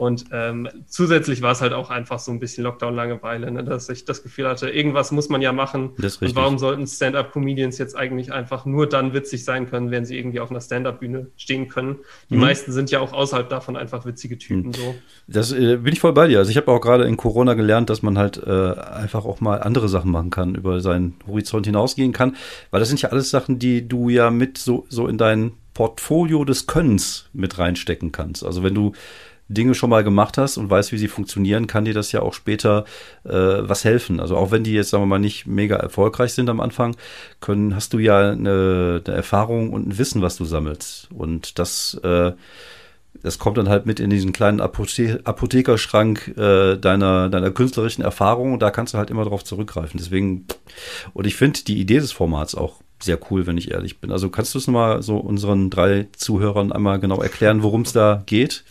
Und 0.00 0.24
ähm, 0.32 0.66
zusätzlich 0.86 1.42
war 1.42 1.52
es 1.52 1.60
halt 1.60 1.74
auch 1.74 1.90
einfach 1.90 2.20
so 2.20 2.32
ein 2.32 2.40
bisschen 2.40 2.64
Lockdown-Langeweile, 2.64 3.50
ne? 3.50 3.62
dass 3.62 3.86
ich 3.90 4.06
das 4.06 4.22
Gefühl 4.22 4.48
hatte, 4.48 4.70
irgendwas 4.70 5.12
muss 5.12 5.28
man 5.28 5.42
ja 5.42 5.52
machen. 5.52 5.90
Und 5.90 6.34
warum 6.34 6.56
sollten 6.56 6.86
Stand-up-Comedians 6.86 7.76
jetzt 7.76 7.94
eigentlich 7.94 8.32
einfach 8.32 8.64
nur 8.64 8.88
dann 8.88 9.12
witzig 9.12 9.44
sein 9.44 9.68
können, 9.68 9.90
wenn 9.90 10.06
sie 10.06 10.16
irgendwie 10.16 10.40
auf 10.40 10.50
einer 10.50 10.62
Stand-up-Bühne 10.62 11.26
stehen 11.36 11.68
können? 11.68 11.98
Die 12.30 12.36
mhm. 12.36 12.40
meisten 12.40 12.72
sind 12.72 12.90
ja 12.90 13.00
auch 13.00 13.12
außerhalb 13.12 13.50
davon 13.50 13.76
einfach 13.76 14.06
witzige 14.06 14.38
Typen. 14.38 14.68
Mhm. 14.68 14.72
So. 14.72 14.94
Das 15.26 15.52
äh, 15.52 15.76
bin 15.76 15.92
ich 15.92 16.00
voll 16.00 16.14
bei 16.14 16.28
dir. 16.28 16.38
Also 16.38 16.50
ich 16.50 16.56
habe 16.56 16.72
auch 16.72 16.80
gerade 16.80 17.04
in 17.04 17.18
Corona 17.18 17.52
gelernt, 17.52 17.90
dass 17.90 18.00
man 18.00 18.16
halt 18.16 18.42
äh, 18.42 18.50
einfach 18.50 19.26
auch 19.26 19.42
mal 19.42 19.60
andere 19.60 19.90
Sachen 19.90 20.10
machen 20.10 20.30
kann, 20.30 20.54
über 20.54 20.80
seinen 20.80 21.16
Horizont 21.26 21.66
hinausgehen 21.66 22.14
kann, 22.14 22.36
weil 22.70 22.80
das 22.80 22.88
sind 22.88 23.02
ja 23.02 23.10
alles 23.10 23.28
Sachen, 23.28 23.58
die 23.58 23.86
du 23.86 24.08
ja 24.08 24.30
mit 24.30 24.56
so, 24.56 24.86
so 24.88 25.08
in 25.08 25.18
dein 25.18 25.52
Portfolio 25.74 26.44
des 26.46 26.66
Könnens 26.66 27.28
mit 27.34 27.58
reinstecken 27.58 28.12
kannst. 28.12 28.46
Also 28.46 28.62
wenn 28.62 28.74
du 28.74 28.92
Dinge 29.50 29.74
schon 29.74 29.90
mal 29.90 30.04
gemacht 30.04 30.38
hast 30.38 30.56
und 30.56 30.70
weißt, 30.70 30.92
wie 30.92 30.98
sie 30.98 31.08
funktionieren, 31.08 31.66
kann 31.66 31.84
dir 31.84 31.94
das 31.94 32.12
ja 32.12 32.22
auch 32.22 32.34
später 32.34 32.84
äh, 33.24 33.30
was 33.32 33.84
helfen. 33.84 34.20
Also 34.20 34.36
auch 34.36 34.52
wenn 34.52 34.62
die 34.62 34.72
jetzt, 34.72 34.90
sagen 34.90 35.02
wir 35.02 35.08
mal, 35.08 35.18
nicht 35.18 35.46
mega 35.46 35.76
erfolgreich 35.76 36.32
sind 36.34 36.48
am 36.48 36.60
Anfang, 36.60 36.96
können, 37.40 37.74
hast 37.74 37.92
du 37.92 37.98
ja 37.98 38.30
eine, 38.30 39.02
eine 39.04 39.16
Erfahrung 39.16 39.72
und 39.72 39.88
ein 39.88 39.98
Wissen, 39.98 40.22
was 40.22 40.36
du 40.36 40.44
sammelst. 40.44 41.08
Und 41.12 41.58
das, 41.58 41.94
äh, 42.04 42.32
das 43.22 43.40
kommt 43.40 43.58
dann 43.58 43.68
halt 43.68 43.86
mit 43.86 43.98
in 43.98 44.08
diesen 44.08 44.32
kleinen 44.32 44.60
Apothe 44.60 45.20
Apothekerschrank 45.24 46.28
äh, 46.38 46.76
deiner, 46.76 47.28
deiner 47.28 47.50
künstlerischen 47.50 48.04
Erfahrung 48.04 48.52
und 48.52 48.62
da 48.62 48.70
kannst 48.70 48.94
du 48.94 48.98
halt 48.98 49.10
immer 49.10 49.24
drauf 49.24 49.42
zurückgreifen. 49.42 49.98
Deswegen, 49.98 50.46
und 51.12 51.26
ich 51.26 51.34
finde 51.34 51.64
die 51.64 51.80
Idee 51.80 51.98
des 51.98 52.12
Formats 52.12 52.54
auch 52.54 52.80
sehr 53.02 53.18
cool, 53.30 53.46
wenn 53.48 53.58
ich 53.58 53.72
ehrlich 53.72 53.98
bin. 53.98 54.12
Also 54.12 54.28
kannst 54.28 54.54
du 54.54 54.58
es 54.58 54.68
nochmal 54.68 55.02
so 55.02 55.16
unseren 55.16 55.70
drei 55.70 56.06
Zuhörern 56.16 56.70
einmal 56.70 57.00
genau 57.00 57.20
erklären, 57.20 57.64
worum 57.64 57.82
es 57.82 57.92
da 57.92 58.22
geht? 58.26 58.64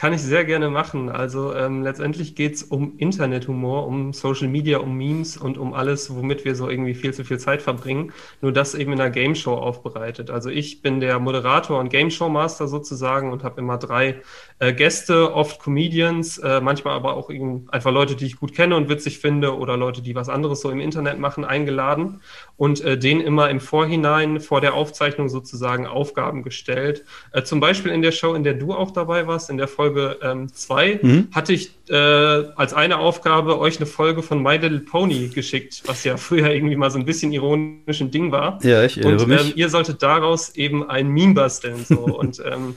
Kann 0.00 0.14
ich 0.14 0.22
sehr 0.22 0.46
gerne 0.46 0.70
machen. 0.70 1.10
Also 1.10 1.54
ähm, 1.54 1.82
letztendlich 1.82 2.34
geht 2.34 2.54
es 2.54 2.62
um 2.62 2.96
Internethumor, 2.96 3.86
um 3.86 4.14
Social 4.14 4.48
Media, 4.48 4.78
um 4.78 4.96
Memes 4.96 5.36
und 5.36 5.58
um 5.58 5.74
alles, 5.74 6.16
womit 6.16 6.46
wir 6.46 6.56
so 6.56 6.70
irgendwie 6.70 6.94
viel 6.94 7.12
zu 7.12 7.22
viel 7.22 7.38
Zeit 7.38 7.60
verbringen. 7.60 8.10
Nur 8.40 8.50
das 8.50 8.74
eben 8.74 8.94
in 8.94 9.00
einer 9.02 9.10
Game 9.10 9.34
Show 9.34 9.52
aufbereitet. 9.52 10.30
Also 10.30 10.48
ich 10.48 10.80
bin 10.80 11.00
der 11.00 11.18
Moderator 11.18 11.78
und 11.78 11.90
Game 11.90 12.10
Show 12.10 12.30
Master 12.30 12.66
sozusagen 12.66 13.30
und 13.30 13.44
habe 13.44 13.60
immer 13.60 13.76
drei 13.76 14.22
äh, 14.58 14.72
Gäste, 14.72 15.34
oft 15.34 15.62
Comedians, 15.62 16.38
äh, 16.38 16.62
manchmal 16.62 16.94
aber 16.94 17.12
auch 17.12 17.28
einfach 17.28 17.92
Leute, 17.92 18.16
die 18.16 18.24
ich 18.24 18.40
gut 18.40 18.54
kenne 18.54 18.76
und 18.76 18.88
witzig 18.88 19.18
finde 19.18 19.54
oder 19.54 19.76
Leute, 19.76 20.00
die 20.00 20.14
was 20.14 20.30
anderes 20.30 20.62
so 20.62 20.70
im 20.70 20.80
Internet 20.80 21.18
machen, 21.18 21.44
eingeladen 21.44 22.22
und 22.56 22.80
äh, 22.80 22.96
denen 22.96 23.20
immer 23.20 23.50
im 23.50 23.60
Vorhinein 23.60 24.40
vor 24.40 24.62
der 24.62 24.72
Aufzeichnung 24.72 25.28
sozusagen 25.28 25.86
Aufgaben 25.86 26.42
gestellt. 26.42 27.04
Äh, 27.32 27.42
zum 27.42 27.60
Beispiel 27.60 27.92
in 27.92 28.00
der 28.00 28.12
Show, 28.12 28.32
in 28.32 28.44
der 28.44 28.54
du 28.54 28.72
auch 28.72 28.92
dabei 28.92 29.26
warst, 29.26 29.50
in 29.50 29.58
der 29.58 29.68
Folge 29.68 29.89
Folge 29.90 30.48
2 30.52 30.90
ähm, 30.90 30.98
mhm. 31.02 31.28
hatte 31.32 31.52
ich 31.52 31.72
äh, 31.88 31.94
als 31.94 32.74
eine 32.74 32.98
Aufgabe 32.98 33.58
euch 33.58 33.76
eine 33.78 33.86
Folge 33.86 34.22
von 34.22 34.42
My 34.42 34.56
Little 34.56 34.80
Pony 34.80 35.28
geschickt, 35.28 35.82
was 35.86 36.04
ja 36.04 36.16
früher 36.16 36.50
irgendwie 36.50 36.76
mal 36.76 36.90
so 36.90 36.98
ein 36.98 37.04
bisschen 37.04 37.32
ironisch 37.32 38.00
ein 38.00 38.10
Ding 38.10 38.32
war. 38.32 38.58
Ja, 38.64 38.84
ich 38.84 38.98
erinnere 38.98 39.24
Und 39.24 39.32
ähm, 39.32 39.52
ihr 39.54 39.68
solltet 39.68 40.02
daraus 40.02 40.54
eben 40.56 40.88
ein 40.88 41.08
Meme 41.08 41.34
basteln. 41.34 41.84
So. 41.84 42.00
Und 42.18 42.42
ähm. 42.44 42.76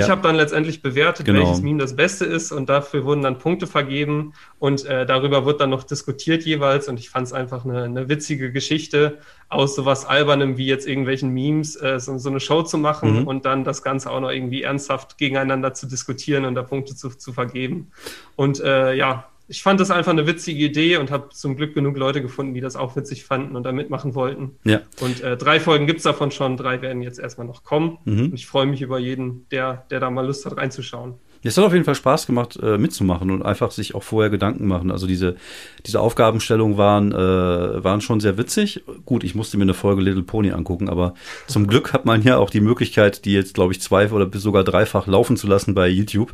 Ich 0.00 0.10
habe 0.10 0.22
dann 0.22 0.36
letztendlich 0.36 0.82
bewertet, 0.82 1.26
genau. 1.26 1.40
welches 1.40 1.62
Meme 1.62 1.78
das 1.78 1.94
Beste 1.94 2.24
ist 2.24 2.50
und 2.50 2.68
dafür 2.68 3.04
wurden 3.04 3.22
dann 3.22 3.38
Punkte 3.38 3.66
vergeben 3.66 4.32
und 4.58 4.84
äh, 4.86 5.04
darüber 5.04 5.44
wird 5.44 5.60
dann 5.60 5.70
noch 5.70 5.84
diskutiert 5.84 6.44
jeweils 6.44 6.88
und 6.88 6.98
ich 6.98 7.10
fand 7.10 7.26
es 7.26 7.32
einfach 7.32 7.64
eine, 7.64 7.84
eine 7.84 8.08
witzige 8.08 8.52
Geschichte 8.52 9.18
aus 9.48 9.74
sowas 9.74 10.06
Albernem 10.06 10.56
wie 10.56 10.66
jetzt 10.66 10.86
irgendwelchen 10.86 11.30
Memes 11.30 11.76
äh, 11.76 12.00
so, 12.00 12.16
so, 12.16 12.30
eine 12.30 12.40
Show 12.40 12.62
zu 12.62 12.78
machen 12.78 13.20
mhm. 13.20 13.26
und 13.26 13.44
dann 13.44 13.64
das 13.64 13.82
Ganze 13.82 14.10
auch 14.10 14.20
noch 14.20 14.30
irgendwie 14.30 14.62
ernsthaft 14.62 15.18
gegeneinander 15.18 15.74
zu 15.74 15.86
diskutieren 15.86 16.46
und 16.46 16.54
da 16.54 16.62
Punkte 16.62 16.96
zu, 16.96 17.10
zu 17.10 17.32
vergeben. 17.32 17.90
Und 18.34 18.60
äh, 18.60 18.94
ja, 18.94 19.28
ich 19.52 19.62
fand 19.62 19.78
das 19.80 19.90
einfach 19.90 20.12
eine 20.12 20.26
witzige 20.26 20.64
Idee 20.64 20.96
und 20.96 21.10
habe 21.10 21.28
zum 21.28 21.56
Glück 21.56 21.74
genug 21.74 21.98
Leute 21.98 22.22
gefunden, 22.22 22.54
die 22.54 22.62
das 22.62 22.74
auch 22.74 22.96
witzig 22.96 23.24
fanden 23.24 23.54
und 23.54 23.64
da 23.64 23.72
mitmachen 23.72 24.14
wollten. 24.14 24.52
Ja. 24.64 24.80
Und 25.00 25.20
äh, 25.20 25.36
drei 25.36 25.60
Folgen 25.60 25.86
gibt 25.86 25.98
es 25.98 26.04
davon 26.04 26.30
schon, 26.30 26.56
drei 26.56 26.80
werden 26.80 27.02
jetzt 27.02 27.18
erstmal 27.18 27.46
noch 27.46 27.62
kommen. 27.62 27.98
Mhm. 28.06 28.24
Und 28.30 28.34
ich 28.34 28.46
freue 28.46 28.64
mich 28.64 28.80
über 28.80 28.98
jeden, 28.98 29.46
der, 29.50 29.84
der 29.90 30.00
da 30.00 30.08
mal 30.08 30.26
Lust 30.26 30.46
hat, 30.46 30.56
reinzuschauen. 30.56 31.16
Es 31.44 31.58
hat 31.58 31.64
auf 31.64 31.72
jeden 31.72 31.84
Fall 31.84 31.96
Spaß 31.96 32.26
gemacht, 32.26 32.58
äh, 32.62 32.78
mitzumachen 32.78 33.30
und 33.30 33.42
einfach 33.42 33.72
sich 33.72 33.94
auch 33.94 34.02
vorher 34.02 34.30
Gedanken 34.30 34.66
machen. 34.68 34.90
Also 34.90 35.06
diese, 35.06 35.36
diese 35.84 36.00
Aufgabenstellungen 36.00 36.78
waren, 36.78 37.12
äh, 37.12 37.84
waren 37.84 38.00
schon 38.00 38.20
sehr 38.20 38.38
witzig. 38.38 38.84
Gut, 39.04 39.24
ich 39.24 39.34
musste 39.34 39.56
mir 39.56 39.64
eine 39.64 39.74
Folge 39.74 40.02
Little 40.02 40.22
Pony 40.22 40.52
angucken, 40.52 40.88
aber 40.88 41.14
zum 41.48 41.66
Glück 41.66 41.92
hat 41.92 42.06
man 42.06 42.22
ja 42.22 42.38
auch 42.38 42.48
die 42.48 42.60
Möglichkeit, 42.60 43.24
die 43.24 43.32
jetzt, 43.32 43.54
glaube 43.54 43.72
ich, 43.72 43.80
zwei 43.80 44.08
oder 44.10 44.26
bis 44.26 44.42
sogar 44.42 44.62
dreifach 44.62 45.06
laufen 45.06 45.36
zu 45.36 45.46
lassen 45.48 45.74
bei 45.74 45.88
YouTube. 45.88 46.32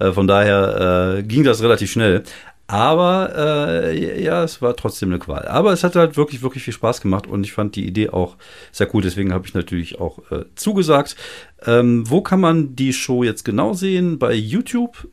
Äh, 0.00 0.12
von 0.12 0.26
daher 0.26 1.18
äh, 1.18 1.22
ging 1.22 1.44
das 1.44 1.62
relativ 1.62 1.90
schnell. 1.90 2.24
Aber 2.68 3.32
äh, 3.36 4.22
ja, 4.22 4.42
es 4.42 4.60
war 4.60 4.74
trotzdem 4.74 5.10
eine 5.10 5.20
Qual. 5.20 5.46
Aber 5.46 5.72
es 5.72 5.84
hat 5.84 5.94
halt 5.94 6.16
wirklich, 6.16 6.42
wirklich 6.42 6.64
viel 6.64 6.74
Spaß 6.74 7.00
gemacht 7.00 7.26
und 7.28 7.44
ich 7.44 7.52
fand 7.52 7.76
die 7.76 7.86
Idee 7.86 8.10
auch 8.10 8.36
sehr 8.72 8.92
cool. 8.92 9.02
Deswegen 9.02 9.32
habe 9.32 9.46
ich 9.46 9.54
natürlich 9.54 10.00
auch 10.00 10.18
äh, 10.32 10.44
zugesagt. 10.56 11.16
Ähm, 11.64 12.10
wo 12.10 12.22
kann 12.22 12.40
man 12.40 12.74
die 12.74 12.92
Show 12.92 13.22
jetzt 13.22 13.44
genau 13.44 13.72
sehen? 13.72 14.18
Bei 14.18 14.32
YouTube? 14.32 15.08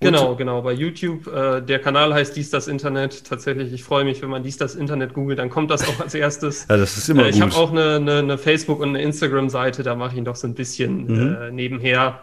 Genau, 0.00 0.36
genau, 0.36 0.60
bei 0.60 0.72
YouTube. 0.72 1.26
Äh, 1.26 1.62
der 1.62 1.78
Kanal 1.78 2.12
heißt 2.12 2.36
Dies 2.36 2.50
das 2.50 2.68
Internet. 2.68 3.24
Tatsächlich, 3.24 3.72
ich 3.72 3.82
freue 3.82 4.04
mich, 4.04 4.20
wenn 4.20 4.28
man 4.28 4.42
Dies 4.42 4.58
das 4.58 4.74
Internet 4.74 5.14
googelt, 5.14 5.38
dann 5.38 5.48
kommt 5.48 5.70
das 5.70 5.88
auch 5.88 6.00
als 6.00 6.14
erstes. 6.14 6.66
ja, 6.68 6.76
das 6.76 6.98
ist 6.98 7.08
immer 7.08 7.24
äh, 7.24 7.30
Ich 7.30 7.40
habe 7.40 7.54
auch 7.54 7.70
eine, 7.70 7.96
eine, 7.96 8.18
eine, 8.18 8.38
Facebook- 8.38 8.80
und 8.80 8.90
eine 8.90 9.02
Instagram-Seite, 9.02 9.82
da 9.82 9.94
mache 9.94 10.12
ich 10.12 10.18
ihn 10.18 10.24
doch 10.24 10.36
so 10.36 10.46
ein 10.46 10.54
bisschen 10.54 11.06
mhm. 11.06 11.36
äh, 11.40 11.50
nebenher. 11.50 12.20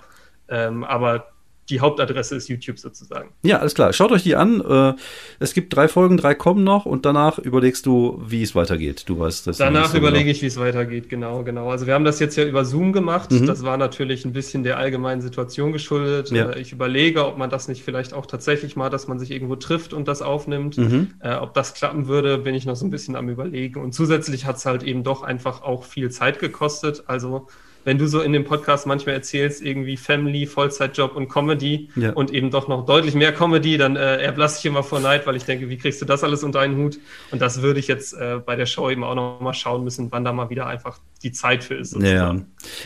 Ähm, 0.49 0.83
aber 0.83 1.30
die 1.71 1.79
Hauptadresse 1.79 2.35
ist 2.35 2.49
YouTube 2.49 2.77
sozusagen. 2.77 3.29
Ja, 3.43 3.59
alles 3.59 3.73
klar. 3.73 3.93
Schaut 3.93 4.11
euch 4.11 4.23
die 4.23 4.35
an. 4.35 4.61
Äh, 4.61 4.93
es 5.39 5.53
gibt 5.53 5.73
drei 5.75 5.87
Folgen, 5.87 6.17
drei 6.17 6.35
kommen 6.35 6.63
noch 6.63 6.85
und 6.85 7.05
danach 7.05 7.39
überlegst 7.39 7.85
du, 7.85 8.21
wie 8.23 8.43
es 8.43 8.53
weitergeht. 8.53 9.05
Du 9.07 9.17
weißt 9.17 9.47
das. 9.47 9.57
Danach 9.57 9.93
überlege 9.93 10.25
genau. 10.25 10.35
ich, 10.35 10.41
wie 10.41 10.47
es 10.47 10.59
weitergeht, 10.59 11.09
genau, 11.09 11.43
genau. 11.43 11.69
Also 11.69 11.87
wir 11.87 11.93
haben 11.93 12.03
das 12.03 12.19
jetzt 12.19 12.35
ja 12.35 12.43
über 12.43 12.65
Zoom 12.65 12.91
gemacht. 12.91 13.31
Mhm. 13.31 13.47
Das 13.47 13.63
war 13.63 13.77
natürlich 13.77 14.25
ein 14.25 14.33
bisschen 14.33 14.63
der 14.63 14.77
allgemeinen 14.77 15.21
Situation 15.21 15.71
geschuldet. 15.71 16.29
Ja. 16.31 16.49
Äh, 16.49 16.59
ich 16.59 16.73
überlege, 16.73 17.25
ob 17.25 17.37
man 17.37 17.49
das 17.49 17.69
nicht 17.69 17.83
vielleicht 17.83 18.13
auch 18.13 18.25
tatsächlich 18.25 18.75
mal, 18.75 18.89
dass 18.89 19.07
man 19.07 19.17
sich 19.17 19.31
irgendwo 19.31 19.55
trifft 19.55 19.93
und 19.93 20.07
das 20.09 20.21
aufnimmt. 20.21 20.77
Mhm. 20.77 21.11
Äh, 21.21 21.35
ob 21.35 21.53
das 21.53 21.73
klappen 21.73 22.07
würde, 22.07 22.37
bin 22.37 22.53
ich 22.53 22.65
noch 22.65 22.75
so 22.75 22.85
ein 22.85 22.91
bisschen 22.91 23.15
am 23.15 23.29
überlegen. 23.29 23.81
Und 23.81 23.93
zusätzlich 23.93 24.45
hat 24.45 24.57
es 24.57 24.65
halt 24.65 24.83
eben 24.83 25.03
doch 25.03 25.23
einfach 25.23 25.63
auch 25.63 25.85
viel 25.85 26.11
Zeit 26.11 26.39
gekostet. 26.39 27.05
Also 27.07 27.47
wenn 27.83 27.97
du 27.97 28.07
so 28.07 28.21
in 28.21 28.33
dem 28.33 28.43
Podcast 28.43 28.85
manchmal 28.85 29.15
erzählst, 29.15 29.61
irgendwie 29.61 29.97
Family, 29.97 30.45
Vollzeitjob 30.45 31.15
und 31.15 31.29
Comedy 31.29 31.89
ja. 31.95 32.11
und 32.13 32.31
eben 32.31 32.51
doch 32.51 32.67
noch 32.67 32.85
deutlich 32.85 33.15
mehr 33.15 33.31
Comedy, 33.31 33.77
dann 33.77 33.95
äh, 33.95 34.17
erblasse 34.17 34.59
ich 34.59 34.65
immer 34.65 34.83
vor 34.83 34.99
Neid, 34.99 35.25
weil 35.25 35.35
ich 35.35 35.45
denke, 35.45 35.69
wie 35.69 35.77
kriegst 35.77 36.01
du 36.01 36.05
das 36.05 36.23
alles 36.23 36.43
unter 36.43 36.59
einen 36.59 36.77
Hut? 36.77 36.99
Und 37.31 37.41
das 37.41 37.61
würde 37.61 37.79
ich 37.79 37.87
jetzt 37.87 38.13
äh, 38.13 38.39
bei 38.45 38.55
der 38.55 38.65
Show 38.65 38.89
eben 38.89 39.03
auch 39.03 39.15
noch 39.15 39.39
mal 39.41 39.53
schauen 39.53 39.83
müssen, 39.83 40.11
wann 40.11 40.23
da 40.23 40.33
mal 40.33 40.49
wieder 40.49 40.67
einfach 40.67 40.99
die 41.23 41.31
Zeit 41.31 41.63
für 41.63 41.75
ist. 41.75 41.95
Ja, 41.95 42.35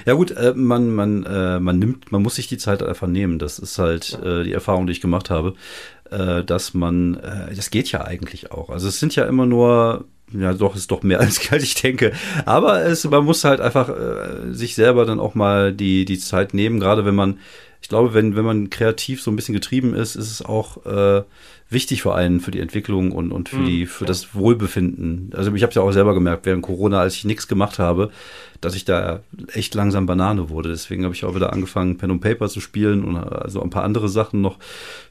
ja 0.05 0.13
gut, 0.13 0.31
äh, 0.31 0.53
man, 0.55 0.93
man, 0.93 1.23
äh, 1.23 1.59
man 1.59 1.79
nimmt, 1.79 2.11
man 2.11 2.21
muss 2.21 2.35
sich 2.35 2.47
die 2.47 2.57
Zeit 2.57 2.83
einfach 2.83 3.07
nehmen. 3.07 3.39
Das 3.39 3.59
ist 3.59 3.77
halt 3.77 4.19
ja. 4.23 4.41
äh, 4.41 4.43
die 4.43 4.53
Erfahrung, 4.53 4.87
die 4.87 4.93
ich 4.93 5.01
gemacht 5.01 5.29
habe, 5.29 5.53
äh, 6.09 6.43
dass 6.43 6.73
man, 6.73 7.15
äh, 7.15 7.53
das 7.53 7.69
geht 7.69 7.91
ja 7.91 8.05
eigentlich 8.05 8.51
auch. 8.51 8.69
Also 8.69 8.87
es 8.87 8.99
sind 8.99 9.15
ja 9.15 9.25
immer 9.25 9.45
nur 9.45 10.05
ja, 10.31 10.53
doch, 10.53 10.75
ist 10.75 10.91
doch 10.91 11.03
mehr 11.03 11.19
als 11.21 11.51
als 11.51 11.63
ich 11.63 11.75
denke. 11.75 12.11
Aber 12.45 12.83
es, 12.83 13.03
man 13.05 13.25
muss 13.25 13.43
halt 13.43 13.61
einfach 13.61 13.89
äh, 13.89 14.53
sich 14.53 14.75
selber 14.75 15.05
dann 15.05 15.19
auch 15.19 15.35
mal 15.35 15.73
die, 15.73 16.05
die 16.05 16.19
Zeit 16.19 16.53
nehmen, 16.53 16.79
gerade 16.79 17.05
wenn 17.05 17.15
man, 17.15 17.39
ich 17.85 17.89
glaube, 17.89 18.15
wenn, 18.15 18.35
wenn 18.35 18.43
man 18.43 18.71
kreativ 18.71 19.21
so 19.21 19.29
ein 19.29 19.35
bisschen 19.35 19.53
getrieben 19.53 19.93
ist, 19.93 20.15
ist 20.15 20.31
es 20.31 20.41
auch 20.41 20.87
äh, 20.87 21.21
wichtig 21.69 22.01
für 22.01 22.15
einen, 22.15 22.39
für 22.39 22.49
die 22.49 22.59
Entwicklung 22.59 23.11
und, 23.11 23.31
und 23.31 23.47
für, 23.47 23.57
mhm, 23.57 23.65
die, 23.67 23.85
für 23.85 24.05
das 24.05 24.33
Wohlbefinden. 24.33 25.29
Also 25.35 25.53
ich 25.53 25.61
habe 25.61 25.69
es 25.69 25.75
ja 25.75 25.83
auch 25.83 25.91
selber 25.91 26.15
gemerkt, 26.15 26.47
während 26.47 26.63
Corona, 26.63 26.99
als 26.99 27.13
ich 27.13 27.25
nichts 27.25 27.47
gemacht 27.47 27.77
habe, 27.77 28.09
dass 28.59 28.73
ich 28.73 28.85
da 28.85 29.21
echt 29.53 29.75
langsam 29.75 30.07
Banane 30.07 30.49
wurde. 30.49 30.69
Deswegen 30.69 31.03
habe 31.03 31.13
ich 31.13 31.25
auch 31.25 31.35
wieder 31.35 31.53
angefangen, 31.53 31.97
Pen 31.97 32.09
und 32.09 32.21
Paper 32.21 32.49
zu 32.49 32.59
spielen 32.59 33.03
und 33.03 33.17
also 33.17 33.61
ein 33.61 33.69
paar 33.69 33.83
andere 33.83 34.09
Sachen 34.09 34.41
noch. 34.41 34.57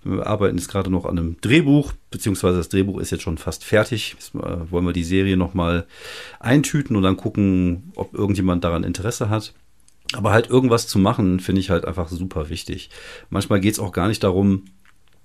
Wir 0.03 0.27
arbeiten 0.27 0.59
jetzt 0.59 0.69
gerade 0.69 0.91
noch 0.91 1.05
an 1.05 1.17
einem 1.17 1.37
Drehbuch, 1.43 1.93
beziehungsweise 2.11 2.59
das 2.59 2.71
Drehbuch 2.71 2.99
ist 2.99 3.13
jetzt 3.13 3.23
schon 3.23 3.39
fast 3.39 3.63
fertig. 3.63 4.15
Jetzt 4.15 4.35
äh, 4.35 4.69
wollen 4.69 4.85
wir 4.85 4.93
die 4.93 5.05
Serie 5.05 5.37
nochmal 5.37 5.87
eintüten 6.41 6.97
und 6.97 7.05
dann 7.05 7.17
gucken, 7.17 7.93
ob 7.95 8.15
irgendjemand 8.15 8.65
daran 8.65 8.83
Interesse 8.83 9.31
hat. 9.31 9.55
Aber 10.16 10.33
halt 10.33 10.48
irgendwas 10.48 10.87
zu 10.87 10.98
machen, 10.98 11.40
finde 11.40 11.61
ich 11.61 11.70
halt 11.70 11.85
einfach 11.85 12.09
super 12.09 12.48
wichtig. 12.48 12.90
Manchmal 13.31 13.61
geht 13.61 13.74
es 13.74 13.81
auch 13.81 13.92
gar 13.92 14.09
nicht 14.09 14.22
darum, 14.22 14.64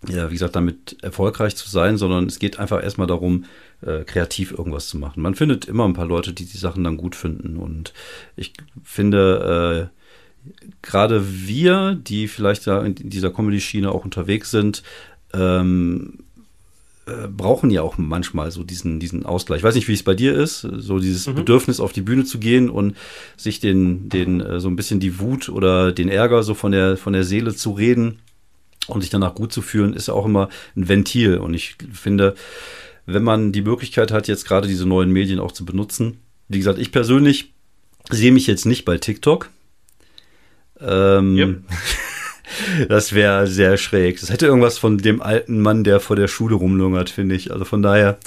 ja, 0.08 0.30
wie 0.30 0.36
gesagt, 0.36 0.56
damit 0.56 0.98
erfolgreich 1.04 1.56
zu 1.56 1.70
sein, 1.70 1.98
sondern 1.98 2.26
es 2.26 2.40
geht 2.40 2.58
einfach 2.58 2.82
erstmal 2.82 3.08
darum, 3.08 3.46
äh, 3.82 4.04
kreativ 4.04 4.52
irgendwas 4.52 4.88
zu 4.88 4.98
machen. 4.98 5.22
Man 5.22 5.36
findet 5.36 5.66
immer 5.66 5.86
ein 5.86 5.94
paar 5.94 6.06
Leute, 6.06 6.34
die 6.34 6.46
die 6.46 6.58
Sachen 6.58 6.84
dann 6.84 6.98
gut 6.98 7.16
finden. 7.16 7.58
Und 7.58 7.94
ich 8.36 8.54
finde, 8.84 9.92
äh, 9.92 10.50
gerade 10.82 11.48
wir, 11.48 11.96
die 11.96 12.28
vielleicht 12.28 12.66
da 12.66 12.84
in 12.84 12.96
dieser 12.96 13.32
Comedy-Schiene 13.32 13.92
auch 13.92 14.06
unterwegs 14.06 14.52
sind, 14.52 14.84
ähm, 15.34 16.20
äh, 17.10 17.28
brauchen 17.28 17.70
ja 17.72 17.82
auch 17.82 17.98
manchmal 17.98 18.52
so 18.52 18.64
diesen, 18.64 19.00
diesen 19.00 19.26
Ausgleich. 19.26 19.60
Ich 19.60 19.64
weiß 19.64 19.76
nicht, 19.76 19.88
wie 19.88 19.94
es 19.94 20.04
bei 20.04 20.14
dir 20.14 20.36
ist, 20.36 20.62
so 20.62 21.00
dieses 21.00 21.28
mhm. 21.28 21.36
Bedürfnis 21.36 21.80
auf 21.80 21.92
die 21.92 22.02
Bühne 22.02 22.24
zu 22.24 22.40
gehen 22.40 22.70
und 22.70 22.96
sich 23.38 23.60
den, 23.60 24.10
den, 24.10 24.42
äh, 24.42 24.60
so 24.60 24.70
ein 24.70 24.76
bisschen 24.76 25.00
die 25.00 25.20
Wut 25.20 25.50
oder 25.50 25.92
den 25.92 26.10
Ärger 26.10 26.44
so 26.44 26.54
von 26.54 26.72
der, 26.72 26.98
von 26.98 27.14
der 27.14 27.24
Seele 27.24 27.56
zu 27.56 27.72
reden 27.72 28.20
und 28.88 29.02
sich 29.02 29.10
danach 29.10 29.36
gut 29.36 29.52
zu 29.52 29.62
fühlen, 29.62 29.94
ist 29.94 30.10
auch 30.10 30.26
immer 30.26 30.50
ein 30.76 30.88
Ventil. 30.88 31.38
Und 31.38 31.54
ich 31.54 31.76
finde, 31.92 32.36
wenn 33.06 33.24
man 33.24 33.52
die 33.52 33.62
Möglichkeit 33.62 34.12
hat, 34.12 34.28
jetzt 34.28 34.46
gerade 34.46 34.68
diese 34.68 34.88
neuen 34.88 35.12
Medien 35.12 35.40
auch 35.40 35.52
zu 35.52 35.66
benutzen, 35.66 36.20
wie 36.48 36.58
gesagt, 36.58 36.80
ich 36.80 36.92
persönlich 36.92 37.54
sehe 38.10 38.32
mich 38.32 38.48
jetzt 38.48 38.66
nicht 38.66 38.86
bei 38.86 38.98
TikTok. 38.98 39.50
Ähm, 40.80 41.38
yep. 41.38 41.62
das 42.88 43.14
wäre 43.14 43.48
sehr 43.48 43.78
schräg. 43.78 44.20
Das 44.20 44.30
hätte 44.30 44.48
irgendwas 44.48 44.78
von 44.78 44.98
dem 44.98 45.22
alten 45.22 45.60
Mann, 45.60 45.84
der 45.84 46.00
vor 46.00 46.16
der 46.16 46.28
Schule 46.28 46.56
rumlungert, 46.56 47.10
finde 47.10 47.36
ich. 47.36 47.52
Also 47.52 47.66
von 47.66 47.82
daher 47.82 48.18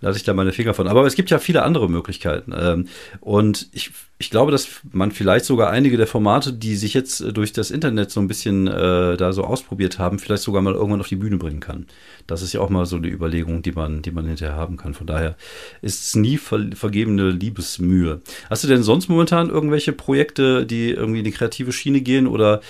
lasse 0.00 0.18
ich 0.18 0.24
da 0.24 0.34
meine 0.34 0.52
Finger 0.52 0.74
von. 0.74 0.88
Aber 0.88 1.06
es 1.06 1.14
gibt 1.14 1.30
ja 1.30 1.38
viele 1.38 1.62
andere 1.62 1.88
Möglichkeiten. 1.88 2.52
Ähm, 2.56 2.88
und 3.20 3.68
ich, 3.72 3.90
ich 4.18 4.30
glaube, 4.30 4.52
dass 4.52 4.68
man 4.92 5.12
vielleicht 5.12 5.44
sogar 5.44 5.70
einige 5.70 5.96
der 5.96 6.06
Formate, 6.06 6.52
die 6.52 6.76
sich 6.76 6.94
jetzt 6.94 7.20
äh, 7.20 7.32
durch 7.32 7.52
das 7.52 7.70
Internet 7.70 8.10
so 8.10 8.20
ein 8.20 8.28
bisschen 8.28 8.66
äh, 8.66 9.16
da 9.16 9.32
so 9.32 9.44
ausprobiert 9.44 9.98
haben, 9.98 10.18
vielleicht 10.18 10.42
sogar 10.42 10.62
mal 10.62 10.74
irgendwann 10.74 11.00
auf 11.00 11.08
die 11.08 11.16
Bühne 11.16 11.36
bringen 11.36 11.60
kann. 11.60 11.86
Das 12.26 12.42
ist 12.42 12.52
ja 12.52 12.60
auch 12.60 12.70
mal 12.70 12.86
so 12.86 12.96
eine 12.96 13.08
Überlegung, 13.08 13.62
die 13.62 13.72
man, 13.72 14.02
die 14.02 14.10
man 14.10 14.26
hinterher 14.26 14.56
haben 14.56 14.76
kann. 14.76 14.94
Von 14.94 15.06
daher 15.06 15.36
ist 15.82 16.06
es 16.06 16.14
nie 16.14 16.38
ver 16.38 16.58
vergebene 16.74 17.30
Liebesmühe. 17.30 18.20
Hast 18.50 18.64
du 18.64 18.68
denn 18.68 18.82
sonst 18.82 19.08
momentan 19.08 19.48
irgendwelche 19.48 19.92
Projekte, 19.92 20.66
die 20.66 20.90
irgendwie 20.90 21.20
in 21.20 21.24
die 21.24 21.32
kreative 21.32 21.72
Schiene 21.72 22.00
gehen 22.00 22.26
oder 22.26 22.60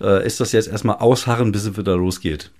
äh, 0.00 0.26
ist 0.26 0.40
das 0.40 0.52
jetzt 0.52 0.68
erstmal 0.68 0.96
ausharren, 0.96 1.52
bis 1.52 1.64
es 1.64 1.76
wieder 1.76 1.96
losgeht? 1.96 2.50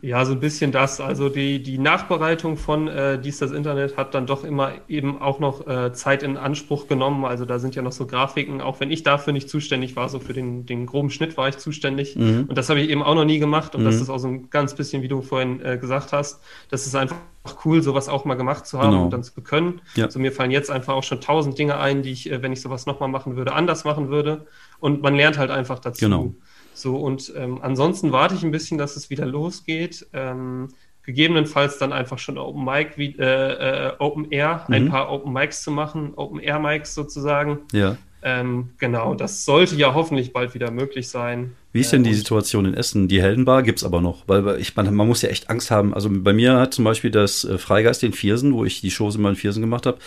Ja, 0.00 0.24
so 0.24 0.32
ein 0.32 0.40
bisschen 0.40 0.70
das. 0.70 1.00
Also 1.00 1.28
die, 1.28 1.62
die 1.62 1.78
Nachbereitung 1.78 2.56
von 2.56 2.88
äh, 2.88 3.20
dies 3.20 3.38
das 3.38 3.50
Internet 3.50 3.96
hat 3.96 4.14
dann 4.14 4.26
doch 4.26 4.44
immer 4.44 4.72
eben 4.88 5.20
auch 5.20 5.40
noch 5.40 5.66
äh, 5.66 5.92
Zeit 5.92 6.22
in 6.22 6.36
Anspruch 6.36 6.86
genommen. 6.86 7.24
Also 7.24 7.44
da 7.44 7.58
sind 7.58 7.74
ja 7.74 7.82
noch 7.82 7.92
so 7.92 8.06
Grafiken, 8.06 8.60
auch 8.60 8.80
wenn 8.80 8.90
ich 8.90 9.02
dafür 9.02 9.32
nicht 9.32 9.48
zuständig 9.48 9.96
war, 9.96 10.08
so 10.08 10.20
für 10.20 10.32
den, 10.32 10.66
den 10.66 10.86
groben 10.86 11.10
Schnitt 11.10 11.36
war 11.36 11.48
ich 11.48 11.58
zuständig. 11.58 12.16
Mhm. 12.16 12.46
Und 12.48 12.56
das 12.56 12.68
habe 12.68 12.80
ich 12.80 12.90
eben 12.90 13.02
auch 13.02 13.14
noch 13.14 13.24
nie 13.24 13.38
gemacht. 13.38 13.74
Und 13.74 13.82
mhm. 13.82 13.86
das 13.86 13.96
ist 13.96 14.08
auch 14.08 14.18
so 14.18 14.28
ein 14.28 14.50
ganz 14.50 14.74
bisschen, 14.74 15.02
wie 15.02 15.08
du 15.08 15.20
vorhin 15.20 15.60
äh, 15.64 15.78
gesagt 15.78 16.12
hast, 16.12 16.40
das 16.70 16.86
ist 16.86 16.94
einfach 16.94 17.16
cool, 17.64 17.82
sowas 17.82 18.08
auch 18.08 18.24
mal 18.24 18.34
gemacht 18.34 18.66
zu 18.66 18.78
haben 18.78 18.90
genau. 18.90 19.04
und 19.04 19.12
dann 19.12 19.22
zu 19.22 19.40
können. 19.40 19.80
Ja. 19.94 20.04
Also 20.04 20.18
mir 20.18 20.32
fallen 20.32 20.50
jetzt 20.50 20.70
einfach 20.70 20.94
auch 20.94 21.02
schon 21.02 21.20
tausend 21.20 21.58
Dinge 21.58 21.78
ein, 21.78 22.02
die 22.02 22.12
ich, 22.12 22.30
äh, 22.30 22.42
wenn 22.42 22.52
ich 22.52 22.60
sowas 22.60 22.86
nochmal 22.86 23.08
machen 23.08 23.36
würde, 23.36 23.52
anders 23.52 23.84
machen 23.84 24.08
würde. 24.08 24.46
Und 24.80 25.02
man 25.02 25.16
lernt 25.16 25.38
halt 25.38 25.50
einfach 25.50 25.78
dazu. 25.78 26.04
Genau. 26.04 26.34
So, 26.80 26.96
und 26.96 27.32
ähm, 27.36 27.60
ansonsten 27.62 28.12
warte 28.12 28.34
ich 28.34 28.42
ein 28.42 28.50
bisschen, 28.50 28.78
dass 28.78 28.96
es 28.96 29.10
wieder 29.10 29.26
losgeht. 29.26 30.06
Ähm, 30.12 30.68
gegebenenfalls 31.02 31.78
dann 31.78 31.94
einfach 31.94 32.18
schon 32.18 32.36
Open 32.36 32.64
Mic, 32.64 32.98
wie, 32.98 33.16
äh, 33.18 33.22
äh, 33.24 33.92
Open 33.98 34.30
Air, 34.30 34.66
mhm. 34.68 34.74
ein 34.74 34.88
paar 34.90 35.10
Open 35.10 35.32
Mics 35.32 35.62
zu 35.62 35.70
machen, 35.70 36.12
Open 36.16 36.38
Air 36.38 36.58
Mics 36.58 36.94
sozusagen. 36.94 37.60
Ja. 37.72 37.96
Ähm, 38.20 38.70
genau, 38.78 39.14
das 39.14 39.44
sollte 39.44 39.76
ja 39.76 39.94
hoffentlich 39.94 40.32
bald 40.32 40.54
wieder 40.54 40.70
möglich 40.70 41.08
sein. 41.08 41.52
Wie 41.72 41.80
ist 41.80 41.92
denn 41.92 42.02
die 42.02 42.14
Situation 42.14 42.64
in 42.64 42.74
Essen? 42.74 43.06
Die 43.06 43.22
Heldenbar 43.22 43.62
gibt 43.62 43.78
es 43.78 43.84
aber 43.84 44.00
noch, 44.00 44.24
weil 44.26 44.58
ich 44.58 44.74
man, 44.74 44.92
man 44.92 45.06
muss 45.06 45.22
ja 45.22 45.28
echt 45.28 45.50
Angst 45.50 45.70
haben. 45.70 45.94
Also 45.94 46.08
bei 46.10 46.32
mir 46.32 46.56
hat 46.56 46.74
zum 46.74 46.84
Beispiel 46.84 47.10
das 47.10 47.44
äh, 47.44 47.58
Freigeist 47.58 48.02
in 48.02 48.12
Viersen, 48.12 48.54
wo 48.54 48.64
ich 48.64 48.80
die 48.80 48.90
Shows 48.90 49.14
immer 49.14 49.28
in 49.28 49.36
Viersen 49.36 49.60
gemacht 49.60 49.86
habe, 49.86 49.98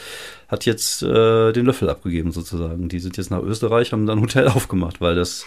hat 0.50 0.66
jetzt 0.66 1.04
äh, 1.04 1.54
den 1.54 1.66
Löffel 1.66 1.90
abgegeben 1.90 2.32
sozusagen. 2.32 2.90
Die 2.90 3.00
sind 3.00 3.16
jetzt 3.16 3.32
nach 3.32 3.42
Österreich, 3.42 3.94
haben 3.94 4.08
dann 4.08 4.18
ein 4.18 4.24
Hotel 4.24 4.48
aufgemacht, 4.50 5.00
weil 5.00 5.16
das, 5.16 5.46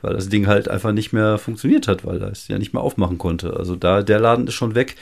weil 0.00 0.14
das 0.14 0.28
Ding 0.30 0.46
halt 0.46 0.68
einfach 0.68 0.92
nicht 0.92 1.12
mehr 1.12 1.36
funktioniert 1.36 1.88
hat, 1.88 2.06
weil 2.06 2.18
das 2.18 2.48
ja 2.48 2.58
nicht 2.58 2.72
mehr 2.72 2.82
aufmachen 2.82 3.18
konnte. 3.18 3.56
Also 3.56 3.76
da 3.76 4.02
der 4.02 4.20
Laden 4.20 4.46
ist 4.46 4.54
schon 4.54 4.74
weg. 4.74 4.94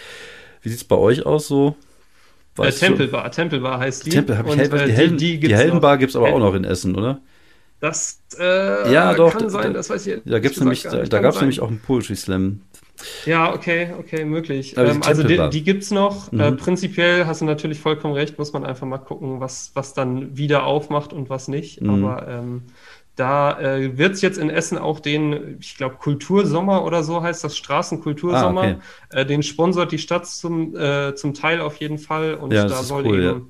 Wie 0.63 0.71
sieht 0.71 0.79
es 0.79 0.85
bei 0.85 0.97
euch 0.97 1.27
aus 1.27 1.47
so? 1.47 1.77
Äh, 2.59 2.71
Tempelbar, 2.71 3.31
Tempelbar 3.31 3.81
heißt 3.81 4.07
die. 4.07 4.11
Tempel, 4.11 4.39
hab 4.39 4.47
ich, 4.47 4.53
und, 4.53 4.61
äh, 4.61 4.87
die, 4.87 4.93
Helden, 4.93 5.19
die, 5.19 5.41
die 5.41 5.57
Heldenbar 5.57 5.99
gibt 5.99 6.11
es 6.11 6.17
aber 6.17 6.33
auch 6.33 6.39
noch 6.39 6.55
in 6.55 6.65
Essen, 6.65 6.95
oder? 6.95 7.21
Das 7.81 8.23
äh, 8.39 8.93
ja, 8.93 9.13
doch, 9.15 9.37
kann 9.37 9.51
sein, 9.51 9.75
das 9.75 9.91
weiß 9.91 10.07
ich 10.07 10.23
Da, 10.25 10.39
gibt's 10.39 10.59
nämlich, 10.59 10.85
da, 10.85 11.03
da 11.03 11.19
gab 11.19 11.35
es 11.35 11.41
nämlich 11.41 11.61
auch 11.61 11.69
einen 11.69 11.81
Poetry 11.81 12.17
Slam. 12.17 12.61
Ja, 13.27 13.53
okay, 13.53 13.93
okay, 13.99 14.25
möglich. 14.25 14.77
Ähm, 14.77 15.03
also 15.03 15.23
die, 15.23 15.51
die 15.51 15.65
gibt 15.65 15.83
es 15.83 15.91
noch. 15.91 16.31
Mhm. 16.31 16.41
Äh, 16.41 16.53
prinzipiell 16.53 17.27
hast 17.27 17.41
du 17.41 17.45
natürlich 17.45 17.81
vollkommen 17.81 18.15
recht, 18.15 18.39
muss 18.39 18.53
man 18.53 18.65
einfach 18.65 18.87
mal 18.87 18.99
gucken, 18.99 19.41
was, 19.41 19.73
was 19.75 19.95
dann 19.95 20.37
wieder 20.37 20.65
aufmacht 20.65 21.13
und 21.13 21.29
was 21.29 21.49
nicht. 21.49 21.83
Mhm. 21.83 22.05
Aber 22.05 22.29
ähm, 22.29 22.63
da 23.17 23.61
äh, 23.61 23.97
wird 23.97 24.15
es 24.15 24.23
jetzt 24.23 24.39
in 24.39 24.51
Essen 24.51 24.77
auch 24.77 24.99
den, 24.99 25.59
ich 25.61 25.77
glaube, 25.77 25.97
Kultursommer 25.97 26.85
oder 26.85 27.05
so 27.05 27.23
heißt 27.23 27.45
das, 27.45 27.57
Straßenkultursommer. 27.57 28.63
Ah, 28.63 28.71
okay. 29.11 29.21
äh, 29.21 29.27
den 29.27 29.43
sponsort 29.43 29.93
die 29.93 29.99
Stadt 29.99 30.27
zum, 30.27 30.77
äh, 30.77 31.15
zum 31.15 31.33
Teil 31.33 31.61
auf 31.61 31.77
jeden 31.77 31.99
Fall. 31.99 32.35
Und 32.35 32.53
ja, 32.53 32.67
da 32.67 32.83
soll 32.83 33.07
cool, 33.07 33.15
eben 33.15 33.25
ja. 33.25 33.41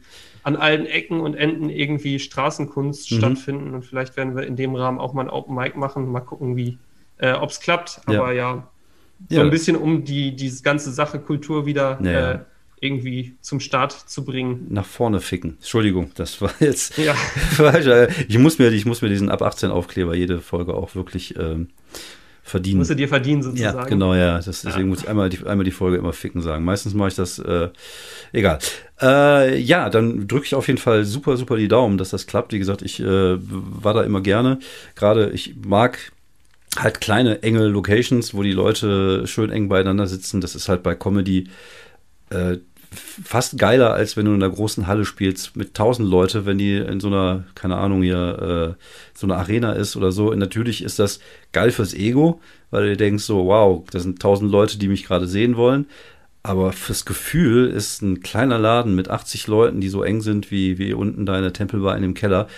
an 0.42 0.56
allen 0.56 0.84
Ecken 0.84 1.20
und 1.20 1.34
Enden 1.34 1.70
irgendwie 1.70 2.18
Straßenkunst 2.18 3.10
mhm. 3.10 3.16
stattfinden. 3.16 3.74
Und 3.74 3.84
vielleicht 3.86 4.16
werden 4.18 4.36
wir 4.36 4.46
in 4.46 4.56
dem 4.56 4.74
Rahmen 4.74 4.98
auch 4.98 5.14
mal 5.14 5.22
ein 5.22 5.30
Open 5.30 5.54
Mic 5.54 5.78
machen. 5.78 6.12
Mal 6.12 6.20
gucken, 6.20 6.56
wie, 6.56 6.78
äh, 7.16 7.32
ob 7.32 7.48
es 7.48 7.60
klappt. 7.60 8.02
Aber 8.04 8.32
ja, 8.32 8.68
ja 9.30 9.38
so 9.38 9.40
ein 9.40 9.50
bisschen 9.50 9.76
um 9.76 10.04
die, 10.04 10.36
diese 10.36 10.62
ganze 10.62 10.92
Sache 10.92 11.20
Kultur 11.20 11.64
wieder 11.64 11.98
äh, 12.00 12.40
irgendwie 12.84 13.34
zum 13.40 13.60
Start 13.60 13.92
zu 13.92 14.24
bringen. 14.24 14.66
Nach 14.68 14.84
vorne 14.84 15.20
ficken. 15.20 15.54
Entschuldigung, 15.54 16.10
das 16.14 16.40
war 16.40 16.52
jetzt 16.60 16.98
ja. 16.98 17.14
falsch. 17.52 17.86
Ich 18.28 18.38
muss 18.38 18.58
mir, 18.58 18.70
ich 18.70 18.84
muss 18.84 19.02
mir 19.02 19.08
diesen 19.08 19.30
ab 19.30 19.42
18 19.42 19.70
Aufkleber 19.70 20.14
jede 20.14 20.40
Folge 20.40 20.74
auch 20.74 20.94
wirklich 20.94 21.36
ähm, 21.38 21.68
verdienen. 22.44 22.78
Musst 22.78 22.90
du 22.90 22.94
dir 22.94 23.08
verdienen 23.08 23.42
sozusagen. 23.42 23.78
Ja, 23.78 23.84
genau, 23.84 24.14
ja. 24.14 24.36
Das, 24.36 24.62
deswegen 24.62 24.80
ja. 24.80 24.86
muss 24.86 25.00
ich 25.00 25.08
einmal 25.08 25.30
die, 25.30 25.44
einmal 25.46 25.64
die 25.64 25.70
Folge 25.70 25.96
immer 25.96 26.12
ficken 26.12 26.42
sagen. 26.42 26.64
Meistens 26.64 26.92
mache 26.92 27.08
ich 27.08 27.14
das, 27.14 27.38
äh, 27.38 27.70
egal. 28.32 28.58
Äh, 29.00 29.58
ja, 29.58 29.88
dann 29.88 30.28
drücke 30.28 30.44
ich 30.44 30.54
auf 30.54 30.68
jeden 30.68 30.78
Fall 30.78 31.04
super, 31.06 31.38
super 31.38 31.56
die 31.56 31.68
Daumen, 31.68 31.96
dass 31.96 32.10
das 32.10 32.26
klappt. 32.26 32.52
Wie 32.52 32.58
gesagt, 32.58 32.82
ich 32.82 33.00
äh, 33.00 33.36
war 33.38 33.94
da 33.94 34.02
immer 34.02 34.20
gerne. 34.20 34.58
Gerade 34.94 35.30
ich 35.30 35.56
mag 35.64 36.12
halt 36.76 37.00
kleine, 37.00 37.42
enge 37.42 37.66
Locations, 37.66 38.34
wo 38.34 38.42
die 38.42 38.52
Leute 38.52 39.26
schön 39.26 39.50
eng 39.50 39.68
beieinander 39.68 40.06
sitzen. 40.06 40.42
Das 40.42 40.54
ist 40.54 40.68
halt 40.68 40.82
bei 40.82 40.94
Comedy 40.94 41.48
äh, 42.30 42.58
fast 42.94 43.58
geiler, 43.58 43.94
als 43.94 44.16
wenn 44.16 44.26
du 44.26 44.34
in 44.34 44.42
einer 44.42 44.52
großen 44.52 44.86
Halle 44.86 45.04
spielst 45.04 45.56
mit 45.56 45.74
tausend 45.74 46.08
Leute, 46.08 46.46
wenn 46.46 46.58
die 46.58 46.76
in 46.76 47.00
so 47.00 47.08
einer, 47.08 47.44
keine 47.54 47.76
Ahnung, 47.76 48.02
hier, 48.02 48.76
äh, 48.76 48.82
so 49.14 49.26
einer 49.26 49.36
Arena 49.36 49.72
ist 49.72 49.96
oder 49.96 50.12
so. 50.12 50.30
Und 50.30 50.38
natürlich 50.38 50.82
ist 50.82 50.98
das 50.98 51.20
geil 51.52 51.70
fürs 51.70 51.94
Ego, 51.94 52.40
weil 52.70 52.90
du 52.90 52.96
denkst 52.96 53.24
so, 53.24 53.46
wow, 53.46 53.84
das 53.90 54.02
sind 54.02 54.20
tausend 54.20 54.50
Leute, 54.50 54.78
die 54.78 54.88
mich 54.88 55.04
gerade 55.04 55.26
sehen 55.26 55.56
wollen. 55.56 55.86
Aber 56.42 56.72
fürs 56.72 57.06
Gefühl 57.06 57.68
ist 57.70 58.02
ein 58.02 58.20
kleiner 58.20 58.58
Laden 58.58 58.94
mit 58.94 59.08
80 59.08 59.46
Leuten, 59.46 59.80
die 59.80 59.88
so 59.88 60.02
eng 60.02 60.20
sind 60.20 60.50
wie, 60.50 60.78
wie 60.78 60.92
unten 60.92 61.24
da 61.24 61.36
in 61.36 61.42
der 61.42 61.54
Tempelbar 61.54 61.96
in 61.96 62.02
dem 62.02 62.14
Keller, 62.14 62.48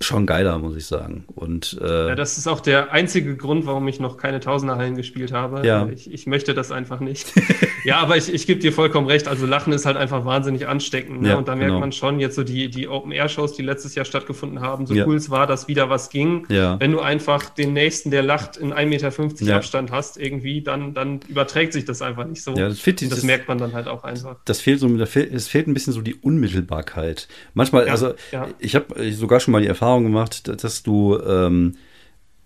schon 0.00 0.26
geiler, 0.26 0.58
muss 0.58 0.76
ich 0.76 0.86
sagen. 0.86 1.24
Und, 1.34 1.78
äh, 1.82 2.08
ja, 2.08 2.14
das 2.14 2.38
ist 2.38 2.46
auch 2.46 2.60
der 2.60 2.92
einzige 2.92 3.36
Grund, 3.36 3.66
warum 3.66 3.88
ich 3.88 3.98
noch 3.98 4.16
keine 4.16 4.40
Tausenderhallen 4.40 4.94
gespielt 4.94 5.32
habe. 5.32 5.66
Ja. 5.66 5.88
Ich, 5.88 6.12
ich 6.12 6.26
möchte 6.26 6.54
das 6.54 6.70
einfach 6.70 7.00
nicht. 7.00 7.32
ja, 7.84 7.98
aber 7.98 8.16
ich, 8.16 8.32
ich 8.32 8.46
gebe 8.46 8.60
dir 8.60 8.72
vollkommen 8.72 9.06
recht. 9.06 9.28
Also 9.28 9.46
Lachen 9.46 9.72
ist 9.72 9.86
halt 9.86 9.96
einfach 9.96 10.24
wahnsinnig 10.24 10.68
ansteckend. 10.68 11.22
Ne? 11.22 11.30
Ja, 11.30 11.36
und 11.36 11.48
da 11.48 11.56
merkt 11.56 11.70
genau. 11.70 11.80
man 11.80 11.92
schon 11.92 12.20
jetzt 12.20 12.36
so 12.36 12.44
die, 12.44 12.70
die 12.70 12.88
Open-Air-Shows, 12.88 13.54
die 13.54 13.62
letztes 13.62 13.94
Jahr 13.94 14.04
stattgefunden 14.04 14.60
haben, 14.60 14.86
so 14.86 14.94
ja. 14.94 15.06
cool 15.06 15.16
es 15.16 15.30
war, 15.30 15.46
dass 15.46 15.68
wieder 15.68 15.90
was 15.90 16.10
ging. 16.10 16.46
Ja. 16.48 16.78
Wenn 16.78 16.92
du 16.92 17.00
einfach 17.00 17.50
den 17.50 17.72
Nächsten, 17.72 18.10
der 18.10 18.22
lacht, 18.22 18.56
in 18.56 18.72
1,50 18.72 18.86
Meter 18.86 19.44
ja. 19.44 19.56
Abstand 19.56 19.90
hast, 19.90 20.16
irgendwie, 20.16 20.62
dann, 20.62 20.94
dann 20.94 21.20
überträgt 21.28 21.72
sich 21.72 21.84
das 21.84 22.02
einfach 22.02 22.26
nicht 22.26 22.42
so. 22.42 22.54
Ja, 22.54 22.68
das, 22.68 22.78
fehlt, 22.78 23.02
das, 23.02 23.08
das 23.08 23.22
merkt 23.24 23.48
man 23.48 23.58
dann 23.58 23.72
halt 23.72 23.88
auch 23.88 24.04
einfach. 24.04 24.36
Das 24.44 24.60
fehlt 24.60 24.80
so, 24.80 24.88
das 24.96 25.10
fehlt, 25.10 25.32
es 25.32 25.48
fehlt 25.48 25.66
ein 25.66 25.74
bisschen 25.74 25.92
so 25.92 26.00
die 26.00 26.14
Unmittelbarkeit. 26.14 27.28
Manchmal, 27.54 27.88
also 27.88 28.14
ich 28.58 28.74
habe 28.74 29.12
sogar 29.12 29.40
schon 29.40 29.52
mal 29.52 29.60
die 29.60 29.66
Erfahrung 29.66 29.88
Erfahrung 29.88 30.04
gemacht, 30.04 30.62
dass 30.62 30.82
du, 30.82 31.18
ähm, 31.18 31.76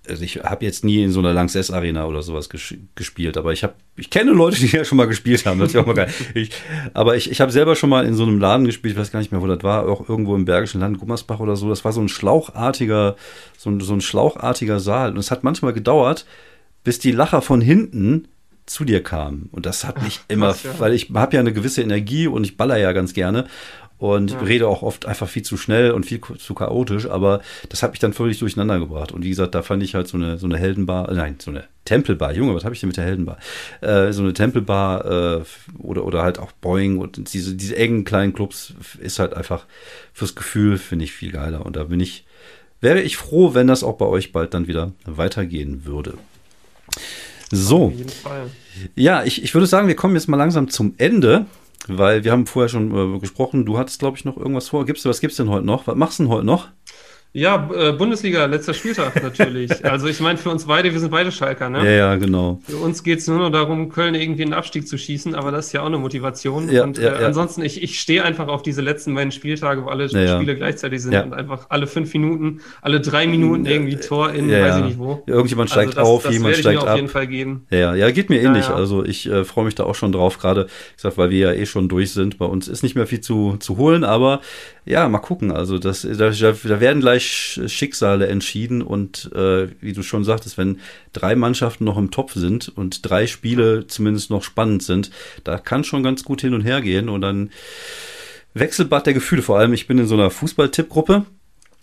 also 0.09 0.25
ich 0.25 0.43
habe 0.43 0.65
jetzt 0.65 0.85
nie 0.85 1.03
in 1.03 1.13
so 1.13 1.21
einer 1.21 1.33
Lanxess 1.33 1.71
Arena 1.71 2.07
oder 2.07 2.23
sowas 2.23 2.49
ges 2.49 2.75
gespielt, 2.95 3.37
aber 3.37 3.53
ich 3.53 3.63
habe, 3.63 3.75
ich 3.97 4.11
kenne 4.11 4.33
Leute, 4.33 4.59
die 4.59 4.67
ja 4.77 4.85
schon 4.85 4.99
mal 4.99 5.07
gespielt 5.07 5.47
haben, 5.47 5.61
das 5.61 5.69
ist 5.69 5.75
ja 5.75 5.83
auch 5.83 5.87
mal 5.87 5.95
geil. 5.95 6.13
Ich, 6.35 6.51
aber 6.95 7.17
ich, 7.17 7.31
ich 7.31 7.41
habe 7.41 7.53
selber 7.53 7.77
schon 7.77 7.91
mal 7.91 8.05
in 8.05 8.15
so 8.15 8.25
einem 8.25 8.39
Laden 8.39 8.67
gespielt, 8.67 8.95
ich 8.95 9.01
weiß 9.01 9.13
gar 9.13 9.21
nicht 9.21 9.33
mehr, 9.33 9.43
wo 9.43 9.47
das 9.47 9.63
war, 9.63 9.89
auch 9.89 10.09
irgendwo 10.09 10.35
im 10.35 10.45
Bergischen 10.45 10.81
Land, 10.81 10.99
Gummersbach 10.99 11.41
oder 11.41 11.57
so. 11.57 11.69
Das 11.69 11.85
war 11.85 11.93
so 11.93 12.01
ein 12.01 12.09
schlauchartiger, 12.09 13.17
so 13.57 13.71
ein, 13.71 13.81
so 13.81 13.93
ein 13.93 14.01
schlauchartiger 14.01 14.81
Saal. 14.81 15.13
Und 15.13 15.19
es 15.19 15.31
hat 15.31 15.45
manchmal 15.45 15.73
gedauert, 15.73 16.27
bis 16.85 16.99
die 16.99 17.13
Lacher 17.13 17.43
von 17.43 17.61
hinten 17.61 18.29
zu 18.67 18.85
dir 18.85 19.03
kamen. 19.03 19.49
Und 19.53 19.67
das 19.67 19.85
hat 19.85 20.03
mich 20.03 20.21
Ach, 20.23 20.31
immer, 20.31 20.49
krass, 20.49 20.63
ja. 20.65 20.71
weil 20.79 20.95
ich 20.95 21.11
habe 21.15 21.35
ja 21.35 21.41
eine 21.41 21.53
gewisse 21.53 21.83
Energie 21.83 22.27
und 22.27 22.45
ich 22.45 22.57
baller 22.57 22.77
ja 22.77 22.93
ganz 22.93 23.13
gerne 23.13 23.47
und 24.03 24.33
ja. 24.33 24.41
rede 24.41 24.67
auch 24.67 24.83
oft 24.83 25.07
einfach 25.07 25.29
viel 25.29 25.45
zu 25.45 25.57
schnell 25.57 25.93
und 25.93 26.05
viel 26.05 26.21
zu 26.21 26.55
chaotisch, 26.55 27.09
aber 27.09 27.41
das 27.69 27.85
hat 27.85 27.93
mich 27.93 28.01
dann 28.01 28.13
völlig 28.13 28.41
durcheinander 28.41 28.81
gebracht. 28.81 29.13
Und 29.13 29.23
wie 29.23 29.29
gesagt, 29.29 29.55
da 29.55 29.63
fand 29.63 29.81
ich 29.81 29.95
halt 29.95 30.09
so 30.09 30.17
eine, 30.17 30.39
so 30.39 30.47
eine 30.47 30.59
Heldenbar, 30.59 31.09
äh, 31.09 31.15
nein, 31.15 31.37
so 31.39 31.53
eine 31.53 31.69
Tempelbar, 31.85 32.35
Junge, 32.35 32.53
was 32.53 32.65
habe 32.65 32.75
ich 32.75 32.81
denn 32.81 32.89
mit 32.89 32.97
der 32.97 33.05
Heldenbar? 33.05 33.39
Äh, 33.81 34.13
so 34.13 34.23
eine 34.23 34.33
Tempelbar 34.33 35.05
äh, 35.05 35.43
oder, 35.79 36.05
oder 36.05 36.25
halt 36.25 36.41
auch 36.41 36.51
Boeing 36.51 36.99
und 36.99 37.33
diese, 37.33 37.55
diese 37.55 37.77
engen 37.77 38.03
kleinen 38.03 38.33
Clubs 38.33 38.75
ist 38.99 39.21
halt 39.21 39.35
einfach 39.35 39.67
fürs 40.13 40.35
Gefühl, 40.35 40.79
finde 40.79 41.05
ich, 41.05 41.13
viel 41.13 41.31
geiler. 41.31 41.65
Und 41.65 41.77
da 41.77 41.85
bin 41.85 42.01
ich, 42.01 42.27
wäre 42.81 43.01
ich 43.03 43.17
froh, 43.17 43.55
wenn 43.55 43.69
das 43.69 43.85
auch 43.85 43.99
bei 43.99 44.07
euch 44.07 44.33
bald 44.33 44.53
dann 44.53 44.67
wieder 44.67 44.91
weitergehen 45.05 45.85
würde. 45.85 46.15
So. 47.53 47.93
Ja, 48.97 49.23
ich, 49.23 49.45
ich 49.45 49.55
würde 49.55 49.69
sagen, 49.69 49.87
wir 49.87 49.95
kommen 49.95 50.17
jetzt 50.17 50.29
mal 50.29 50.39
langsam 50.39 50.71
zum 50.71 50.95
Ende. 50.99 51.47
Weil 51.89 52.25
wir 52.25 52.33
haben 52.33 52.47
vorher 52.47 52.69
schon 52.69 53.17
äh, 53.17 53.19
gesprochen, 53.19 53.65
du 53.65 53.79
hattest, 53.79 53.99
glaube 53.99 54.17
ich, 54.17 54.25
noch 54.25 54.37
irgendwas 54.37 54.69
vor. 54.69 54.87
Gibst 54.87 55.05
du, 55.05 55.09
was 55.09 55.21
gibt's 55.21 55.37
denn 55.37 55.51
heute 55.51 55.67
noch? 55.67 55.87
Was 55.87 55.97
machst 55.97 56.19
du 56.19 56.25
denn 56.25 56.33
heute 56.33 56.47
noch? 56.47 56.69
Ja, 57.35 57.71
äh, 57.75 57.93
Bundesliga, 57.93 58.45
letzter 58.45 58.75
Spieltag 58.75 59.23
natürlich. 59.23 59.85
also 59.91 60.07
ich 60.07 60.21
meine, 60.21 60.37
für 60.37 60.51
uns 60.51 60.67
beide, 60.67 60.93
wir 60.93 61.01
sind 61.01 61.11
beide 61.11 61.33
Schalker, 61.33 61.71
ne? 61.71 61.79
Ja, 61.79 61.91
ja, 61.91 62.17
genau. 62.17 62.61
Für 62.67 62.77
uns 62.77 63.03
geht's 63.03 63.27
nur 63.27 63.39
noch 63.39 63.51
darum, 63.51 63.89
Köln 63.89 64.15
irgendwie 64.15 64.43
einen 64.43 64.53
Abstieg 64.53 64.87
zu 64.87 64.99
schießen, 64.99 65.35
aber 65.35 65.51
das 65.51 65.67
ist 65.67 65.73
ja 65.73 65.81
auch 65.81 65.87
eine 65.87 65.97
Motivation. 65.97 66.71
Ja, 66.71 66.85
und 66.85 66.99
ja, 66.99 67.21
äh, 67.21 67.25
ansonsten, 67.25 67.63
ich, 67.63 67.83
ich 67.83 67.99
stehe 67.99 68.23
einfach 68.23 68.49
auf 68.49 68.63
diese 68.63 68.83
letzten 68.83 69.15
beiden 69.15 69.33
Spieltage, 69.33 69.83
wo 69.83 69.89
alle 69.89 70.09
ja, 70.09 70.37
Spiele 70.37 70.57
gleichzeitig 70.57 71.01
sind 71.01 71.15
und 71.15 71.33
einfach 71.33 71.67
alle 71.71 71.87
fünf 71.87 72.13
Minuten, 72.13 72.61
alle 72.83 73.01
drei 73.01 73.27
Minuten 73.27 73.65
irgendwie 73.65 73.97
Tor 73.97 74.33
in, 74.33 74.51
weiß 74.51 74.79
ich 74.79 74.85
nicht 74.85 74.99
wo. 74.99 75.23
Irgendjemand 75.27 75.71
steigt 75.71 75.97
also 75.97 76.01
das, 76.01 76.09
auf, 76.09 76.23
das 76.25 76.33
jemand 76.35 76.57
steigt 76.57 76.83
ab. 76.83 76.89
auf 76.89 76.97
jeden 76.97 77.09
Fall 77.09 77.27
geben. 77.27 77.67
Ja, 77.71 77.95
ja, 77.95 78.11
geht 78.11 78.29
mir 78.29 78.43
ähnlich. 78.43 78.69
Also 78.69 79.05
ich 79.05 79.31
äh, 79.31 79.45
freue 79.45 79.65
mich 79.65 79.75
da 79.75 79.85
auch 79.85 79.95
schon 79.95 80.13
drauf, 80.13 80.39
gerade, 80.39 80.67
gesagt, 80.97 81.17
weil 81.17 81.31
wir 81.31 81.39
ja 81.39 81.53
eh 81.53 81.65
schon 81.65 81.89
durch 81.89 82.13
sind. 82.13 82.37
Bei 82.37 82.45
uns 82.45 82.69
ist 82.69 82.83
nicht 82.83 82.95
mehr 82.95 83.07
viel 83.07 83.21
zu, 83.21 83.57
zu 83.59 83.79
holen, 83.79 84.05
aber 84.05 84.41
ja, 84.85 85.09
mal 85.09 85.19
gucken. 85.19 85.53
Also 85.53 85.79
das, 85.79 86.03
da, 86.03 86.31
da 86.31 86.81
werden 86.81 87.01
gleich 87.01 87.22
Schicksale 87.25 88.27
entschieden 88.27 88.83
und 88.83 89.31
äh, 89.35 89.69
wie 89.81 89.93
du 89.93 90.03
schon 90.03 90.25
sagtest, 90.25 90.59
wenn 90.59 90.81
drei 91.13 91.35
Mannschaften 91.35 91.85
noch 91.85 91.99
im 91.99 92.11
Topf 92.11 92.35
sind 92.35 92.69
und 92.69 93.09
drei 93.09 93.27
Spiele 93.27 93.87
zumindest 93.87 94.31
noch 94.31 94.43
spannend 94.43 94.83
sind, 94.83 95.11
da 95.45 95.59
kann 95.59 95.85
schon 95.85 96.03
ganz 96.03 96.25
gut 96.25 96.41
hin 96.41 96.55
und 96.55 96.63
her 96.63 96.81
gehen 96.81 97.09
und 97.09 97.21
dann 97.21 97.51
Wechselbad 98.55 99.07
der 99.07 99.15
Gefühle. 99.15 99.43
Vor 99.43 99.59
allem, 99.59 99.73
ich 99.73 99.87
bin 99.87 99.99
in 99.99 100.07
so 100.07 100.15
einer 100.15 100.31
Fußball-Tippgruppe. 100.31 101.25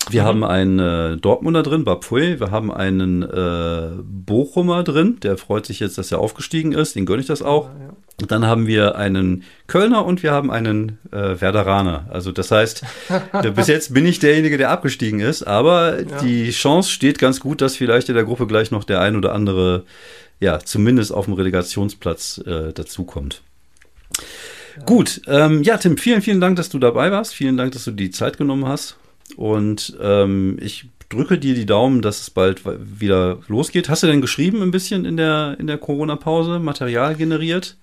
Wir 0.09 0.23
mhm. 0.23 0.27
haben 0.27 0.43
einen 0.43 0.79
äh, 0.79 1.17
Dortmunder 1.17 1.63
drin, 1.63 1.83
Bapfui. 1.83 2.39
Wir 2.39 2.51
haben 2.51 2.71
einen 2.71 3.23
äh, 3.23 3.89
Bochumer 4.01 4.83
drin, 4.83 5.17
der 5.21 5.37
freut 5.37 5.65
sich 5.65 5.79
jetzt, 5.79 5.97
dass 5.97 6.11
er 6.11 6.19
aufgestiegen 6.19 6.71
ist. 6.71 6.95
Den 6.95 7.05
gönne 7.05 7.21
ich 7.21 7.27
das 7.27 7.41
auch. 7.41 7.65
Ja, 7.67 7.85
ja. 7.85 7.93
Dann 8.27 8.45
haben 8.45 8.67
wir 8.67 8.95
einen 8.95 9.43
Kölner 9.67 10.05
und 10.05 10.23
wir 10.23 10.31
haben 10.31 10.51
einen 10.51 10.97
äh, 11.11 11.39
Werderaner. 11.39 12.07
Also 12.09 12.31
das 12.31 12.51
heißt, 12.51 12.83
bis 13.55 13.67
jetzt 13.67 13.93
bin 13.93 14.05
ich 14.05 14.19
derjenige, 14.19 14.57
der 14.57 14.71
abgestiegen 14.71 15.19
ist, 15.19 15.43
aber 15.43 16.01
ja. 16.01 16.21
die 16.21 16.49
Chance 16.51 16.91
steht 16.91 17.17
ganz 17.17 17.39
gut, 17.39 17.61
dass 17.61 17.77
vielleicht 17.77 18.09
in 18.09 18.15
der 18.15 18.25
Gruppe 18.25 18.45
gleich 18.47 18.71
noch 18.71 18.83
der 18.83 18.99
ein 18.99 19.15
oder 19.15 19.33
andere, 19.33 19.85
ja, 20.39 20.59
zumindest 20.59 21.13
auf 21.13 21.25
dem 21.25 21.33
Relegationsplatz 21.35 22.41
äh, 22.45 22.73
dazukommt. 22.73 23.41
Gut, 24.85 25.21
ähm, 25.27 25.63
ja, 25.63 25.77
Tim, 25.77 25.97
vielen, 25.97 26.21
vielen 26.21 26.41
Dank, 26.41 26.55
dass 26.55 26.69
du 26.69 26.79
dabei 26.79 27.11
warst. 27.11 27.33
Vielen 27.33 27.57
Dank, 27.57 27.71
dass 27.71 27.85
du 27.85 27.91
die 27.91 28.11
Zeit 28.11 28.37
genommen 28.37 28.67
hast. 28.67 28.97
Und 29.35 29.97
ähm, 30.01 30.57
ich 30.61 30.89
drücke 31.09 31.37
dir 31.37 31.55
die 31.55 31.65
Daumen, 31.65 32.01
dass 32.01 32.21
es 32.21 32.29
bald 32.29 32.61
wieder 32.65 33.39
losgeht. 33.47 33.89
Hast 33.89 34.03
du 34.03 34.07
denn 34.07 34.21
geschrieben 34.21 34.61
ein 34.61 34.71
bisschen 34.71 35.05
in 35.05 35.17
der, 35.17 35.57
in 35.59 35.67
der 35.67 35.77
Corona-Pause, 35.77 36.59
Material 36.59 37.15
generiert? 37.15 37.77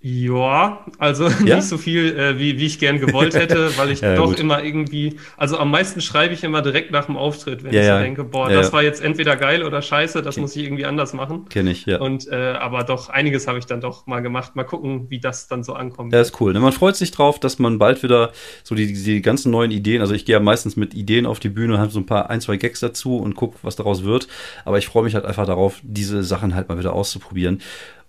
Ja, 0.00 0.84
also 0.98 1.28
Ja? 1.44 1.56
nicht 1.56 1.68
so 1.68 1.78
viel, 1.78 2.16
äh, 2.16 2.38
wie, 2.38 2.58
wie 2.58 2.66
ich 2.66 2.78
gern 2.78 3.00
gewollt 3.00 3.34
hätte, 3.34 3.76
weil 3.76 3.90
ich 3.90 4.00
Ja, 4.06 4.14
doch 4.14 4.26
gut. 4.26 4.38
immer 4.40 4.62
irgendwie, 4.62 5.16
also 5.36 5.58
am 5.58 5.70
meisten 5.70 6.00
schreibe 6.00 6.34
ich 6.34 6.44
immer 6.44 6.62
direkt 6.62 6.90
nach 6.92 7.06
dem 7.06 7.16
Auftritt, 7.16 7.64
wenn 7.64 7.72
Ja, 7.72 7.80
ich 7.80 7.86
so 7.88 7.98
denke, 7.98 8.24
boah, 8.24 8.48
das 8.48 8.72
war 8.72 8.82
jetzt 8.82 9.02
entweder 9.02 9.36
geil 9.36 9.62
oder 9.64 9.82
scheiße, 9.82 10.22
das 10.22 10.36
muss 10.36 10.54
ich 10.54 10.64
irgendwie 10.64 10.84
anders 10.86 11.12
machen. 11.12 11.48
Kenne 11.48 11.70
ich, 11.72 11.86
ja. 11.86 11.98
Und 11.98 12.28
äh, 12.28 12.34
aber 12.36 12.84
doch, 12.84 13.08
einiges 13.08 13.48
habe 13.48 13.58
ich 13.58 13.66
dann 13.66 13.80
doch 13.80 14.06
mal 14.06 14.20
gemacht. 14.20 14.54
Mal 14.54 14.64
gucken, 14.64 15.06
wie 15.10 15.18
das 15.18 15.48
dann 15.48 15.64
so 15.64 15.72
ankommt. 15.72 16.12
Ja, 16.12 16.20
ist 16.20 16.40
cool. 16.40 16.52
Ne, 16.52 16.60
Man 16.60 16.72
freut 16.72 16.94
sich 16.94 17.10
drauf, 17.10 17.40
dass 17.40 17.58
man 17.58 17.78
bald 17.78 18.02
wieder 18.02 18.32
so 18.62 18.74
die, 18.74 18.92
die 18.92 19.22
ganzen 19.22 19.50
neuen 19.50 19.70
Ideen, 19.70 20.02
also 20.02 20.14
ich 20.14 20.24
gehe 20.24 20.34
ja 20.34 20.40
meistens 20.40 20.76
mit 20.76 20.94
Ideen 20.94 21.26
auf 21.26 21.40
die 21.40 21.48
Bühne, 21.48 21.78
habe 21.78 21.90
so 21.90 21.98
ein 21.98 22.06
paar, 22.06 22.30
ein, 22.30 22.40
zwei 22.40 22.58
Gags 22.58 22.80
dazu 22.80 23.16
und 23.16 23.34
gucke, 23.34 23.56
was 23.62 23.76
daraus 23.76 24.04
wird. 24.04 24.28
Aber 24.64 24.78
ich 24.78 24.86
freue 24.86 25.02
mich 25.04 25.14
halt 25.14 25.24
einfach 25.24 25.46
darauf, 25.46 25.80
diese 25.82 26.22
Sachen 26.22 26.54
halt 26.54 26.68
mal 26.68 26.78
wieder 26.78 26.92
auszuprobieren. 26.92 27.60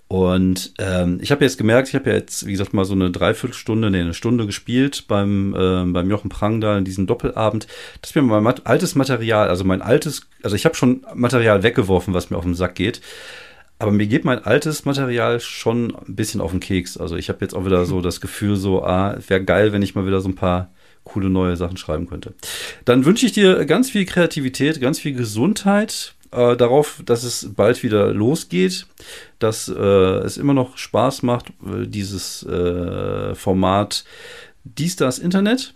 Und 0.10 0.74
ähm, 0.78 1.20
ich 1.22 1.32
habe 1.32 1.43
jetzt 1.43 1.58
gemerkt, 1.58 1.89
ich 1.89 1.95
habe 1.95 2.10
ja 2.10 2.16
jetzt, 2.16 2.45
wie 2.45 2.51
gesagt, 2.51 2.74
mal 2.74 2.86
so 2.86 2.93
eine 2.93 3.12
Dreiviertelstunde, 3.12 3.91
nee, 3.91 3.99
eine 3.99 4.14
Stunde 4.14 4.45
gespielt 4.45 5.05
beim, 5.10 5.53
ähm, 5.58 5.91
beim 5.91 6.10
Jochen 6.10 6.30
Prang 6.30 6.62
da 6.62 6.78
in 6.78 6.86
diesem 6.86 7.08
Doppelabend, 7.08 7.68
dass 8.01 8.16
mir 8.16 8.22
mein 8.22 8.41
mat- 8.43 8.66
altes 8.66 8.95
Material, 8.95 9.49
also 9.49 9.66
mein 9.66 9.82
altes, 9.82 10.22
also 10.43 10.55
ich 10.55 10.64
habe 10.66 10.76
schon 10.76 11.05
Material 11.14 11.62
weggeworfen, 11.64 12.14
was 12.14 12.30
mir 12.30 12.38
auf 12.38 12.45
den 12.45 12.55
Sack 12.55 12.76
geht. 12.76 13.01
Aber 13.80 13.91
mir 13.91 14.08
geht 14.08 14.24
mein 14.26 14.43
altes 14.43 14.86
Material 14.86 15.39
schon 15.39 15.93
ein 15.95 16.16
bisschen 16.16 16.41
auf 16.41 16.51
den 16.51 16.62
Keks. 16.62 16.97
Also 16.97 17.16
ich 17.18 17.28
habe 17.30 17.39
jetzt 17.41 17.53
auch 17.53 17.66
wieder 17.66 17.86
so 17.86 17.99
das 18.01 18.22
Gefühl, 18.22 18.55
so, 18.55 18.84
ah, 18.84 19.18
wäre 19.28 19.43
geil, 19.43 19.74
wenn 19.74 19.82
ich 19.82 19.93
mal 19.93 20.08
wieder 20.08 20.22
so 20.22 20.30
ein 20.30 20.36
paar 20.36 20.72
coole 21.03 21.30
neue 21.30 21.55
Sachen 21.55 21.78
schreiben 21.78 22.08
könnte. 22.08 22.34
Dann 22.86 23.05
wünsche 23.05 23.26
ich 23.26 23.32
dir 23.34 23.66
ganz 23.66 23.89
viel 23.89 24.05
Kreativität, 24.05 24.82
ganz 24.82 24.99
viel 24.99 25.14
Gesundheit, 25.14 26.16
äh, 26.32 26.56
darauf, 26.56 27.02
dass 27.06 27.24
es 27.24 27.54
bald 27.56 27.84
wieder 27.84 28.14
losgeht, 28.14 28.88
dass 29.40 29.70
äh, 29.70 29.74
es 29.74 30.38
immer 30.38 30.54
noch 30.54 30.78
Spaß 30.78 31.24
macht, 31.24 31.50
äh, 31.66 31.88
dieses 31.88 32.44
äh, 32.44 33.36
Format 33.36 34.04
Dies, 34.64 34.96
das 34.98 35.20
Internet. 35.20 35.74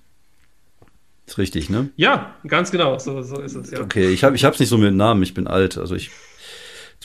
Ist 1.26 1.38
richtig, 1.38 1.70
ne? 1.70 1.90
Ja, 1.96 2.36
ganz 2.46 2.72
genau, 2.72 3.00
so, 3.00 3.22
so 3.22 3.40
ist 3.40 3.56
es, 3.56 3.72
ja. 3.72 3.80
Okay, 3.80 4.10
ich 4.10 4.24
habe 4.24 4.36
ich 4.36 4.44
hab's 4.44 4.60
nicht 4.60 4.70
so 4.70 4.78
mit 4.78 4.94
Namen, 4.94 5.24
ich 5.24 5.34
bin 5.34 5.48
alt, 5.48 5.78
also 5.78 5.96
ich 5.96 6.12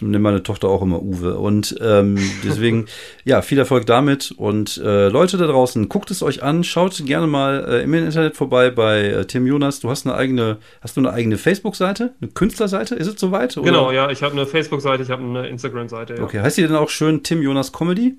nenne 0.01 0.19
meine 0.19 0.43
Tochter 0.43 0.69
auch 0.69 0.83
immer 0.83 1.03
Uwe 1.03 1.37
und 1.37 1.77
ähm, 1.81 2.19
deswegen, 2.45 2.87
ja, 3.25 3.43
viel 3.43 3.59
Erfolg 3.59 3.87
damit 3.87 4.33
und 4.37 4.79
äh, 4.79 5.09
Leute 5.09 5.37
da 5.39 5.47
draußen, 5.47 5.89
guckt 5.89 6.11
es 6.11 6.23
euch 6.23 6.43
an, 6.43 6.65
schaut 6.65 7.05
gerne 7.07 7.27
mal 7.27 7.65
äh, 7.69 7.83
im 7.83 7.95
Internet 7.95 8.37
vorbei 8.37 8.71
bei 8.71 9.03
äh, 9.03 9.25
Tim 9.27 9.47
Jonas, 9.47 9.81
du 9.81 9.91
hast 9.91 10.07
eine 10.07 10.15
eigene, 10.15 10.59
hast 10.81 10.97
du 10.97 11.01
eine 11.01 11.13
eigene 11.13 11.39
Facebook-Seite, 11.39 12.15
eine 12.21 12.31
Künstlerseite, 12.31 12.95
ist 12.95 13.07
es 13.07 13.19
soweit? 13.19 13.57
oder? 13.57 13.67
Genau, 13.67 13.91
ja, 13.91 14.11
ich 14.11 14.23
habe 14.23 14.33
eine 14.35 14.47
Facebook-Seite, 14.47 15.03
ich 15.03 15.11
habe 15.11 15.23
eine 15.23 15.49
Instagram-Seite, 15.49 16.17
ja. 16.17 16.23
Okay, 16.23 16.41
heißt 16.41 16.59
die 16.59 16.63
denn 16.63 16.77
auch 16.77 16.91
schön 16.91 17.23
Tim 17.23 17.43
Jonas 17.43 17.73
Comedy? 17.73 18.17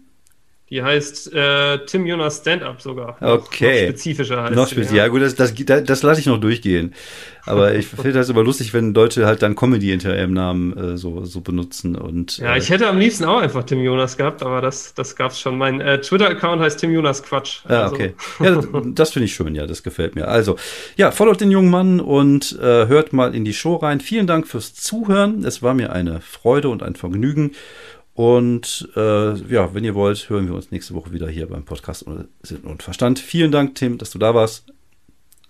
Die 0.70 0.84
heißt 0.84 1.34
äh, 1.34 1.86
Tim 1.86 2.06
Jonas 2.06 2.40
Stand-Up 2.40 2.82
sogar. 2.82 3.16
Okay. 3.22 3.86
Noch 3.86 3.90
spezifischer 3.90 4.44
heißt 4.44 4.56
Noch 4.56 4.68
sie, 4.68 4.76
speziell. 4.76 4.98
Ja, 4.98 5.08
gut, 5.08 5.22
das, 5.22 5.36
das, 5.36 5.54
das, 5.56 6.04
lasse 6.04 6.20
ich 6.20 6.26
noch 6.26 6.42
durchgehen. 6.42 6.94
Aber 7.46 7.74
ich 7.76 7.88
finde 7.88 8.12
das 8.12 8.28
immer 8.28 8.44
lustig, 8.44 8.74
wenn 8.74 8.94
Leute 8.94 9.26
halt 9.26 9.42
dann 9.42 9.56
Comedy 9.56 9.88
hinter 9.88 10.18
ihrem 10.18 10.34
Namen 10.34 10.76
äh, 10.76 10.98
so, 10.98 11.24
so 11.24 11.40
benutzen. 11.40 11.96
Und, 11.96 12.40
Ja, 12.40 12.56
äh, 12.56 12.58
ich 12.58 12.70
hätte 12.70 12.86
am 12.90 12.98
liebsten 12.98 13.24
auch 13.24 13.40
einfach 13.40 13.64
Tim 13.64 13.82
Jonas 13.82 14.18
gehabt, 14.18 14.44
aber 14.44 14.60
das, 14.60 14.94
das 14.94 15.16
gab's 15.16 15.40
schon. 15.40 15.58
Mein 15.58 15.80
äh, 15.80 16.02
Twitter-Account 16.02 16.62
heißt 16.62 16.82
Tim 16.82 16.92
Jonas 16.92 17.24
Quatsch. 17.24 17.62
Ja, 17.70 17.84
Also, 17.84 17.96
okay. 17.96 18.14
Ja, 18.42 18.52
das, 18.52 18.68
das 18.88 19.12
finde 19.12 19.28
ich 19.28 19.34
schön, 19.34 19.56
ja, 19.56 19.68
das 19.68 19.84
gefällt 19.84 20.16
mir. 20.16 20.28
Also, 20.28 20.58
ja, 20.98 21.12
followt 21.12 21.40
den 21.40 21.52
jungen 21.52 21.70
Mann 21.70 22.02
und 22.02 22.60
äh, 22.60 22.88
hört 22.88 23.14
mal 23.14 23.34
in 23.34 23.46
die 23.46 23.54
Show 23.54 23.76
rein. 23.76 24.02
Vielen 24.02 24.28
Dank 24.28 24.48
fürs 24.48 24.74
Zuhören. 24.74 25.46
Es 25.46 25.64
war 25.64 25.74
mir 25.74 25.94
eine 25.94 26.20
Freude 26.20 26.68
und 26.68 26.84
ein 26.84 26.96
Vergnügen. 26.96 27.52
Und 28.18 28.90
äh, 28.96 29.36
ja, 29.54 29.76
wenn 29.76 29.84
ihr 29.84 29.94
wollt, 29.94 30.28
hören 30.28 30.48
wir 30.48 30.56
uns 30.56 30.72
nächste 30.72 30.96
Woche 30.96 31.12
wieder 31.14 31.30
hier 31.30 31.48
beim 31.48 31.66
Podcast 31.66 32.04
Sinn 32.42 32.62
und 32.62 32.82
Verstand. 32.82 33.20
Vielen 33.20 33.52
Dank, 33.52 33.76
Tim, 33.76 34.00
dass 34.00 34.10
du 34.10 34.18
da 34.18 34.34
warst. 34.34 34.66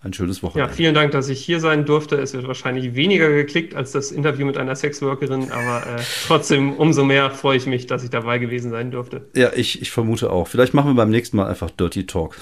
Ein 0.02 0.12
schönes 0.12 0.40
Ja, 0.42 0.44
Wochenende. 0.44 0.74
vielen 0.74 0.94
Dank, 0.94 1.14
dass 1.14 1.30
ich 1.30 1.40
hier 1.40 1.62
sein 1.62 1.86
durfte. 1.86 2.18
Es 2.18 2.34
wird 2.34 2.46
wahrscheinlich 2.46 2.94
weniger 2.94 3.30
geklickt 3.32 3.74
als 3.74 3.94
das 3.94 4.12
Interview 4.12 4.46
mit 4.46 4.58
einer 4.58 4.76
Sexworkerin, 4.76 5.50
aber 5.50 5.88
äh, 5.88 6.02
trotzdem 6.28 6.74
umso 6.74 7.06
mehr 7.06 7.32
freue 7.32 7.56
ich 7.56 7.68
mich, 7.68 7.88
dass 7.88 8.04
ich 8.04 8.10
dabei 8.10 8.38
gewesen 8.38 8.70
sein 8.70 8.92
durfte. 8.92 9.26
Ja, 9.34 9.54
ich, 9.56 9.82
ich 9.82 9.90
vermute 9.92 10.30
auch. 10.30 10.50
Vielleicht 10.50 10.74
machen 10.74 10.90
wir 10.92 10.96
beim 10.96 11.10
nächsten 11.10 11.38
Mal 11.38 11.48
einfach 11.48 11.72
Dirty 11.72 12.06
Talk. 12.06 12.36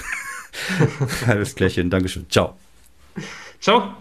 Alles 1.28 1.53
klärchen. 1.53 1.91
Dankeschön. 1.91 2.26
Ciao. 2.32 2.57
Ciao. 3.61 3.93